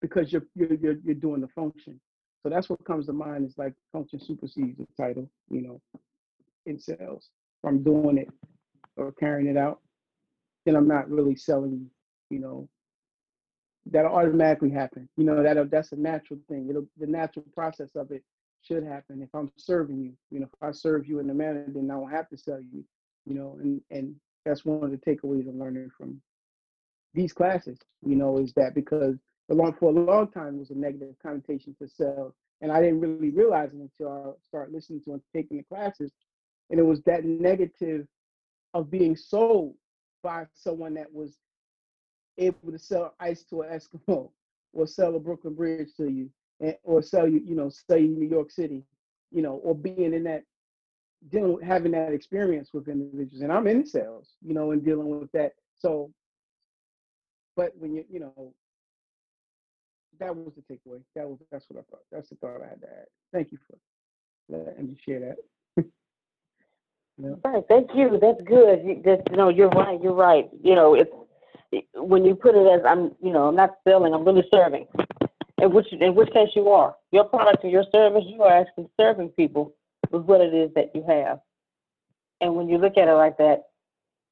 because 0.00 0.32
you're, 0.32 0.46
you're 0.54 0.74
you're 0.74 0.96
you're 1.04 1.14
doing 1.14 1.40
the 1.40 1.48
function. 1.48 2.00
So 2.42 2.48
that's 2.48 2.70
what 2.70 2.84
comes 2.84 3.06
to 3.06 3.12
mind 3.12 3.44
is 3.44 3.58
like 3.58 3.74
function 3.92 4.20
supersedes 4.20 4.78
the 4.78 4.86
title, 4.96 5.28
you 5.50 5.62
know, 5.62 5.80
in 6.66 6.78
sales. 6.78 7.30
If 7.62 7.68
I'm 7.68 7.82
doing 7.82 8.18
it 8.18 8.28
or 8.96 9.10
carrying 9.12 9.48
it 9.48 9.56
out, 9.56 9.80
then 10.64 10.76
I'm 10.76 10.86
not 10.86 11.10
really 11.10 11.34
selling, 11.34 11.90
you 12.30 12.38
know. 12.38 12.68
That'll 13.90 14.14
automatically 14.14 14.70
happen. 14.70 15.08
You 15.16 15.24
know, 15.24 15.42
that 15.42 15.70
that's 15.70 15.92
a 15.92 15.96
natural 15.96 16.38
thing. 16.48 16.68
It'll 16.68 16.86
the 16.98 17.06
natural 17.06 17.46
process 17.54 17.88
of 17.96 18.12
it 18.12 18.22
should 18.62 18.84
happen 18.84 19.22
if 19.22 19.28
I'm 19.34 19.50
serving 19.56 20.00
you. 20.00 20.12
You 20.30 20.40
know, 20.40 20.48
if 20.52 20.62
I 20.62 20.72
serve 20.72 21.06
you 21.06 21.20
in 21.20 21.30
a 21.30 21.34
manner, 21.34 21.64
then 21.68 21.90
I 21.90 21.94
don't 21.94 22.10
have 22.10 22.28
to 22.30 22.36
sell 22.36 22.60
you. 22.60 22.84
You 23.26 23.34
know, 23.34 23.58
and 23.60 23.80
and 23.90 24.14
that's 24.44 24.64
one 24.64 24.84
of 24.84 24.90
the 24.90 24.96
takeaways 24.98 25.48
I'm 25.48 25.58
learning 25.58 25.90
from 25.96 26.20
these 27.14 27.32
classes. 27.32 27.78
You 28.04 28.16
know, 28.16 28.38
is 28.38 28.52
that 28.54 28.74
because 28.74 29.16
long 29.48 29.74
for 29.78 29.90
a 29.90 29.92
long 29.92 30.30
time 30.30 30.56
it 30.56 30.58
was 30.58 30.70
a 30.70 30.74
negative 30.74 31.14
connotation 31.22 31.74
to 31.80 31.88
sell, 31.88 32.34
and 32.60 32.70
I 32.72 32.80
didn't 32.80 33.00
really 33.00 33.30
realize 33.30 33.72
it 33.72 33.80
until 33.80 34.12
I 34.12 34.48
started 34.48 34.74
listening 34.74 35.02
to 35.04 35.12
and 35.12 35.22
taking 35.34 35.58
the 35.58 35.62
classes, 35.64 36.12
and 36.70 36.78
it 36.78 36.84
was 36.84 37.02
that 37.02 37.24
negative 37.24 38.06
of 38.74 38.90
being 38.90 39.16
sold 39.16 39.74
by 40.22 40.46
someone 40.52 40.94
that 40.94 41.12
was 41.12 41.38
able 42.36 42.70
to 42.70 42.78
sell 42.78 43.14
ice 43.20 43.44
to 43.44 43.62
an 43.62 43.70
Eskimo 43.70 44.30
or 44.72 44.86
sell 44.86 45.16
a 45.16 45.18
Brooklyn 45.18 45.54
Bridge 45.54 45.88
to 45.96 46.08
you, 46.08 46.30
or 46.82 47.02
sell 47.02 47.28
you, 47.28 47.40
you 47.44 47.54
know, 47.54 47.70
you 47.90 48.08
New 48.08 48.28
York 48.28 48.50
City, 48.50 48.84
you 49.30 49.42
know, 49.42 49.54
or 49.64 49.74
being 49.74 50.12
in 50.14 50.24
that 50.24 50.42
dealing 51.30 51.54
with 51.54 51.64
having 51.64 51.92
that 51.92 52.12
experience 52.12 52.70
with 52.72 52.88
individuals. 52.88 53.42
And 53.42 53.52
I'm 53.52 53.66
in 53.66 53.84
sales, 53.84 54.34
you 54.44 54.54
know, 54.54 54.70
and 54.70 54.84
dealing 54.84 55.20
with 55.20 55.30
that. 55.32 55.52
So, 55.76 56.10
but 57.56 57.72
when 57.76 57.94
you, 57.94 58.04
you 58.10 58.20
know, 58.20 58.52
that 60.20 60.34
was 60.34 60.52
the 60.54 60.62
takeaway. 60.62 61.00
That 61.14 61.28
was 61.28 61.38
that's 61.50 61.64
what 61.68 61.80
I 61.80 61.90
thought. 61.90 62.02
That's 62.10 62.28
the 62.28 62.36
thought 62.36 62.62
I 62.62 62.68
had 62.68 62.80
to 62.80 62.88
add. 62.88 63.06
Thank 63.32 63.52
you 63.52 63.58
for 63.66 63.78
letting 64.48 64.88
me 64.88 64.98
share 65.04 65.20
that. 65.20 65.36
yeah. 67.18 67.30
Right, 67.44 67.64
thank 67.68 67.90
you. 67.94 68.18
That's 68.20 68.40
good. 68.42 68.80
You, 68.84 69.02
that's, 69.04 69.22
no, 69.32 69.48
you're 69.48 69.68
right. 69.68 70.00
You're 70.02 70.14
right. 70.14 70.48
You 70.62 70.74
know, 70.74 70.94
it's 70.94 71.10
when 71.94 72.24
you 72.24 72.34
put 72.34 72.54
it 72.54 72.66
as 72.66 72.80
I'm, 72.86 73.12
you 73.22 73.32
know, 73.32 73.48
I'm 73.48 73.56
not 73.56 73.74
selling. 73.86 74.14
I'm 74.14 74.24
really 74.24 74.44
serving. 74.50 74.86
In 75.60 75.72
which, 75.72 75.92
in 75.92 76.14
which 76.14 76.32
case, 76.32 76.50
you 76.54 76.68
are 76.68 76.94
your 77.10 77.24
product 77.24 77.64
or 77.64 77.68
your 77.68 77.84
service. 77.90 78.24
You 78.26 78.42
are 78.42 78.60
actually 78.60 78.88
serving 78.98 79.30
people 79.30 79.74
with 80.10 80.22
what 80.22 80.40
it 80.40 80.54
is 80.54 80.70
that 80.74 80.94
you 80.94 81.04
have. 81.08 81.40
And 82.40 82.54
when 82.54 82.68
you 82.68 82.78
look 82.78 82.96
at 82.96 83.08
it 83.08 83.14
like 83.14 83.36
that, 83.38 83.64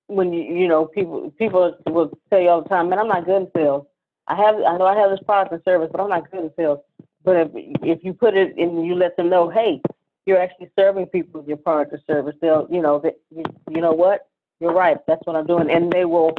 when 0.07 0.33
you, 0.33 0.43
you 0.43 0.69
know, 0.69 0.87
people 0.87 1.33
people 1.33 1.77
will 1.87 2.17
tell 2.31 2.41
you 2.41 2.49
all 2.49 2.63
the 2.63 2.69
time, 2.69 2.89
"Man, 2.89 2.99
I'm 3.01 3.09
not 3.09 3.27
good 3.27 3.43
in 3.43 3.51
sales. 3.57 3.87
I 4.29 4.37
have, 4.37 4.57
I 4.57 4.77
know 4.77 4.87
I 4.87 4.97
have 4.97 5.11
this 5.11 5.23
product 5.25 5.53
and 5.53 5.63
service, 5.65 5.89
but 5.91 6.01
I'm 6.01 6.09
not 6.09 6.31
good 6.31 6.45
in 6.45 6.53
sales." 6.57 6.79
But 7.25 7.37
if 7.37 7.49
if 7.55 8.05
you 8.05 8.13
put 8.13 8.37
it 8.37 8.57
and 8.57 8.87
you 8.87 8.95
let 8.95 9.17
them 9.17 9.29
know, 9.29 9.51
"Hey, 9.51 9.81
you're 10.27 10.41
actually 10.41 10.71
serving 10.79 11.07
people 11.07 11.41
with 11.41 11.49
your 11.49 11.57
product 11.57 11.93
or 11.93 12.01
service. 12.07 12.35
They'll, 12.41 12.67
you 12.71 12.83
know, 12.83 13.01
you, 13.31 13.45
you 13.71 13.81
know 13.81 13.93
what? 13.93 14.29
You're 14.61 14.75
right. 14.75 14.99
That's 15.07 15.25
what 15.25 15.37
I'm 15.37 15.47
doing, 15.47 15.71
and 15.71 15.91
they 15.91 16.05
will, 16.05 16.37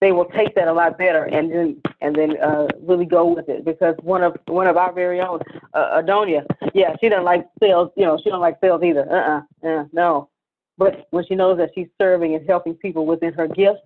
they 0.00 0.12
will 0.12 0.26
take 0.26 0.54
that 0.54 0.68
a 0.68 0.72
lot 0.72 0.96
better, 0.96 1.24
and 1.24 1.50
then 1.50 1.82
and 2.00 2.14
then 2.14 2.40
uh, 2.40 2.68
really 2.80 3.04
go 3.04 3.26
with 3.34 3.48
it. 3.48 3.64
Because 3.64 3.96
one 4.02 4.22
of 4.22 4.36
one 4.46 4.66
of 4.66 4.76
our 4.76 4.92
very 4.92 5.20
own, 5.20 5.40
uh, 5.74 6.00
Adonia, 6.00 6.44
yeah, 6.74 6.94
she 7.00 7.08
doesn't 7.08 7.24
like 7.24 7.46
sales. 7.60 7.90
You 7.96 8.04
know, 8.04 8.18
she 8.22 8.30
don't 8.30 8.40
like 8.40 8.58
sales 8.60 8.82
either. 8.84 9.10
Uh-uh, 9.10 9.68
uh, 9.68 9.84
no. 9.92 10.30
But 10.76 11.08
when 11.10 11.26
she 11.26 11.34
knows 11.34 11.58
that 11.58 11.70
she's 11.74 11.88
serving 12.00 12.36
and 12.36 12.46
helping 12.46 12.74
people 12.74 13.04
within 13.04 13.32
her 13.32 13.48
gifts, 13.48 13.80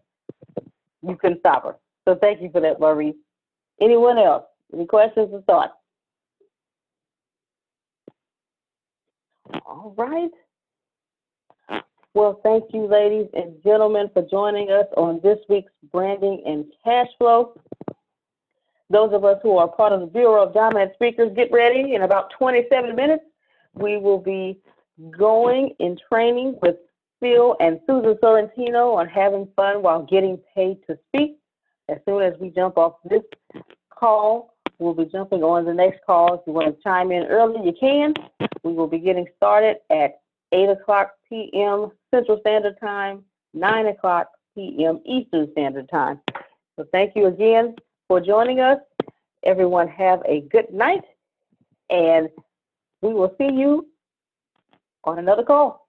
you 1.03 1.17
can't 1.17 1.39
stop 1.41 1.65
her. 1.65 1.77
So 2.07 2.17
thank 2.17 2.43
you 2.43 2.51
for 2.51 2.61
that, 2.61 2.79
Maurice. 2.79 3.15
Anyone 3.81 4.19
else? 4.19 4.45
Any 4.75 4.85
questions 4.85 5.31
or 5.33 5.41
thoughts? 5.43 5.73
All 9.65 9.95
right. 9.97 10.31
Well, 12.15 12.41
thank 12.43 12.65
you, 12.75 12.87
ladies 12.87 13.29
and 13.33 13.55
gentlemen, 13.65 14.11
for 14.13 14.21
joining 14.21 14.71
us 14.71 14.85
on 14.99 15.21
this 15.23 15.39
week's 15.49 15.73
Branding 15.91 16.43
and 16.45 16.67
Cash 16.85 17.09
Flow. 17.17 17.59
Those 18.91 19.15
of 19.15 19.25
us 19.25 19.39
who 19.43 19.57
are 19.57 19.69
part 19.69 19.95
of 19.95 20.01
the 20.01 20.07
Bureau 20.07 20.47
of 20.47 20.53
Dominant 20.53 20.93
Speakers, 20.93 21.33
get 21.35 21.51
ready. 21.51 21.95
In 21.95 22.03
about 22.03 22.31
27 22.39 22.95
minutes, 22.95 23.25
we 23.73 23.97
will 23.97 24.19
be 24.19 24.61
going 25.17 25.75
in 25.79 25.97
training 26.13 26.59
with 26.61 26.77
Phil 27.19 27.57
and 27.61 27.81
Susan 27.87 28.15
Sorrentino 28.23 28.95
on 28.95 29.09
having 29.09 29.49
fun 29.57 29.83
while 29.83 30.03
getting 30.05 30.39
paid 30.55 30.87
to 30.89 30.99
speak. 31.09 31.39
As 31.89 31.97
soon 32.07 32.23
as 32.23 32.35
we 32.39 32.51
jump 32.51 32.77
off 32.77 32.97
this 33.09 33.23
call, 33.89 34.55
we'll 34.79 34.93
be 34.93 35.07
jumping 35.07 35.43
on 35.43 35.65
the 35.65 35.73
next 35.73 36.05
call. 36.05 36.35
If 36.35 36.41
you 36.47 36.53
want 36.53 36.77
to 36.77 36.83
chime 36.83 37.11
in 37.11 37.23
early, 37.25 37.65
you 37.65 37.73
can. 37.73 38.13
We 38.65 38.75
will 38.75 38.87
be 38.87 38.99
getting 38.99 39.27
started 39.39 39.77
at 39.89 40.21
8 40.53 40.69
o'clock 40.69 41.13
p.m. 41.31 41.91
Central 42.13 42.39
Standard 42.41 42.79
Time, 42.81 43.25
9 43.55 43.87
o'clock 43.87 44.29
p.m. 44.55 45.01
Eastern 45.07 45.51
Standard 45.53 45.89
Time. 45.91 46.21
So 46.77 46.87
thank 46.93 47.17
you 47.17 47.27
again 47.27 47.75
for 48.07 48.21
joining 48.21 48.61
us. 48.61 48.79
Everyone 49.45 49.89
have 49.89 50.21
a 50.27 50.43
good 50.53 50.73
night, 50.73 51.03
and 51.91 52.29
we 53.01 53.13
will 53.13 53.35
see 53.39 53.51
you 53.53 53.89
on 55.05 55.19
another 55.19 55.43
call. 55.43 55.89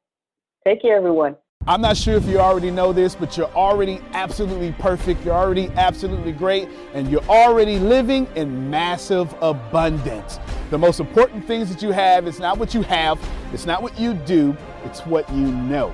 Take 0.66 0.82
care, 0.82 0.98
everyone. 0.98 1.36
I'm 1.66 1.80
not 1.80 1.96
sure 1.96 2.16
if 2.16 2.26
you 2.26 2.40
already 2.40 2.72
know 2.72 2.92
this, 2.92 3.16
but 3.16 3.38
you're 3.38 3.54
already 3.54 4.02
absolutely 4.12 4.74
perfect. 4.74 5.24
You're 5.24 5.36
already 5.36 5.70
absolutely 5.76 6.34
great, 6.34 6.68
and 6.94 7.10
you're 7.10 7.24
already 7.24 7.80
living 7.80 8.28
in 8.36 8.70
massive 8.70 9.34
abundance. 9.42 10.40
The 10.72 10.78
most 10.78 11.00
important 11.00 11.46
things 11.46 11.70
that 11.70 11.82
you 11.82 11.92
have 11.92 12.28
is 12.28 12.40
not 12.40 12.58
what 12.58 12.74
you 12.74 12.82
have, 12.82 13.18
it's 13.54 13.66
not 13.66 13.82
what 13.82 13.98
you 13.98 14.14
do, 14.14 14.58
it's 14.84 15.06
what 15.06 15.32
you 15.32 15.48
know. 15.48 15.94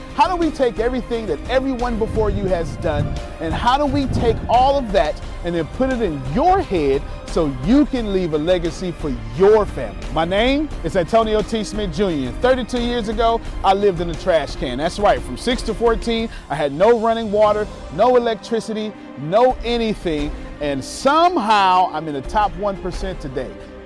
How 0.15 0.27
do 0.27 0.35
we 0.35 0.51
take 0.51 0.79
everything 0.79 1.25
that 1.27 1.39
everyone 1.49 1.97
before 1.97 2.29
you 2.29 2.45
has 2.45 2.75
done 2.77 3.07
and 3.39 3.53
how 3.53 3.77
do 3.77 3.85
we 3.85 4.07
take 4.07 4.35
all 4.49 4.77
of 4.77 4.91
that 4.91 5.19
and 5.45 5.55
then 5.55 5.65
put 5.67 5.89
it 5.89 6.01
in 6.01 6.21
your 6.33 6.61
head 6.61 7.01
so 7.27 7.55
you 7.63 7.85
can 7.85 8.11
leave 8.11 8.33
a 8.33 8.37
legacy 8.37 8.91
for 8.91 9.15
your 9.37 9.65
family? 9.65 10.05
My 10.11 10.25
name 10.25 10.67
is 10.83 10.97
Antonio 10.97 11.41
T. 11.41 11.63
Smith 11.63 11.93
Jr. 11.93 12.31
32 12.41 12.81
years 12.81 13.07
ago, 13.07 13.39
I 13.63 13.73
lived 13.73 14.01
in 14.01 14.09
a 14.09 14.15
trash 14.15 14.57
can. 14.57 14.79
That's 14.79 14.99
right, 14.99 15.21
from 15.21 15.37
6 15.37 15.61
to 15.63 15.73
14, 15.73 16.29
I 16.49 16.55
had 16.55 16.73
no 16.73 16.99
running 16.99 17.31
water, 17.31 17.65
no 17.95 18.17
electricity, 18.17 18.91
no 19.19 19.57
anything 19.63 20.31
And 20.61 20.83
somehow 20.83 21.89
I'm 21.91 22.07
in 22.07 22.13
the 22.13 22.21
top 22.21 22.51
1% 22.53 23.19
today. 23.19 23.51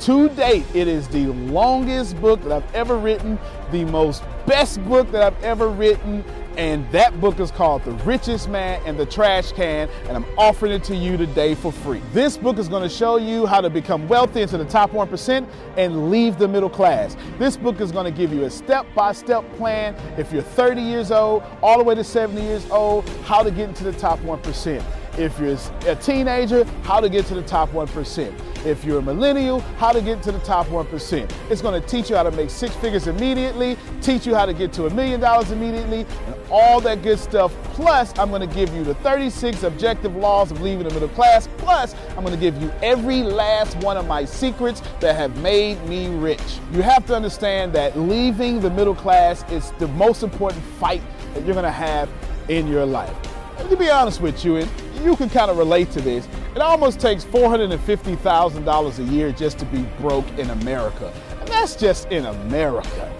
To 0.00 0.28
date, 0.28 0.66
it 0.74 0.88
is 0.88 1.08
the 1.08 1.26
longest 1.26 2.20
book 2.20 2.42
that 2.42 2.52
I've 2.52 2.74
ever 2.74 2.96
written, 2.96 3.38
the 3.72 3.84
most 3.86 4.22
best 4.46 4.84
book 4.84 5.10
that 5.12 5.22
I've 5.22 5.42
ever 5.42 5.68
written, 5.68 6.22
and 6.56 6.90
that 6.90 7.20
book 7.20 7.38
is 7.38 7.50
called 7.50 7.84
The 7.84 7.92
Richest 7.92 8.48
Man 8.48 8.80
and 8.86 8.98
the 8.98 9.06
Trash 9.06 9.52
Can, 9.52 9.88
and 10.08 10.16
I'm 10.16 10.24
offering 10.38 10.72
it 10.72 10.84
to 10.84 10.96
you 10.96 11.16
today 11.16 11.54
for 11.54 11.70
free. 11.70 12.00
This 12.12 12.36
book 12.36 12.58
is 12.58 12.68
going 12.68 12.82
to 12.82 12.88
show 12.88 13.18
you 13.18 13.46
how 13.46 13.60
to 13.60 13.68
become 13.68 14.08
wealthy 14.08 14.42
into 14.42 14.56
the 14.56 14.64
top 14.64 14.90
1% 14.90 15.48
and 15.76 16.10
leave 16.10 16.38
the 16.38 16.48
middle 16.48 16.70
class. 16.70 17.16
This 17.38 17.56
book 17.56 17.80
is 17.80 17.92
going 17.92 18.04
to 18.04 18.16
give 18.16 18.32
you 18.32 18.44
a 18.44 18.50
step 18.50 18.86
by 18.94 19.12
step 19.12 19.44
plan 19.56 19.94
if 20.18 20.32
you're 20.32 20.42
30 20.42 20.80
years 20.80 21.10
old, 21.10 21.42
all 21.62 21.78
the 21.78 21.84
way 21.84 21.94
to 21.94 22.04
70 22.04 22.40
years 22.40 22.68
old, 22.70 23.08
how 23.24 23.42
to 23.42 23.50
get 23.50 23.68
into 23.68 23.84
the 23.84 23.92
top 23.92 24.18
1%. 24.20 24.82
If 25.18 25.38
you're 25.38 25.56
a 25.90 25.96
teenager, 25.96 26.64
how 26.82 27.00
to 27.00 27.08
get 27.08 27.24
to 27.26 27.34
the 27.34 27.42
top 27.42 27.70
1%. 27.70 28.66
If 28.66 28.84
you're 28.84 28.98
a 28.98 29.02
millennial, 29.02 29.60
how 29.78 29.92
to 29.92 30.02
get 30.02 30.22
to 30.24 30.32
the 30.32 30.40
top 30.40 30.66
1%. 30.66 31.30
It's 31.50 31.62
going 31.62 31.80
to 31.80 31.88
teach 31.88 32.10
you 32.10 32.16
how 32.16 32.24
to 32.24 32.30
make 32.32 32.50
six 32.50 32.74
figures 32.76 33.06
immediately, 33.06 33.78
teach 34.02 34.26
you 34.26 34.34
how 34.34 34.44
to 34.44 34.52
get 34.52 34.74
to 34.74 34.86
a 34.86 34.90
million 34.90 35.18
dollars 35.20 35.52
immediately, 35.52 36.04
and 36.26 36.34
all 36.50 36.80
that 36.80 37.02
good 37.02 37.18
stuff. 37.18 37.52
Plus, 37.74 38.16
I'm 38.18 38.30
going 38.30 38.46
to 38.46 38.54
give 38.54 38.74
you 38.74 38.84
the 38.84 38.94
36 38.96 39.62
objective 39.62 40.16
laws 40.16 40.50
of 40.50 40.60
leaving 40.60 40.86
the 40.86 40.94
middle 40.94 41.08
class. 41.08 41.48
Plus, 41.58 41.94
I'm 42.10 42.24
going 42.24 42.34
to 42.34 42.40
give 42.40 42.60
you 42.60 42.72
every 42.82 43.22
last 43.22 43.76
one 43.78 43.96
of 43.96 44.06
my 44.06 44.24
secrets 44.24 44.82
that 45.00 45.16
have 45.16 45.36
made 45.42 45.82
me 45.86 46.08
rich. 46.08 46.40
You 46.72 46.82
have 46.82 47.06
to 47.06 47.14
understand 47.14 47.72
that 47.74 47.98
leaving 47.98 48.60
the 48.60 48.70
middle 48.70 48.94
class 48.94 49.48
is 49.50 49.72
the 49.78 49.88
most 49.88 50.22
important 50.22 50.62
fight 50.62 51.02
that 51.34 51.44
you're 51.44 51.54
going 51.54 51.64
to 51.64 51.70
have 51.70 52.08
in 52.48 52.66
your 52.66 52.86
life. 52.86 53.14
And 53.58 53.68
to 53.70 53.76
be 53.76 53.90
honest 53.90 54.20
with 54.20 54.44
you, 54.44 54.56
and 54.56 54.70
you 55.04 55.16
can 55.16 55.28
kind 55.28 55.50
of 55.50 55.56
relate 55.56 55.90
to 55.92 56.00
this, 56.00 56.28
it 56.54 56.62
almost 56.62 57.00
takes 57.00 57.24
$450,000 57.24 58.98
a 58.98 59.02
year 59.12 59.32
just 59.32 59.58
to 59.58 59.64
be 59.66 59.82
broke 59.98 60.26
in 60.38 60.50
America. 60.50 61.12
And 61.40 61.48
that's 61.48 61.76
just 61.76 62.10
in 62.10 62.26
America. 62.26 63.12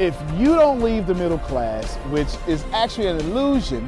If 0.00 0.18
you 0.38 0.54
don't 0.54 0.80
leave 0.80 1.06
the 1.06 1.14
middle 1.14 1.36
class, 1.36 1.96
which 2.08 2.28
is 2.48 2.64
actually 2.72 3.08
an 3.08 3.18
illusion, 3.18 3.86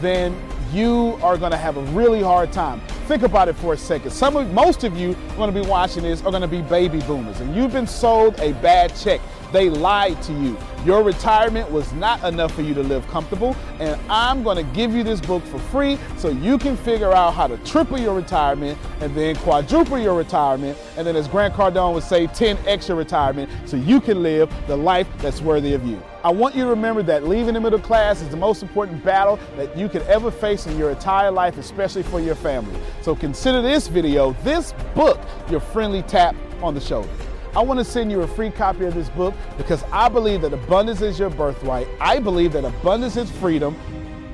then 0.00 0.40
you 0.72 1.18
are 1.20 1.36
going 1.36 1.50
to 1.50 1.56
have 1.56 1.76
a 1.76 1.82
really 1.86 2.22
hard 2.22 2.52
time. 2.52 2.80
Think 3.08 3.22
about 3.22 3.48
it 3.48 3.54
for 3.54 3.72
a 3.72 3.76
second. 3.78 4.10
Some 4.10 4.36
of, 4.36 4.52
most 4.52 4.84
of 4.84 4.94
you 4.94 5.16
going 5.38 5.50
to 5.50 5.58
be 5.58 5.66
watching 5.66 6.02
this 6.02 6.20
are 6.20 6.30
going 6.30 6.42
to 6.42 6.46
be 6.46 6.60
baby 6.60 7.00
boomers, 7.00 7.40
and 7.40 7.56
you've 7.56 7.72
been 7.72 7.86
sold 7.86 8.38
a 8.38 8.52
bad 8.60 8.94
check. 8.94 9.22
They 9.50 9.70
lied 9.70 10.20
to 10.24 10.32
you. 10.34 10.58
Your 10.84 11.02
retirement 11.02 11.70
was 11.70 11.90
not 11.94 12.22
enough 12.22 12.54
for 12.54 12.60
you 12.60 12.74
to 12.74 12.82
live 12.82 13.08
comfortable, 13.08 13.56
and 13.80 13.98
I'm 14.10 14.42
going 14.42 14.58
to 14.58 14.74
give 14.74 14.94
you 14.94 15.02
this 15.02 15.22
book 15.22 15.42
for 15.44 15.58
free 15.58 15.98
so 16.18 16.28
you 16.28 16.58
can 16.58 16.76
figure 16.76 17.12
out 17.12 17.32
how 17.32 17.46
to 17.46 17.56
triple 17.58 17.98
your 17.98 18.14
retirement 18.14 18.78
and 19.00 19.14
then 19.14 19.36
quadruple 19.36 19.98
your 19.98 20.14
retirement, 20.14 20.76
and 20.98 21.06
then, 21.06 21.16
as 21.16 21.28
Grant 21.28 21.54
Cardone 21.54 21.94
would 21.94 22.02
say, 22.02 22.26
10x 22.26 22.88
your 22.88 22.98
retirement 22.98 23.50
so 23.64 23.78
you 23.78 24.02
can 24.02 24.22
live 24.22 24.52
the 24.66 24.76
life 24.76 25.08
that's 25.16 25.40
worthy 25.40 25.72
of 25.72 25.86
you. 25.86 26.02
I 26.24 26.30
want 26.30 26.56
you 26.56 26.64
to 26.64 26.70
remember 26.70 27.02
that 27.04 27.26
leaving 27.28 27.54
the 27.54 27.60
middle 27.60 27.78
class 27.78 28.20
is 28.20 28.28
the 28.28 28.36
most 28.36 28.62
important 28.62 29.02
battle 29.04 29.38
that 29.56 29.76
you 29.78 29.88
could 29.88 30.02
ever 30.02 30.30
face 30.30 30.66
in 30.66 30.76
your 30.76 30.90
entire 30.90 31.30
life, 31.30 31.56
especially 31.58 32.02
for 32.02 32.20
your 32.20 32.34
family. 32.34 32.78
So 33.08 33.16
consider 33.16 33.62
this 33.62 33.88
video, 33.88 34.34
this 34.44 34.74
book, 34.94 35.18
your 35.48 35.60
friendly 35.60 36.02
tap 36.02 36.36
on 36.62 36.74
the 36.74 36.80
shoulder. 36.82 37.08
I 37.56 37.62
want 37.62 37.80
to 37.80 37.84
send 37.84 38.10
you 38.10 38.20
a 38.20 38.28
free 38.28 38.50
copy 38.50 38.84
of 38.84 38.92
this 38.92 39.08
book 39.08 39.32
because 39.56 39.82
I 39.90 40.10
believe 40.10 40.42
that 40.42 40.52
abundance 40.52 41.00
is 41.00 41.18
your 41.18 41.30
birthright. 41.30 41.88
I 42.02 42.18
believe 42.18 42.52
that 42.52 42.66
abundance 42.66 43.16
is 43.16 43.30
freedom. 43.30 43.74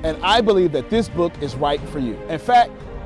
And 0.03 0.17
I 0.21 0.41
believe 0.41 0.73
that 0.73 0.89
this 0.89 1.07
book 1.07 1.31
is 1.41 1.55
right 1.55 1.79
for 1.87 1.99
you. 1.99 2.15
In 2.27 2.37
fact, 2.37 2.73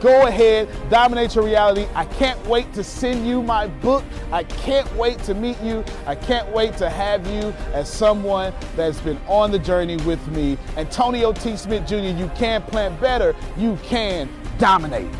Go 0.00 0.26
ahead, 0.26 0.68
dominate 0.90 1.34
your 1.34 1.44
reality. 1.44 1.86
I 1.94 2.04
can't 2.04 2.44
wait 2.46 2.72
to 2.74 2.84
send 2.84 3.26
you 3.26 3.42
my 3.42 3.66
book. 3.66 4.04
I 4.30 4.44
can't 4.44 4.92
wait 4.96 5.18
to 5.24 5.34
meet 5.34 5.60
you. 5.60 5.84
I 6.06 6.14
can't 6.14 6.48
wait 6.50 6.76
to 6.76 6.88
have 6.88 7.26
you 7.26 7.52
as 7.72 7.88
someone 7.92 8.52
that's 8.76 9.00
been 9.00 9.18
on 9.26 9.50
the 9.50 9.58
journey 9.58 9.96
with 9.98 10.24
me. 10.28 10.56
Antonio 10.76 11.32
T. 11.32 11.56
Smith 11.56 11.86
Jr., 11.86 11.96
you 11.96 12.30
can 12.36 12.62
plan 12.62 12.98
better, 13.00 13.34
you 13.56 13.76
can 13.82 14.28
dominate. 14.58 15.10